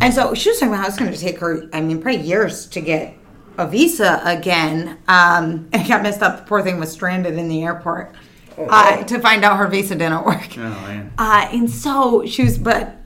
[0.00, 2.20] And so she was talking about how it's going to take her, I mean, probably
[2.22, 3.16] years to get
[3.56, 4.98] a visa again.
[5.08, 6.38] Um, and it got messed up.
[6.38, 8.14] The poor thing was stranded in the airport
[8.56, 10.56] uh, to find out her visa didn't work.
[10.56, 12.96] Oh man, Uh, and so she was, but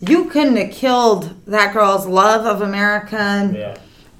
[0.00, 3.78] you couldn't have killed that girl's love of America Yeah.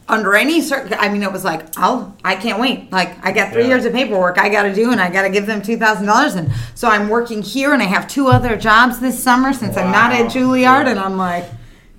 [0.09, 0.91] Under any circ.
[0.99, 2.91] I mean, it was like, I'll, I can't wait.
[2.91, 3.69] Like, I got three Yeah.
[3.69, 6.07] years of paperwork I got to do, and I got to give them two thousand
[6.07, 6.35] dollars.
[6.35, 9.93] And so I'm working here, and I have two other jobs this summer since I'm
[9.93, 10.85] not at Juilliard.
[10.85, 10.91] Yeah.
[10.91, 11.45] And I'm like,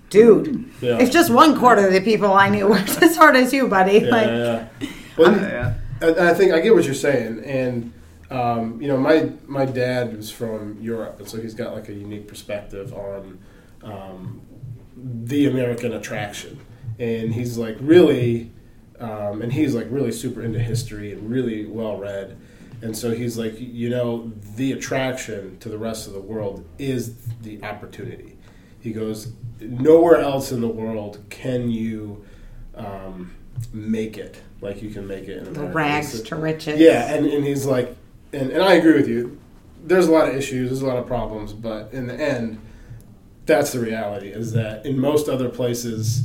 [0.10, 0.98] dude, Yeah.
[1.00, 4.00] if just one quarter of the people I knew worked as hard as you, buddy,
[4.00, 4.68] Yeah, like, yeah.
[5.18, 5.74] Well, yeah.
[6.02, 7.94] I, I think I get what you're saying, and
[8.32, 11.94] um, you know, my my dad was from Europe, and so he's got like a
[11.94, 13.40] unique perspective on
[13.84, 14.42] um,
[14.96, 16.60] the American attraction,
[17.00, 18.52] and he's like really,
[19.00, 22.38] um, and he's like really super into history and really well read,
[22.82, 27.16] and so he's like, you know, the attraction to the rest of the world is
[27.42, 28.38] the opportunity.
[28.80, 32.24] He goes, nowhere else in the world can you
[32.76, 33.36] um,
[33.74, 36.80] make it like you can make it in the rags to riches.
[36.80, 37.96] yeah, and, and he's like,
[38.34, 39.40] and, and I agree with you.
[39.84, 42.60] There's a lot of issues, there's a lot of problems, but in the end,
[43.46, 44.30] that's the reality.
[44.30, 46.24] Is that in most other places,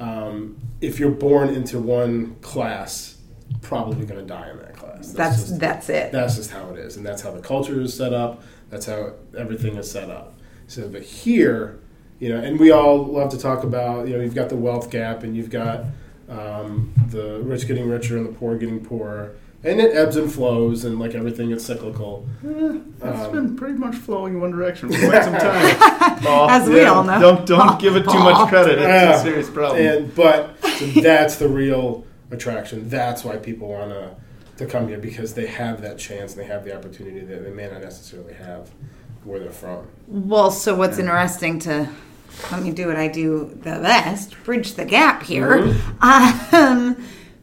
[0.00, 3.16] um, if you're born into one class,
[3.62, 5.12] probably going to die in that class.
[5.12, 6.12] that's just, that's it.
[6.12, 8.42] that's just how it is, and that's how the culture is set up.
[8.70, 10.34] That's how everything is set up.
[10.66, 11.80] So, but here,
[12.18, 14.90] you know, and we all love to talk about, you know, you've got the wealth
[14.90, 15.86] gap, and you've got
[16.28, 19.34] um, the rich getting richer and the poor getting poorer,
[19.64, 22.26] and it ebbs and flows, and like everything, it's cyclical.
[22.46, 25.76] Eh, It's Um, been pretty much flowing in one direction for quite some time.
[26.26, 27.20] Oh, As we all know.
[27.20, 28.78] Don't don't give it too much credit.
[28.78, 29.18] It's Yeah.
[29.20, 29.80] a serious problem.
[29.84, 32.88] And but so that's the real attraction.
[32.88, 34.10] That's why people want to
[34.58, 37.50] to come here because they have that chance and they have the opportunity that they
[37.50, 38.68] may not necessarily have
[39.22, 39.86] where they're from.
[40.08, 41.88] Well, so what's interesting to
[42.50, 45.74] let me do what I do the best, bridge the gap here.
[46.00, 46.96] Um,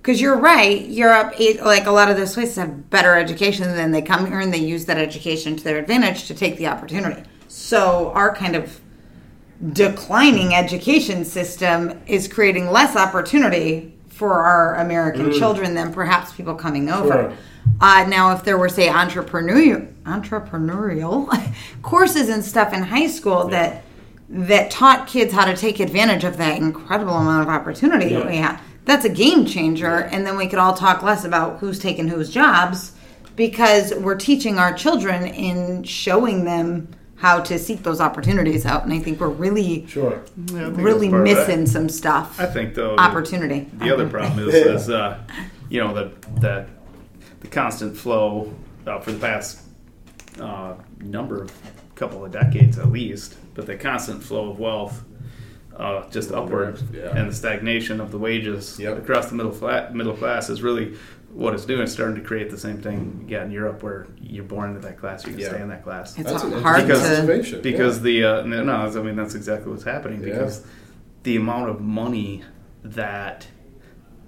[0.05, 3.89] because you're right, Europe, it, like a lot of those places have better education than
[3.89, 7.23] they come here and they use that education to their advantage to take the opportunity.
[7.47, 8.79] So our kind of
[9.73, 16.87] declining education system is creating less opportunity for our American children than perhaps people coming
[16.87, 17.11] over.
[17.11, 17.33] Sure.
[17.81, 23.83] Uh, now, if there were, say, entrepreneurial entrepreneurial courses and stuff in high school that
[24.29, 28.37] that taught kids how to take advantage of that incredible amount of opportunity that we
[28.37, 30.03] have, that's a game changer.
[30.03, 32.93] And then we could all talk less about who's taking whose jobs
[33.35, 36.87] because we're teaching our children in showing them
[37.17, 38.83] how to seek those opportunities out.
[38.83, 40.21] And I think we're really, Sure.
[40.47, 41.47] Yeah, really that's part of that.
[41.47, 42.39] missing some stuff.
[42.39, 43.67] I think though Opportunity.
[43.73, 45.19] The other problem is, is uh,
[45.69, 46.67] you know that that
[47.39, 48.53] the constant flow
[48.85, 49.61] uh, for the past
[50.39, 51.51] uh, number of
[51.95, 55.03] couple of decades at least, but the constant flow of wealth
[55.77, 57.15] uh, just upward Yeah.
[57.17, 58.97] and the stagnation of the wages Yep.
[58.99, 60.93] across the middle flat middle class is really
[61.33, 61.81] what it's doing.
[61.81, 64.81] It's starting to create the same thing you got in Europe, where you're born into
[64.87, 65.49] that class, you can Yeah.
[65.49, 66.17] stay in that class.
[66.17, 67.61] It's That's hard interesting to.
[67.61, 68.03] because yeah.
[68.03, 70.29] the uh, no, no, I mean that's exactly what's happening Yeah.
[70.33, 70.63] because
[71.23, 72.43] the amount of money
[72.83, 73.47] that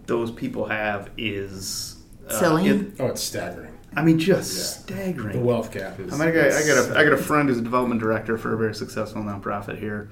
[0.07, 1.95] those people have is
[2.29, 2.67] uh, Silly.
[2.67, 3.71] it- Oh, it's staggering.
[3.95, 5.37] I mean, just The staggering.
[5.39, 6.13] The wealth gap is.
[6.13, 8.37] I mean, I got, I got a I got a friend who's a development director
[8.37, 10.09] for a very successful nonprofit here,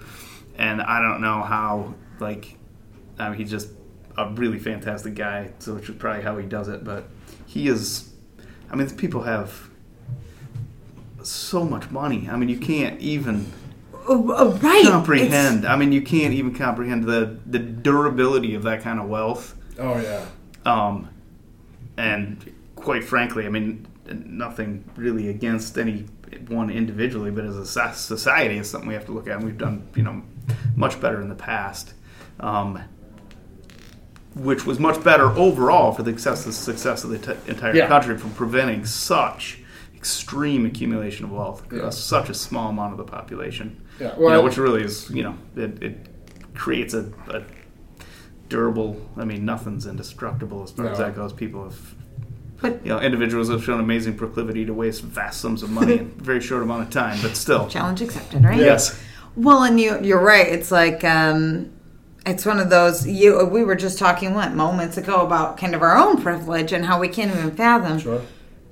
[0.57, 2.57] and I don't know how like,
[3.19, 3.69] I mean, he's just
[4.18, 6.84] a really fantastic guy, so which is probably how he does it.
[6.84, 7.06] But
[7.45, 8.11] he is,
[8.72, 9.69] I mean, these people have
[11.23, 12.27] so much money.
[12.30, 13.52] I mean, you can't even
[14.07, 14.86] Oh, oh, right.
[14.86, 15.65] comprehend.
[15.65, 19.56] I mean, you can't even comprehend the the durability of that kind of wealth.
[19.80, 20.26] oh yeah.
[20.65, 21.10] Um,
[21.98, 26.06] and quite frankly, I mean, nothing really against any
[26.48, 29.38] one individually, but as a society, it's something we have to look at.
[29.38, 30.22] And we've done, you know,
[30.76, 31.94] much better in the past,
[32.40, 32.80] um,
[34.36, 37.88] which was much better overall for the success, the success of the t- entire Yeah.
[37.88, 39.60] country from preventing such
[39.96, 42.20] extreme accumulation of wealth across Yeah.
[42.20, 43.82] such a small amount of the population.
[44.00, 44.14] Yeah.
[44.20, 46.08] you know, which really is, you know, it, it
[46.54, 47.44] creates a, a
[48.50, 49.10] durable.
[49.16, 51.32] I mean, nothing's indestructible as far as that goes.
[51.32, 51.96] People have,
[52.62, 56.00] But- you know, individuals have shown amazing proclivity to waste vast sums of money in
[56.00, 57.18] a very short amount of time.
[57.22, 58.58] But still, Challenge accepted, right?
[58.60, 59.00] yes,
[59.36, 60.48] Well, and you you're right.
[60.48, 61.72] It's like um,
[62.26, 63.07] it's one of those.
[63.07, 66.86] You we were just talking what moments ago about kind of our own privilege and
[66.86, 67.99] how we can't even fathom.
[67.99, 68.22] Sure.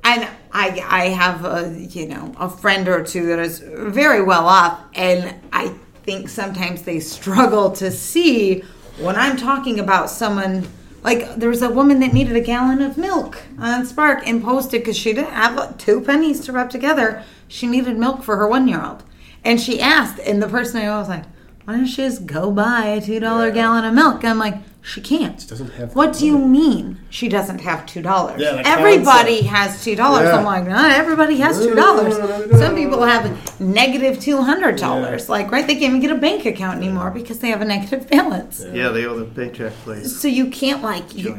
[0.04, 4.48] And I I have a you know a friend or two that is very well
[4.48, 5.74] off, and I
[6.04, 8.62] think sometimes they struggle to see
[9.00, 10.68] when I'm talking about someone.
[11.04, 14.80] Like there was a woman that needed a gallon of milk on Spark and posted
[14.80, 17.24] because she didn't have two pennies to rub together.
[17.50, 19.04] She needed milk for her one year old,
[19.44, 21.24] and she asked, and the person I was like,
[21.66, 23.54] "Why don't she just go buy a two dollar Yeah.
[23.54, 27.30] gallon of milk?" I'm like, "She can't." doesn't have What the do you mean she
[27.30, 28.42] doesn't have two dollars?
[28.42, 29.56] Yeah, Everybody concept.
[29.56, 30.28] has two dollars.
[30.28, 30.38] Yeah.
[30.38, 32.16] I'm like, not everybody has two no, dollars.
[32.60, 35.30] Some people have negative two hundred dollars.
[35.30, 35.66] Like, right?
[35.68, 38.64] They can't even get a bank account anymore because they have a negative balance.
[38.74, 40.20] yeah, they owe the paycheck place.
[40.22, 41.36] So you can't like, you-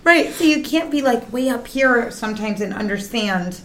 [0.04, 0.30] right?
[0.32, 3.60] So you can't be like way up here sometimes and understand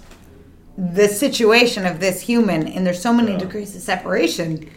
[0.79, 2.67] the situation of this human.
[2.67, 3.39] And there's so many Yeah.
[3.39, 4.69] degrees of separation.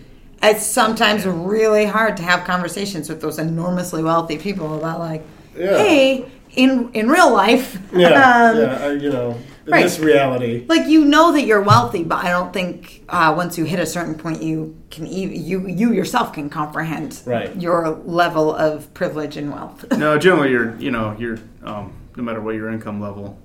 [0.43, 5.23] It's sometimes really hard to have conversations with those enormously wealthy people about like,
[5.57, 5.79] Yeah.
[5.79, 6.25] hey,
[6.57, 8.09] in in real life, Yeah.
[8.51, 8.79] um, yeah.
[8.87, 9.85] I, you know, in right.
[9.85, 10.65] this reality.
[10.69, 13.87] like you know that you're wealthy, but I don't think uh, once you hit a
[13.87, 17.55] certain point, you can e- you you yourself can comprehend Right.
[17.57, 19.85] your level of privilege and wealth.
[19.97, 23.39] No, generally, you're, you know, you're, um, no matter what your income level,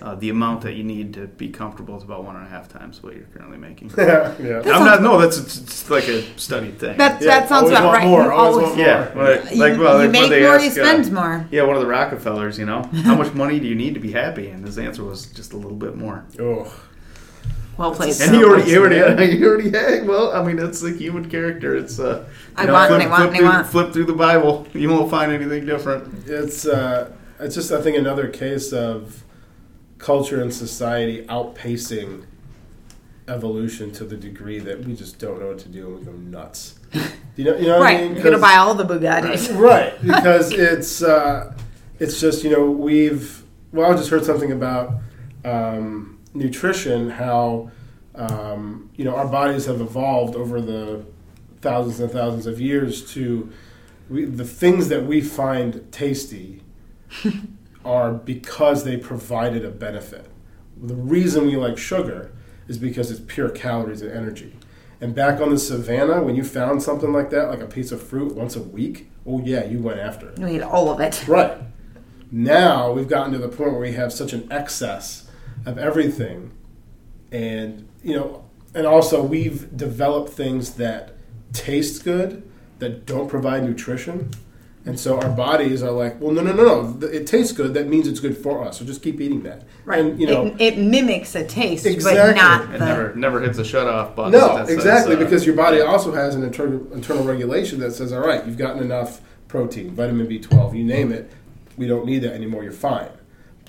[0.00, 2.68] uh, the amount that you need to be comfortable is about one and a half
[2.68, 3.90] times what you're currently making.
[3.98, 4.34] yeah.
[4.40, 4.58] Yeah.
[4.64, 5.02] I'm not.
[5.02, 6.96] No, that's it's, it's like a studied thing.
[6.98, 8.06] That Yeah, that sounds always about want right.
[8.06, 9.26] more, You always always- want more.
[9.30, 11.48] yeah, like, you, like well, you like make more, ask, you spend uh, more.
[11.50, 14.12] Yeah, one of the Rockefellers, you know, how much money do you need to be
[14.12, 14.48] happy?
[14.48, 16.24] And his answer was just a little bit more.
[16.38, 16.72] Oh.
[17.76, 18.20] Well played.
[18.20, 20.06] And he already, he already, had, he already had.
[20.06, 21.76] Well, I mean, it's the human character.
[21.76, 22.24] It's uh,
[22.56, 23.66] I you know, want and flip, I want flip and I through, want.
[23.68, 24.66] flip through the Bible.
[24.74, 26.28] You won't find anything different.
[26.28, 29.22] It's uh, it's just I think another case of
[29.98, 32.24] culture and society outpacing
[33.26, 36.12] evolution to the degree that we just don't know what to do and we go
[36.12, 36.78] nuts.
[37.36, 38.14] You know, you know what I Right, mean?
[38.14, 39.56] you're gonna buy all the Bugattis.
[39.56, 41.54] right because it's uh,
[42.00, 44.94] it's just you know we've well I just heard something about
[45.44, 47.70] um, nutrition how
[48.16, 51.04] um, you know our bodies have evolved over the
[51.60, 53.52] thousands and thousands of years to
[54.10, 56.62] we, the things that we find tasty
[57.88, 60.26] are because they provided a benefit.
[60.76, 62.30] The reason we like sugar
[62.68, 64.54] is because it's pure calories and energy.
[65.00, 68.02] And back on the savannah, when you found something like that, like a piece of
[68.02, 70.38] fruit once a week, oh yeah, you went after it.
[70.38, 71.24] You eat all of it.
[71.28, 71.56] Right.
[72.30, 75.30] Now we've gotten to the point where we have such an excess
[75.64, 76.52] of everything.
[77.32, 78.44] And, you know,
[78.74, 81.14] and also we've developed things that
[81.54, 82.42] taste good
[82.80, 84.30] that don't provide nutrition.
[84.88, 87.06] And so our bodies are like, well, no, no, no, no.
[87.08, 87.74] It tastes good.
[87.74, 88.78] That means it's good for us.
[88.78, 89.64] So just keep eating that.
[89.84, 90.00] Right.
[90.00, 92.18] And, you know, it, it mimics a taste, exactly.
[92.18, 92.42] but Exactly.
[92.42, 92.86] not It the.
[92.86, 94.32] never, never hits a shut off button.
[94.32, 97.92] No, that says, exactly, uh, because your body also has an internal, internal regulation that
[97.92, 101.30] says, all right, you've gotten enough protein, vitamin B12, you name it.
[101.76, 102.62] We don't need that anymore.
[102.64, 103.10] You're fine.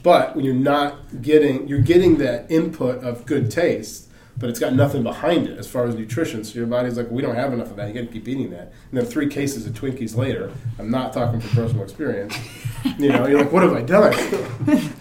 [0.02, 4.09] But when you're not getting, you're getting that input of good taste,
[4.40, 6.44] but it's got nothing behind it as far as nutrition.
[6.44, 7.90] So your body's like, we don't have enough of that.
[7.90, 8.72] You got to keep eating that.
[8.92, 12.36] And then three cases of Twinkies later, I'm not talking from personal experience.
[12.98, 14.14] You know, you're like, what have I done?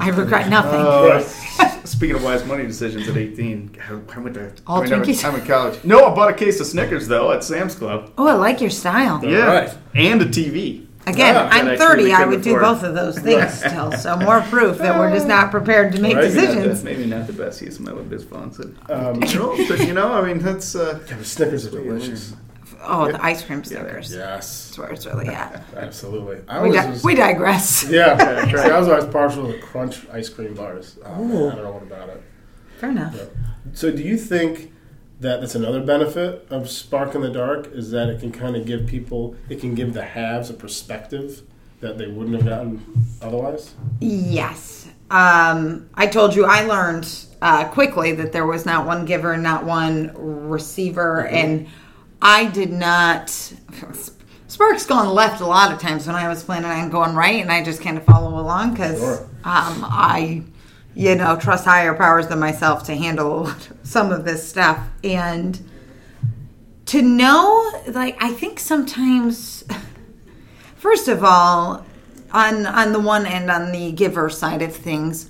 [0.00, 0.78] I regret nothing.
[0.78, 1.20] Uh,
[1.84, 3.76] speaking of wise money decisions at 18,
[4.14, 5.24] I went to All I mean, went- Twinkies?
[5.24, 5.82] I'm in college.
[5.82, 8.12] No, I bought a case of Snickers though at Sam's Club.
[8.16, 9.20] oh, I like your style.
[9.24, 9.30] Yeah.
[9.30, 9.78] Yeah, right.
[9.96, 10.86] and a TV.
[11.06, 12.12] Again, Yeah, that I I'm truly 30.
[12.12, 12.62] I couldn't would do afford.
[12.62, 13.92] both of those things still.
[13.92, 16.24] So more proof that we're just not prepared to make Right.
[16.24, 16.84] Maybe not, the, decisions.
[16.84, 18.60] maybe not the best use of my limited funds.
[18.90, 22.34] Um, you know, but you know, I mean, that's uh, Yeah, but Snickers are delicious.
[22.82, 24.14] Oh, the ice cream stickers.
[24.14, 25.64] Yes, That's where it's really at.
[25.76, 26.38] absolutely.
[26.48, 27.84] I We, was di- just- we digress.
[27.90, 30.96] yeah, See, I was always partial to crunch ice cream bars.
[31.04, 32.22] Oh, man, I don't know what about it.
[32.78, 33.14] Fair enough.
[33.16, 33.24] Yeah.
[33.72, 34.72] So, do you think
[35.20, 38.64] that that's another benefit of Spark in the Dark is that it can kind of
[38.66, 41.42] give people, it can give the haves a perspective
[41.80, 43.74] that they wouldn't have gotten otherwise?
[44.00, 44.88] Yes.
[45.10, 47.08] Um, I told you I learned
[47.40, 51.66] uh, quickly that there was not one giver, and not one receiver, and
[52.20, 53.30] I did not.
[54.48, 57.50] Spark's gone left a lot of times when I was planning on going right, and
[57.50, 59.20] I just kind of follow along because Sure.
[59.44, 60.42] um, I,
[60.98, 63.50] you know, trust higher powers than myself to handle
[63.84, 64.86] some of this stuff.
[65.04, 65.58] And
[66.86, 69.64] to know, like, I think sometimes
[70.78, 71.84] First of all,
[72.30, 75.28] on on the one end, on the giver side of things,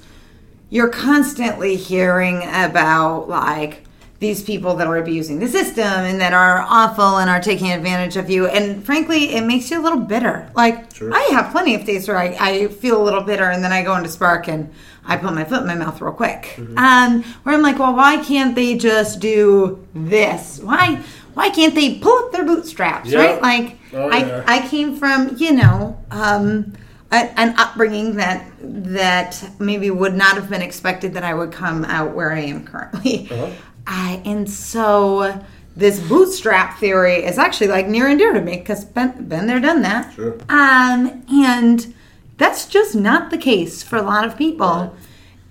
[0.69, 3.85] you're constantly hearing about like
[4.21, 8.17] these people that are abusing the system and that are awful and are taking advantage
[8.17, 8.47] of you.
[8.49, 10.51] And frankly, it makes you a little bitter.
[10.57, 11.13] Like Sure.
[11.15, 13.83] I have plenty of days where I, I feel a little bitter and then I
[13.85, 14.73] go into Spark and
[15.07, 16.59] I put my foot in my mouth real quick.
[16.77, 20.59] Um, where I'm like, well, why can't they just do this?
[20.63, 21.01] Why
[21.35, 23.21] why can't they pull up their bootstraps, Yeah.
[23.21, 23.41] right?
[23.43, 24.45] Like Oh, I, yeah.
[24.47, 26.73] I came from, you know, um,
[27.13, 31.85] a, an upbringing that that maybe would not have been expected that I would come
[31.85, 33.29] out where I am currently.
[33.31, 33.51] Uh-huh.
[33.89, 35.45] I, and so
[35.75, 39.59] this bootstrap theory is actually like near and dear to me because been, been there,
[39.59, 40.13] done that.
[40.15, 40.35] Sure.
[40.49, 41.95] Um, and
[42.37, 44.95] that's just not the case for a lot of people.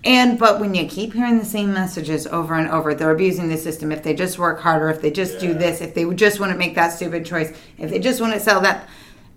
[0.03, 3.57] And but when you keep hearing the same messages over and over, they're abusing the
[3.57, 3.91] system.
[3.91, 6.57] If they just work harder, if they just do this, if they just want to
[6.57, 8.87] make that stupid choice, if they just want to sell that,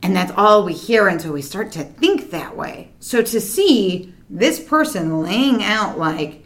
[0.03, 2.91] and that's all we hear until we start to think that way.
[3.01, 6.40] So to see this person laying out like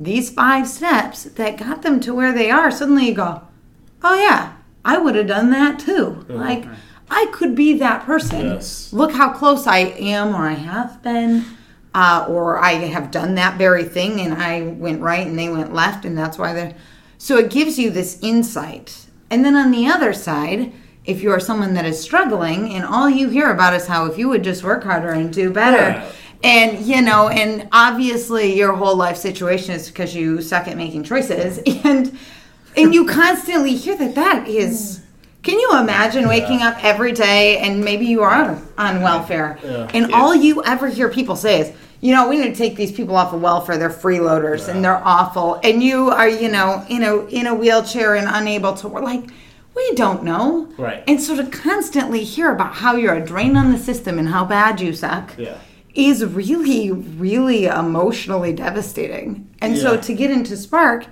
[0.00, 3.42] these five steps that got them to where they are, suddenly you go,
[4.02, 6.24] oh yeah, I would have done that too.
[6.28, 6.64] Like
[7.10, 8.46] I could be that person.
[8.46, 8.92] Yes.
[8.92, 11.44] Look how close I am, or I have been,
[11.94, 15.74] uh, or I have done that very thing, and I went right and they went
[15.74, 16.74] left, and that's why they're.
[17.18, 19.06] So it gives you this insight.
[19.28, 20.72] And then on the other side,
[21.04, 24.16] if you are someone that is struggling, and all you hear about is how if
[24.16, 25.98] you would just work harder and do better.
[25.98, 26.12] Yeah.
[26.42, 31.04] And you know, and obviously your whole life situation is because you suck at making
[31.04, 32.16] choices, and
[32.76, 34.98] and you constantly hear that that is.
[34.98, 35.04] Mm.
[35.42, 39.88] Can you imagine waking up every day and maybe you are on, on welfare, Yeah.
[39.94, 41.72] and all you ever hear people say is,
[42.02, 43.78] you know, we need to take these people off of welfare.
[43.78, 48.16] They're freeloaders and they're awful, and you are, you know, in a in a wheelchair
[48.16, 49.02] and unable to work.
[49.02, 49.30] Like,
[49.74, 51.02] we don't know, Right.
[51.08, 54.44] And so to constantly hear about how you're a drain on the system and how
[54.44, 55.56] bad you suck, Yeah.
[55.94, 59.48] Is really, really emotionally devastating.
[59.60, 61.06] And so to get into Spark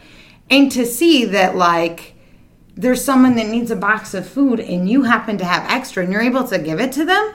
[0.51, 2.15] and to see that, like,
[2.75, 6.13] there's someone that needs a box of food and you happen to have extra and
[6.13, 7.35] you're able to give it to them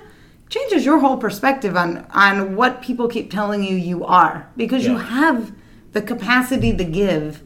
[0.49, 4.49] changes your whole perspective on on what people keep telling you you are.
[4.56, 5.52] Because you have
[5.94, 7.44] the capacity to give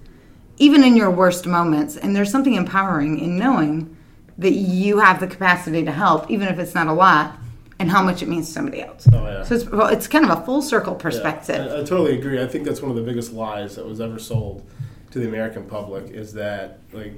[0.58, 1.96] even in your worst moments.
[1.98, 3.96] And there's something empowering in knowing
[4.38, 7.40] that you have the capacity to help even if it's not a lot
[7.80, 9.44] and how much it means to somebody else Oh, yeah.
[9.44, 12.42] so it's, well, it's kind of a full circle Yeah, perspective I, I totally agree.
[12.42, 14.66] I think that's one of the biggest lies that was ever sold
[15.12, 17.14] to the American public is that like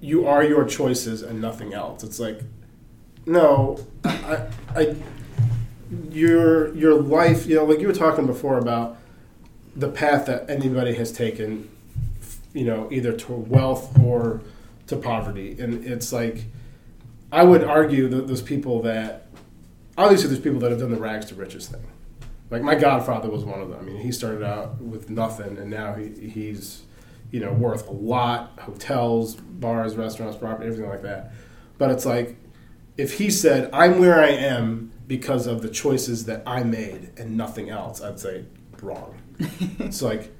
[0.00, 2.02] you are your choices and nothing else.
[2.04, 2.40] It's like
[3.26, 4.96] no, I, I,
[6.10, 7.46] your your life.
[7.46, 8.96] You know, like you were talking before about
[9.76, 11.68] the path that anybody has taken.
[12.54, 14.40] You know, either to wealth or
[14.86, 16.44] to poverty, and it's like
[17.30, 19.26] I would argue that those people that
[19.96, 21.86] obviously there's people that have done the rags to riches thing.
[22.50, 23.78] Like my godfather was one of them.
[23.78, 26.82] I mean, he started out with nothing, and now he, he's,
[27.30, 28.58] you know, worth a lot.
[28.60, 31.32] Hotels, bars, restaurants, property, everything like that.
[31.76, 32.36] But it's like,
[32.96, 37.36] if he said, "I'm where I am because of the choices that I made and
[37.36, 38.46] nothing else," I'd say
[38.82, 39.20] wrong.
[39.78, 40.32] it's like,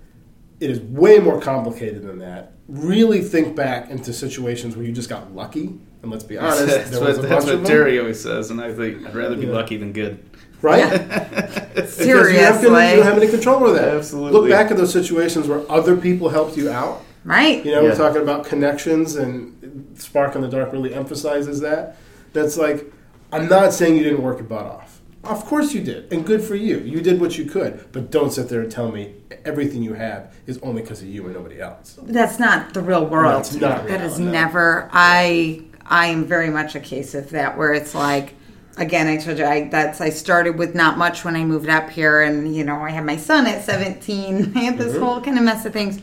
[0.61, 2.53] it is way more complicated than that.
[2.69, 6.91] Really think back into situations where you just got lucky, and let's be honest, that's
[6.91, 7.77] there was what, a that's bunch of what them.
[7.77, 9.53] Terry always says, and I think I'd rather be Yeah.
[9.53, 10.19] lucky than good.
[10.63, 10.91] right?
[11.79, 13.95] Because you, have, seriously you don't have any control over that.
[13.95, 14.33] Absolutely.
[14.41, 17.03] Look back at those situations where other people helped you out.
[17.25, 17.91] right You know, Yeah.
[17.91, 21.97] we're talking about connections, and Spark in the Dark really emphasizes that.
[22.33, 22.93] That's like,
[23.33, 25.01] I'm not saying you didn't work your butt off.
[25.23, 26.79] Of course you did, and good for you.
[26.79, 29.15] You did what you could, but don't sit there and tell me
[29.45, 31.99] everything you have is only because of you and nobody else.
[32.03, 33.33] that's not the real world.
[33.35, 34.31] No, it's not that real, is no.
[34.33, 34.89] never.
[34.93, 38.35] I I am very much a case of that where it's like.
[38.77, 41.91] Again, I told you I that's I started with not much when I moved up
[41.91, 44.53] here, and you know I had my son at seventeen.
[44.57, 45.99] I had this whole kind of mess of things,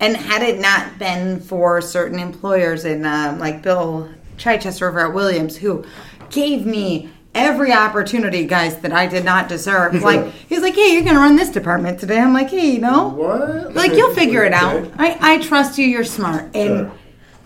[0.00, 5.14] And had it not been for certain employers in uh, like Bill Chichester over at
[5.14, 5.84] Williams, who
[6.30, 10.02] gave me every opportunity, guys, that I did not deserve.
[10.02, 13.10] Like he's like, "Hey, you're gonna run this department today." I'm like, "Hey, you know,
[13.10, 13.74] What?
[13.74, 14.90] like you'll figure it out.
[14.98, 15.86] I, I trust you.
[15.86, 16.92] You're smart." And Sure.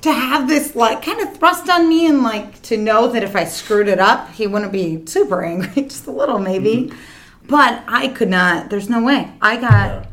[0.03, 3.35] To have this like kind of thrust on me, and like to know that if
[3.35, 6.75] I screwed it up, he wouldn't be super angry, just a little maybe.
[6.89, 6.99] Mm-hmm.
[7.49, 8.71] But I could not.
[8.71, 9.31] There's no way.
[9.41, 10.07] I got.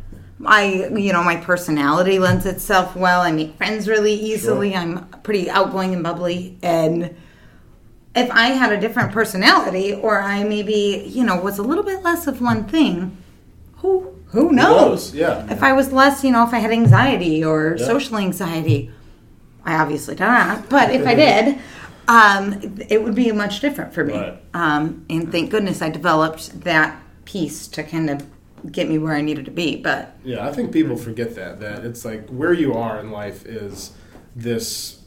[0.46, 3.20] I, you know, my personality lends itself well.
[3.22, 4.74] I make friends really easily.
[4.74, 6.58] I'm pretty outgoing and bubbly.
[6.64, 7.14] And
[8.16, 12.04] if I had a different personality, or I maybe, you know, was a little bit
[12.04, 13.18] less of one thing,
[13.78, 15.12] who who knows?
[15.12, 15.16] knows?
[15.16, 15.52] Yeah.
[15.52, 17.86] If I was less, you know, if I had anxiety or Yeah.
[17.86, 18.92] social anxiety,
[19.66, 20.70] I obviously don't.
[20.70, 21.60] But if I did,
[22.08, 24.16] um, it would be much different for me.
[24.16, 24.42] Right.
[24.54, 28.26] Um, and thank goodness I developed that piece to kind of
[28.72, 29.78] get me where I needed to be.
[29.78, 33.46] But Yeah, I think people forget that that it's like where you are in life
[33.46, 33.92] is
[34.36, 35.02] this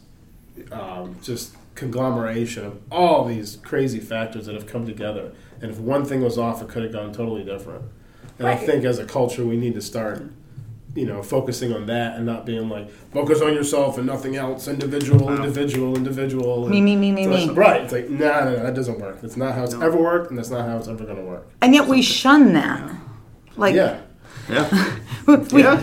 [0.70, 5.32] um, just conglomeration of all these crazy factors that have come together.
[5.60, 7.84] And if one thing was off, it could have gone totally different.
[8.38, 10.30] And I think as a culture, we need to start,
[10.94, 14.68] you know, focusing on that and not being like focus on yourself and nothing else.
[14.68, 16.68] Individual, individual, individual.
[16.68, 17.54] Me, me, me, me, So it's- me.
[17.54, 17.80] Right.
[17.82, 19.20] It's like nah, no, no, that doesn't work.
[19.22, 21.48] That's not how it's ever worked, and that's not how it's ever going to work.
[21.62, 22.90] and yet we shun that.
[23.56, 24.00] Like Yeah.
[24.50, 24.98] Yeah.
[25.52, 25.80] we yeah.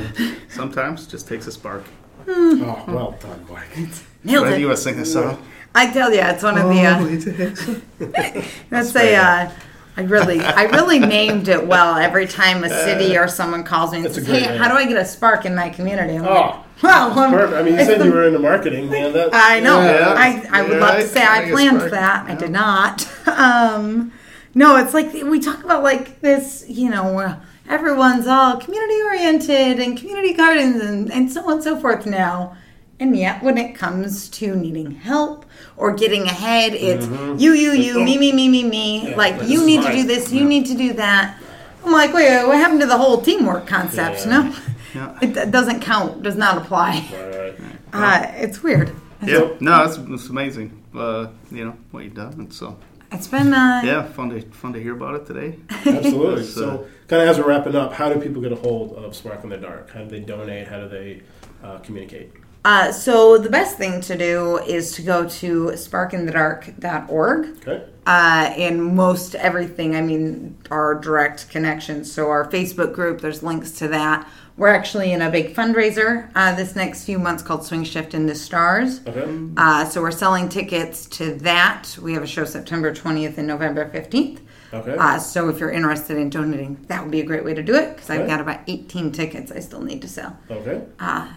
[0.49, 1.83] Sometimes just takes a spark.
[2.27, 3.69] Oh, well done, Mike.
[4.23, 4.59] nailed Whether it.
[4.59, 5.41] you want to sing this song?
[5.73, 6.81] I tell you, it's one of the.
[6.83, 9.15] Uh, That's a.
[9.15, 9.51] Uh,
[9.99, 11.95] I really, I really named it well.
[11.97, 14.57] Every time a city or someone calls me and That's a says, great "Hey, name.
[14.57, 17.57] how do I get a spark in my community?" I'm like, Oh, well, um, perfect.
[17.59, 19.11] I mean, you it's said the- you were into marketing, man.
[19.11, 19.81] That I know.
[19.81, 20.13] Yeah.
[20.17, 22.29] I, I would Yeah, love I- to say I I guess planned part- that.
[22.29, 23.07] I did not.
[23.29, 24.11] Um,
[24.55, 27.35] no, it's like we talk about like this, you know,
[27.69, 32.55] everyone's all community oriented and community gardens and, and so on and so forth now.
[32.99, 35.45] And yet, when it comes to needing help
[35.77, 37.07] or getting ahead, it's
[37.41, 38.99] you, you, you, me, me, me, me, me.
[38.99, 39.09] Mm-hmm.
[39.11, 41.41] Yeah, like, you is need to do this, you need to do that.
[41.85, 44.25] I'm like, wait, wait, what happened to the whole teamwork concept?
[44.25, 44.41] Yeah.
[44.41, 44.55] No,
[44.95, 45.17] Yeah.
[45.21, 47.07] it doesn't count, does not apply.
[47.13, 47.55] Right, right.
[47.91, 48.91] Uh, it's weird.
[49.23, 49.49] Yeah.
[49.59, 50.83] No, it's, it's amazing.
[50.93, 52.33] Uh, you know what you've done.
[52.33, 52.77] And so
[53.11, 55.57] It's been uh, yeah, fun to fun to hear about it today.
[55.71, 56.41] Absolutely.
[56.43, 59.15] It's, so, kind of as we're wrapping up, how do people get a hold of
[59.15, 59.89] Spark in the Dark?
[59.91, 60.67] How do they donate?
[60.67, 61.21] How do they
[61.63, 62.31] uh, communicate?
[62.65, 67.45] Uh, so the best thing to do is to go to sparkinthedark.org.
[67.67, 67.85] Okay.
[68.05, 72.11] Uh, and most everything, I mean, our direct connections.
[72.11, 74.27] So our Facebook group, there's links to that.
[74.57, 78.35] We're actually in a big fundraiser uh, this next few months called Swing Shift into
[78.35, 78.99] Stars.
[79.07, 79.51] Okay.
[79.55, 81.97] Uh, so we're selling tickets to that.
[82.01, 84.39] We have a show September 20th and November 15th.
[84.73, 84.95] Okay.
[84.97, 87.73] Uh, so if you're interested in donating, that would be a great way to do
[87.75, 90.37] it because I've got about 18 tickets I still need to sell.
[90.51, 90.83] Okay.
[90.99, 91.31] Uh,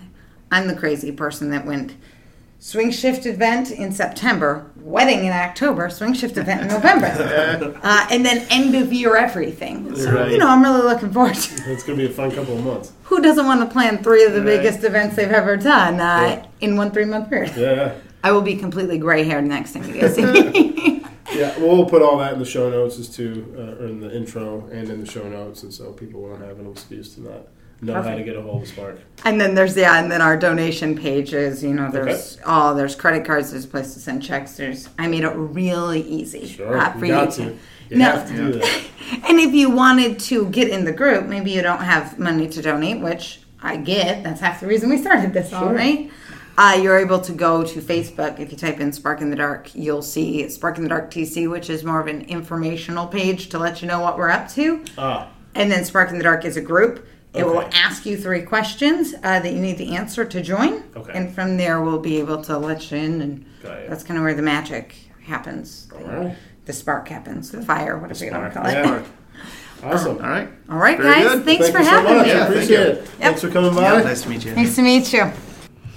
[0.53, 1.95] I'm the crazy person that went
[2.59, 7.07] swing shift event in September, wedding in October, swing shift event in November,
[7.83, 9.97] uh, and then end of year everything.
[9.97, 10.31] So Right.
[10.31, 11.55] you know, I'm really looking forward to.
[11.55, 11.63] it.
[11.69, 12.93] It's going to be a fun couple of months.
[13.05, 14.59] Who doesn't want to plan three of the Right.
[14.63, 16.47] biggest events they've ever done uh, Yeah.
[16.61, 17.55] in one three month period?
[17.57, 17.95] Yeah.
[18.23, 20.89] I will be completely gray haired next time you guys see me.
[21.35, 21.59] Yeah.
[21.59, 23.25] Well, we'll put all that in the show notes as to,
[23.59, 26.59] uh, or in the intro and in the show notes, and so people won't have
[26.61, 27.47] an excuse to not
[27.83, 28.99] know how to get a hold of Spark.
[29.25, 31.63] And then there's yeah, and then our donation pages.
[31.63, 33.51] You know, there's oh, there's credit cards.
[33.51, 34.57] There's a place to send checks.
[34.57, 36.79] There's I made it really easy Sure.
[36.79, 37.59] uh, you for got you to.
[37.91, 38.05] You No.
[38.13, 38.81] have to do that.
[39.29, 42.63] And if you wanted to get in the group, maybe you don't have money to
[42.63, 44.23] donate, which I get.
[44.25, 45.75] That's half the reason we started this, all Sure.
[45.75, 46.11] right?
[46.57, 48.39] Uh, you're able to go to Facebook.
[48.41, 51.51] If you type in Spark in the Dark, you'll see Spark in the Dark TC,
[51.51, 54.83] which is more of an informational page to let you know what we're up to.
[54.97, 55.29] Ah.
[55.55, 57.07] And then Spark in the Dark is a group.
[57.35, 60.83] It will ask you three questions uh, that you need to answer to join.
[60.95, 61.13] Okay.
[61.15, 63.23] And from there, we'll be able to let you in.
[63.23, 64.95] And that's kind of where the magic
[65.25, 65.87] happens.
[65.89, 66.37] The,
[66.67, 68.73] the spark happens, the fire, whatever you want to call it.
[68.73, 69.05] yeah.
[69.85, 70.19] Awesome.
[70.19, 70.49] All right.
[70.71, 71.25] All right, Very guys.
[71.35, 71.45] good.
[71.45, 72.27] Thanks Thank for you so having much.
[72.27, 72.33] me.
[72.33, 72.93] I Yeah, thank appreciate you.
[72.93, 73.09] it.
[73.09, 73.83] Thanks for coming by.
[73.83, 74.55] Yeah, nice to meet you.
[74.55, 75.33] Nice to meet you.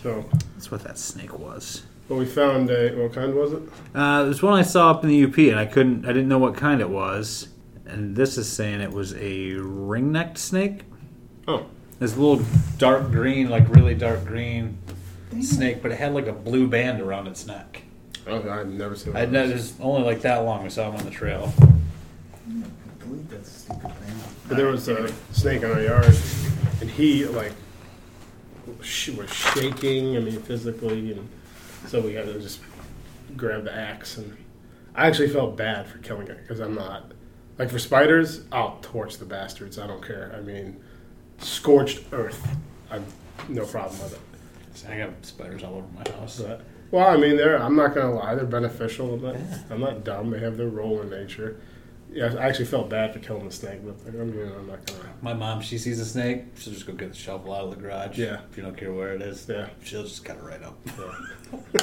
[0.02, 0.26] So,
[0.56, 1.84] That's what that snake was.
[2.10, 3.62] well, we found a, what kind was it?
[3.94, 6.40] Uh, there's one I saw up in the UP, and I couldn't, I didn't know
[6.40, 7.49] what kind it was.
[7.86, 10.82] And this is saying it was a ring-necked snake.
[11.47, 11.65] Oh.
[11.99, 12.45] This little
[12.77, 14.77] dark green, like really dark green
[15.41, 17.84] snake, but it had like a blue band around its neck.
[18.27, 19.22] Oh, okay, I've never seen one.
[19.22, 20.63] I'd of know it was only like that long.
[20.63, 21.53] We saw him on the trail.
[21.57, 24.15] I believe that's a stupid thing.
[24.47, 26.17] But there was a snake in our yard,
[26.81, 27.53] and he like
[28.81, 30.17] sh- was shaking.
[30.17, 31.30] I mean, physically, and
[31.88, 32.59] so we had to just
[33.38, 34.17] grab the axe.
[34.17, 34.35] And
[34.95, 37.11] I actually felt bad for killing it because I'm not
[37.57, 38.41] like for spiders.
[38.51, 39.77] I'll torch the bastards.
[39.77, 40.34] I don't care.
[40.35, 40.81] I mean,
[41.40, 42.48] scorched earth.
[42.90, 43.06] I've
[43.49, 44.90] no problem with it.
[44.90, 46.40] I got spiders all over my house.
[46.40, 47.62] But, well, I mean, they're.
[47.62, 49.14] I'm not gonna lie, they're beneficial.
[49.16, 49.36] I'm not,
[49.70, 50.30] I'm not dumb.
[50.32, 51.60] They have their role in nature.
[52.12, 54.99] Yeah, I actually felt bad for killing the snake, but I mean, I'm not gonna.
[55.22, 57.76] My mom, she sees a snake, she'll just go get the shovel out of the
[57.76, 58.18] garage.
[58.18, 58.41] Yeah.
[58.49, 59.48] If you don't care where it is.
[59.49, 59.68] Yeah.
[59.84, 60.78] She'll just cut it right up.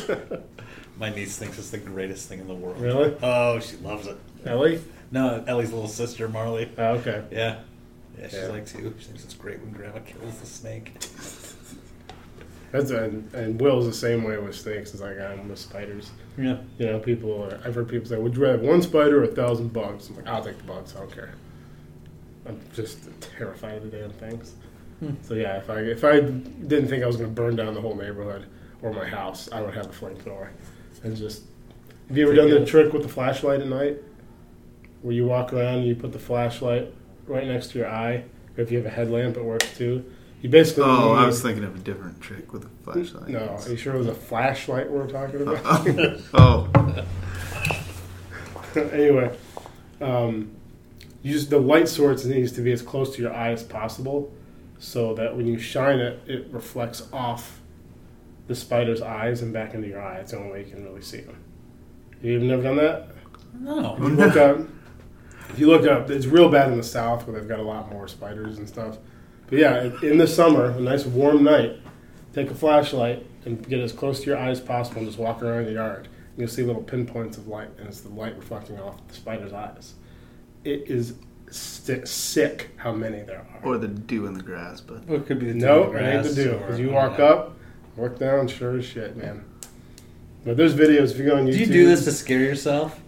[0.08, 0.38] Yeah.
[0.98, 2.80] My niece thinks it's the greatest thing in the world.
[2.80, 3.16] Really?
[3.22, 4.16] Oh, she loves it.
[4.46, 4.80] Ellie?
[5.10, 6.70] No, Ellie's little sister, Marley.
[6.78, 7.24] Oh, okay.
[7.30, 7.60] Yeah.
[8.18, 8.46] Yeah, she's Yeah.
[8.48, 8.94] like two.
[8.98, 10.92] She thinks it's great when Grandma kills the snake.
[12.70, 16.10] That's and, and Will's the same way with snakes as I am with spiders.
[16.38, 16.58] Yeah.
[16.78, 17.42] You know, people.
[17.44, 20.08] Are, I've heard people say, "Would you rather have one spider or a thousand bugs?"
[20.08, 20.94] I'm like, "I'll take the bugs.
[20.96, 21.34] I don't care."
[22.46, 24.54] I'm just terrified of the damn things.
[25.00, 25.10] Hmm.
[25.22, 27.80] So yeah, if I if I didn't think I was going to burn down the
[27.80, 28.46] whole neighborhood
[28.80, 30.48] or my house, I would have a flamethrower
[31.02, 31.42] and just.
[32.08, 33.98] Have you ever done the trick with the flashlight at night,
[35.02, 36.92] where you walk around and you put the flashlight
[37.32, 38.24] right next to your eye?
[38.56, 40.04] Or if you have a headlamp, it works too.
[40.42, 40.84] You basically.
[40.84, 43.28] Oh, I was thinking of a different trick with a flashlight.
[43.28, 46.20] No, are you sure it was a flashlight we're talking about?
[46.34, 46.68] oh,
[48.92, 49.36] anyway,
[50.00, 50.50] um,
[51.22, 54.32] use the light source needs to be as close to your eye as possible,
[54.78, 57.60] so that when you shine it, it reflects off
[58.48, 60.16] the spider's eyes and back into your eye.
[60.16, 61.36] It's the only way you can really see them.
[62.20, 63.08] You've never done that?
[63.58, 63.94] No.
[63.94, 64.58] If you look up,
[65.50, 67.90] if you look up, it's real bad in the south where they've got a lot
[67.92, 68.98] more spiders and stuff.
[69.48, 71.76] But yeah, in the summer, a nice warm night,
[72.32, 75.42] take a flashlight and get as close to your eye as possible and just walk
[75.42, 76.08] around the yard.
[76.36, 79.94] You'll see little pinpoints of light, and it's the light reflecting off the spider's eyes.
[80.64, 81.14] It is
[81.50, 83.68] sti sick how many there are.
[83.68, 85.98] or the dew in the grass, but Well, it could be the No, dew it
[86.00, 86.50] in ain't the grass dew.
[86.52, 87.24] or- Because you walk yeah.
[87.26, 87.56] up,
[87.98, 89.44] look down, sure as shit, man.
[90.46, 91.52] But there's videos if you go on YouTube.
[91.52, 92.98] Do you do this to scare yourself?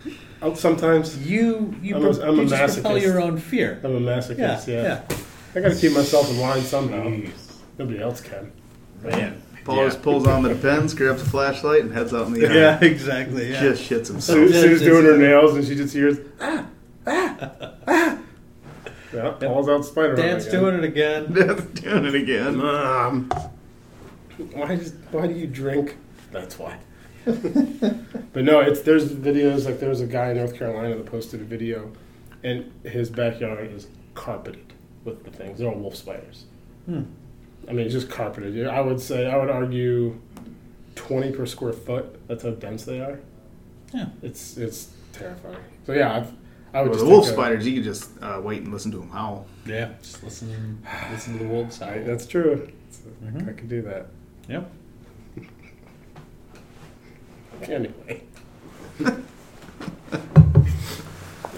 [0.45, 3.03] Oh, sometimes You you, I'm a- pro- I'm a just propel masochist.
[3.03, 3.81] your own fear.
[3.83, 4.39] I'm a masochist.
[4.39, 5.17] Yeah, Yeah, yeah.
[5.57, 7.11] I got to keep myself in line somehow.
[7.79, 8.53] Nobody else can.
[9.03, 9.41] Man.
[9.65, 12.55] Paulus pulls on the depends, grabs a flashlight, and heads out in the yard.
[12.55, 13.51] Yeah, exactly.
[13.51, 13.61] Yeah.
[13.61, 14.39] Just shits himself.
[14.51, 16.67] Yeah, Sue's just- doing her nails and she just hears ah
[17.07, 17.51] ah
[17.89, 18.19] ah.
[19.15, 20.17] Yeah, Paul's out spider.
[20.17, 21.33] Dad's doing it again.
[21.33, 22.57] Dad's doing it again.
[22.57, 23.31] Mom,
[24.53, 25.97] why just why do you drink?
[26.33, 26.77] That's why.
[27.25, 31.41] But no, it's there's videos like there was a guy in North Carolina that posted
[31.41, 31.91] a video,
[32.43, 34.73] and his backyard is carpeted
[35.05, 35.59] with the things.
[35.59, 36.45] They're all wolf spiders.
[36.87, 37.03] Hmm.
[37.69, 38.67] I mean, it's just carpeted.
[38.67, 40.21] I would say I would argue
[40.95, 42.27] twenty per square foot.
[42.29, 43.21] That's how dense they are.
[43.93, 44.07] Yeah.
[44.23, 45.57] It's it's terrifying.
[45.87, 46.33] So yeah, I've,
[46.75, 48.73] I would Well, just the wolf take a- spiders, you could just uh, wait and
[48.73, 49.47] listen to them howl.
[49.65, 49.91] Yeah.
[50.03, 51.91] Just listen, listen to the wolves howl.
[51.91, 52.69] I, that's true.
[53.25, 53.49] Mhm.
[53.49, 54.07] I could do that.
[54.49, 54.71] Yep.
[57.69, 58.23] Anyway.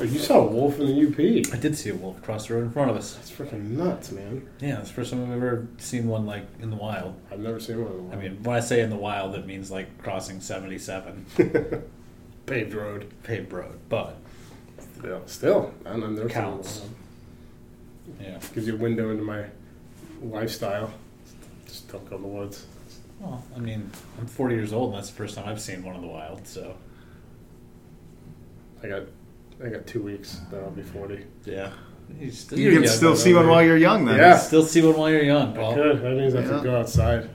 [0.02, 1.52] You saw a wolf in the UP.
[1.54, 3.14] I did see a wolf across the road in front of us.
[3.14, 4.46] That's freaking nuts, man.
[4.60, 7.14] Yeah, it's the first time I've ever seen one like in the wild.
[7.32, 8.12] I've never seen one.
[8.12, 11.24] I mean, when I say in the wild, it means like crossing 77
[12.46, 13.12] paved road.
[13.22, 13.78] paved road.
[13.88, 14.16] But
[15.02, 16.28] Yeah, still, I don't know.
[16.28, 16.82] Counts.
[18.20, 19.46] yeah, Gives you a window into my
[20.22, 20.92] lifestyle.
[21.66, 22.66] Just don't go in the woods.
[23.20, 25.94] Well, I mean, I'm 40 years old, and that's the first time I've seen one
[25.96, 26.46] in the wild.
[26.46, 26.76] So
[28.82, 29.02] I got,
[29.64, 30.40] I got two weeks.
[30.50, 31.24] Then I'll be forty.
[31.44, 31.70] yeah,
[32.20, 34.16] you, still, You can still see one while you're young, then.
[34.18, 34.36] Yeah.
[34.36, 35.74] Still see one while you're young, I Paul.
[35.74, 36.02] could.
[36.02, 36.56] That means I have Yeah.
[36.58, 37.30] to go outside.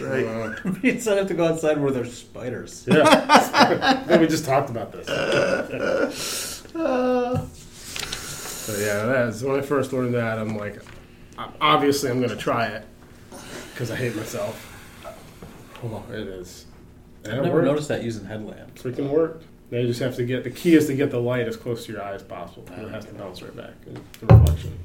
[0.00, 0.24] Right.
[0.24, 2.84] Uh, you said I have to go outside where there's spiders.
[2.90, 3.02] yeah.
[4.08, 4.18] yeah.
[4.18, 6.62] We just talked about this.
[6.74, 10.38] Uh, So yeah, that's when I first learned that.
[10.38, 10.80] I'm like,
[11.60, 12.86] obviously I'm gonna try it
[13.74, 14.71] because I hate myself.
[15.82, 16.66] Oh, it is.
[17.24, 17.66] And I've it never worked.
[17.66, 18.82] noticed that using headlamps.
[18.82, 19.44] Freaking worked.
[19.70, 21.86] Now you just have to get the key is to get the light as close
[21.86, 22.64] to your eye as possible.
[22.76, 23.72] It has to bounce right back.
[24.20, 24.78] The reflection.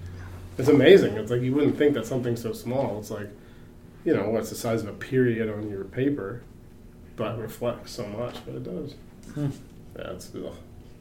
[0.57, 1.15] It's amazing.
[1.15, 2.97] It's like you wouldn't think that something so small.
[2.99, 3.27] It's like,
[4.05, 6.41] you know, what's the size of a period on your paper,
[7.15, 8.37] but reflects so much.
[8.45, 8.95] But it does.
[9.33, 9.49] Hmm.
[9.97, 10.33] Yeah, it's.
[10.33, 10.53] Ugh.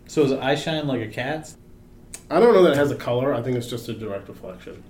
[0.09, 1.56] So is eye shine like a cat's?
[2.31, 3.32] I don't know that it has a color.
[3.32, 4.82] I think it's just a direct reflection.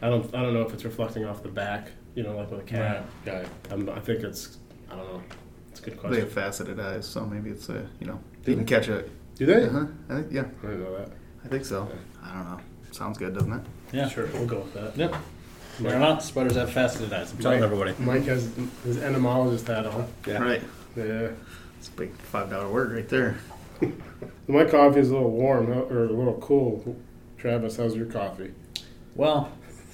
[0.00, 0.32] I don't.
[0.34, 1.88] I don't know if it's reflecting off the back.
[2.14, 3.04] You know, like with a cat.
[3.24, 3.48] Got it.
[3.70, 4.58] Um, I think it's.
[4.90, 5.22] I don't know.
[5.70, 6.10] It's a good question.
[6.12, 6.22] they question.
[6.22, 9.10] have faceted eyes, so maybe it's a, you know, Do you can catch it.
[9.34, 9.64] Do they?
[9.64, 9.86] Uh-huh.
[10.08, 11.08] I think, yeah, I didn't know that.
[11.44, 11.88] I think so.
[12.22, 12.60] I don't know.
[12.92, 13.62] Sounds good, doesn't it?
[13.92, 14.08] Yeah.
[14.08, 14.96] Sure, we'll go with that.
[14.96, 15.16] Yep.
[15.80, 16.22] They're not.
[16.22, 17.32] Spiders have faceted eyes.
[17.32, 17.94] I'm telling Mike- everybody.
[17.98, 18.54] Mike has
[18.84, 20.06] his entomologist hat on.
[20.24, 20.38] Yeah.
[20.40, 20.62] Right.
[20.94, 21.30] Yeah.
[21.80, 23.36] It's a big five dollar word right there.
[24.46, 26.96] My coffee is a little warm or a little cool.
[27.36, 28.52] Travis, how's your coffee?
[29.16, 29.50] Well,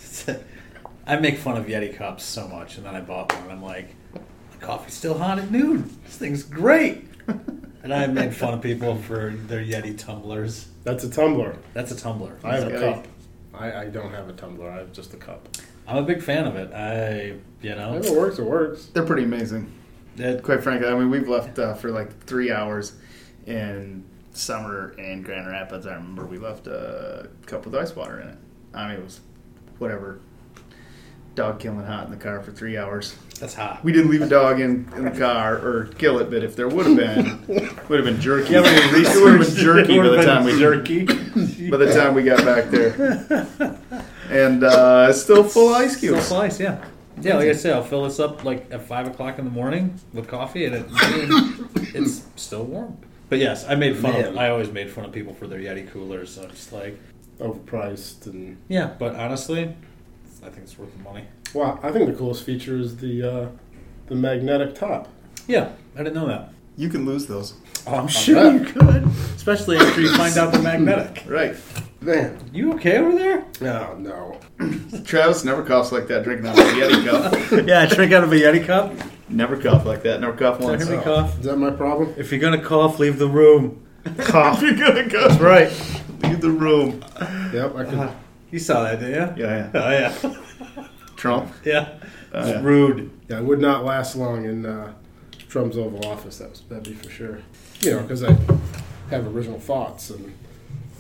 [1.07, 3.63] I make fun of Yeti cups so much, and then I bought one, and I'm
[3.63, 5.99] like, my coffee's still hot at noon.
[6.05, 7.05] This thing's great.
[7.83, 10.69] and I made fun of people for their Yeti tumblers.
[10.85, 11.57] That's a tumbler.
[11.75, 12.37] That's a tumbler.
[12.45, 12.93] I have a Okay.
[12.93, 13.07] cup.
[13.55, 14.71] I, I don't have a tumbler.
[14.71, 15.49] I have just a cup.
[15.89, 16.73] I'm a big fan of it.
[16.73, 18.87] I, you know, If it works, it works.
[18.87, 19.73] They're pretty amazing.
[20.17, 22.93] it, Quite frankly, I mean, we've left uh, for like three hours
[23.47, 25.87] in summer in Grand Rapids.
[25.87, 28.39] I remember we left a cup with ice water in it.
[28.73, 29.21] I mean, it was
[29.79, 30.21] whatever.
[31.37, 33.15] Dog killing hot in the car for three hours.
[33.39, 33.83] that's hot.
[33.85, 36.69] We didn't leave a dog in, in the car or kill it, but if there
[36.69, 37.47] would have been,
[37.89, 38.53] would have been jerky.
[38.55, 41.05] Yeah, but it would have been jerky by the time we jerky.
[41.71, 43.79] by the time we got back there,
[44.29, 46.27] and uh, it's still full of ice Still cubes.
[46.27, 46.85] slice, yeah.
[47.21, 49.99] Yeah, like I said, I'll fill this up like at five o'clock in the morning
[50.13, 50.87] with coffee, and it,
[51.95, 52.97] it's still warm.
[53.29, 54.17] But yes, I made fun.
[54.25, 56.35] Of, I always made fun of people for their Yeti coolers.
[56.35, 56.99] So it's like,
[57.39, 59.75] Overpriced and yeah, but honestly,
[60.43, 61.25] I think it's worth the money.
[61.55, 61.79] wow.
[61.83, 63.49] I think the coolest feature is the uh,
[64.07, 65.09] the magnetic top.
[65.47, 66.53] Yeah, I didn't know that.
[66.77, 67.55] You can lose those,
[67.87, 69.05] Oh, I'm sure you could,
[69.37, 71.25] especially after you find out the magnetic.
[71.29, 71.55] right?
[72.01, 73.45] Man, You okay over there?
[73.61, 74.41] no, no.
[75.05, 77.07] Travis never coughs like that drinking out of a Yeti
[77.51, 77.67] cup.
[77.67, 78.95] yeah, I drink out of a Yeti cup.
[79.29, 80.21] Never cough like that.
[80.21, 80.87] Never cough Don't once.
[80.87, 81.39] hear me cough.
[81.39, 82.15] Is that my problem?
[82.17, 83.87] If you're gonna cough, leave the room.
[84.19, 84.63] Cough.
[84.63, 85.39] You're gonna cough.
[85.39, 85.71] That's right.
[86.23, 87.05] Leave the room.
[87.53, 88.11] Yep, I could.
[88.51, 89.45] You saw that, didn't you?
[89.45, 89.81] Yeah, yeah.
[89.83, 90.85] Oh yeah,
[91.17, 91.53] Trump.
[91.65, 91.99] yeah.
[92.33, 92.61] It's yeah.
[92.63, 93.11] rude.
[93.29, 94.93] Yeah, I would not last long in uh,
[95.49, 96.39] Trump's Oval Office.
[96.39, 97.39] That was that'd be for sure.
[97.81, 98.37] You know, because I
[99.11, 100.33] have original thoughts and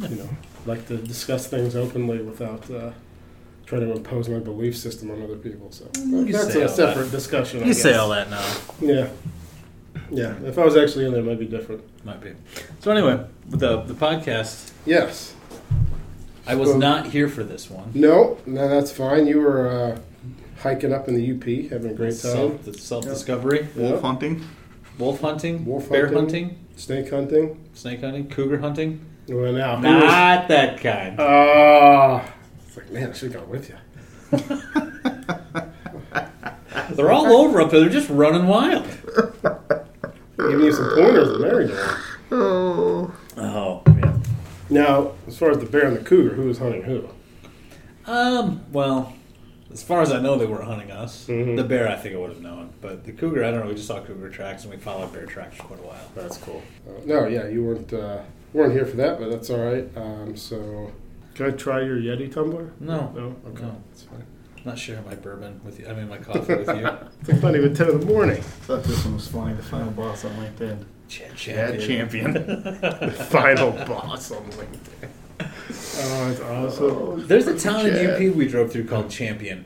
[0.01, 0.28] you know
[0.66, 2.90] like to discuss things openly without uh,
[3.66, 5.70] trying to impose my belief system on other people.
[5.72, 7.10] So can that's say a all separate that.
[7.10, 7.62] discussion.
[7.62, 8.01] I You say guess.
[8.01, 8.52] all that now.
[8.81, 9.09] Yeah,
[10.10, 10.35] yeah.
[10.48, 11.82] If I was actually in there, it might be different.
[12.05, 12.32] Might be.
[12.81, 15.35] So anyway, the the podcast, Yes.
[16.51, 17.90] I was Well- not here for this one.
[17.94, 19.27] No, no, that's fine.
[19.27, 19.98] You were uh,
[20.62, 22.32] hiking up in the UP, having a great time.
[22.32, 23.90] Self, the self discovery, Yeah.
[23.90, 24.44] Wolf hunting.
[24.98, 26.18] wolf hunting, Wolf bear hunting.
[26.18, 27.59] hunting, Snake hunting.
[27.74, 29.01] snake hunting, cougar hunting.
[29.28, 31.16] Well, now, who was- Not that kind.
[31.20, 32.24] Ah,
[32.66, 33.77] it's like, man, I should have gone with you.
[36.97, 37.81] They're all over up there.
[37.81, 38.85] They're just running wild.
[40.39, 41.98] Giving you some pointers with Marydale.
[42.32, 43.12] Oh.
[43.36, 44.10] Oh man.
[44.71, 47.09] Now, as far as the bear and the cougar, who was hunting who?
[48.07, 48.65] Um.
[48.73, 49.15] Well,
[49.73, 51.27] as far as I know, they weren't hunting us.
[51.29, 51.57] Mhm.
[51.57, 53.67] The bear, I think I would have known, but the cougar, I don't know.
[53.69, 56.11] We just saw cougar tracks and we followed bear tracks for quite a while.
[56.15, 56.63] That's cool.
[56.89, 58.19] Uh, no, yeah, you weren't uh,
[58.53, 59.89] weren't here for that, but that's all right.
[59.97, 60.91] Um, so,
[61.35, 62.71] can I try your Yeti tumbler?
[62.81, 63.13] No.
[63.15, 63.77] no, okay, No.
[63.91, 64.25] that's fine.
[64.65, 65.87] Not sharing my bourbon with you.
[65.89, 66.89] I mean, my coffee with you.
[67.29, 68.39] It's not even ten in the morning.
[68.39, 69.55] I Thought this one was funny.
[69.55, 70.85] The final boss on LinkedIn.
[71.11, 72.32] Chad Chad champion.
[72.35, 75.09] the Final boss on LinkedIn.
[75.43, 76.85] Oh, it's awesome.
[76.87, 79.65] Oh, There's a town in UP we drove through called Champion,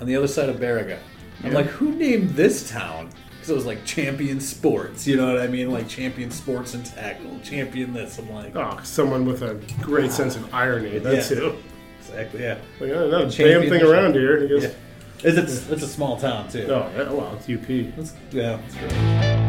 [0.00, 0.98] on the other side of Baraga.
[1.42, 1.54] I'm Yeah.
[1.58, 3.10] like, who named this town?
[3.30, 5.70] Because it was like Champion Sports, you know what I mean?
[5.70, 8.18] Like Champion Sports and Tackle, Champion this.
[8.18, 10.98] I'm like, Oh, someone with a great sense of irony.
[10.98, 11.36] That's Yeah.
[11.36, 11.54] who.
[12.00, 12.58] exactly, yeah.
[12.80, 14.40] Like, oh, no, damn Champion thing around here.
[14.40, 14.70] He goes, yeah.
[15.22, 16.66] It's, it's, it's a small town too.
[16.70, 17.70] oh, yeah, well, it's UP.
[17.70, 19.43] It's, yeah, it's great.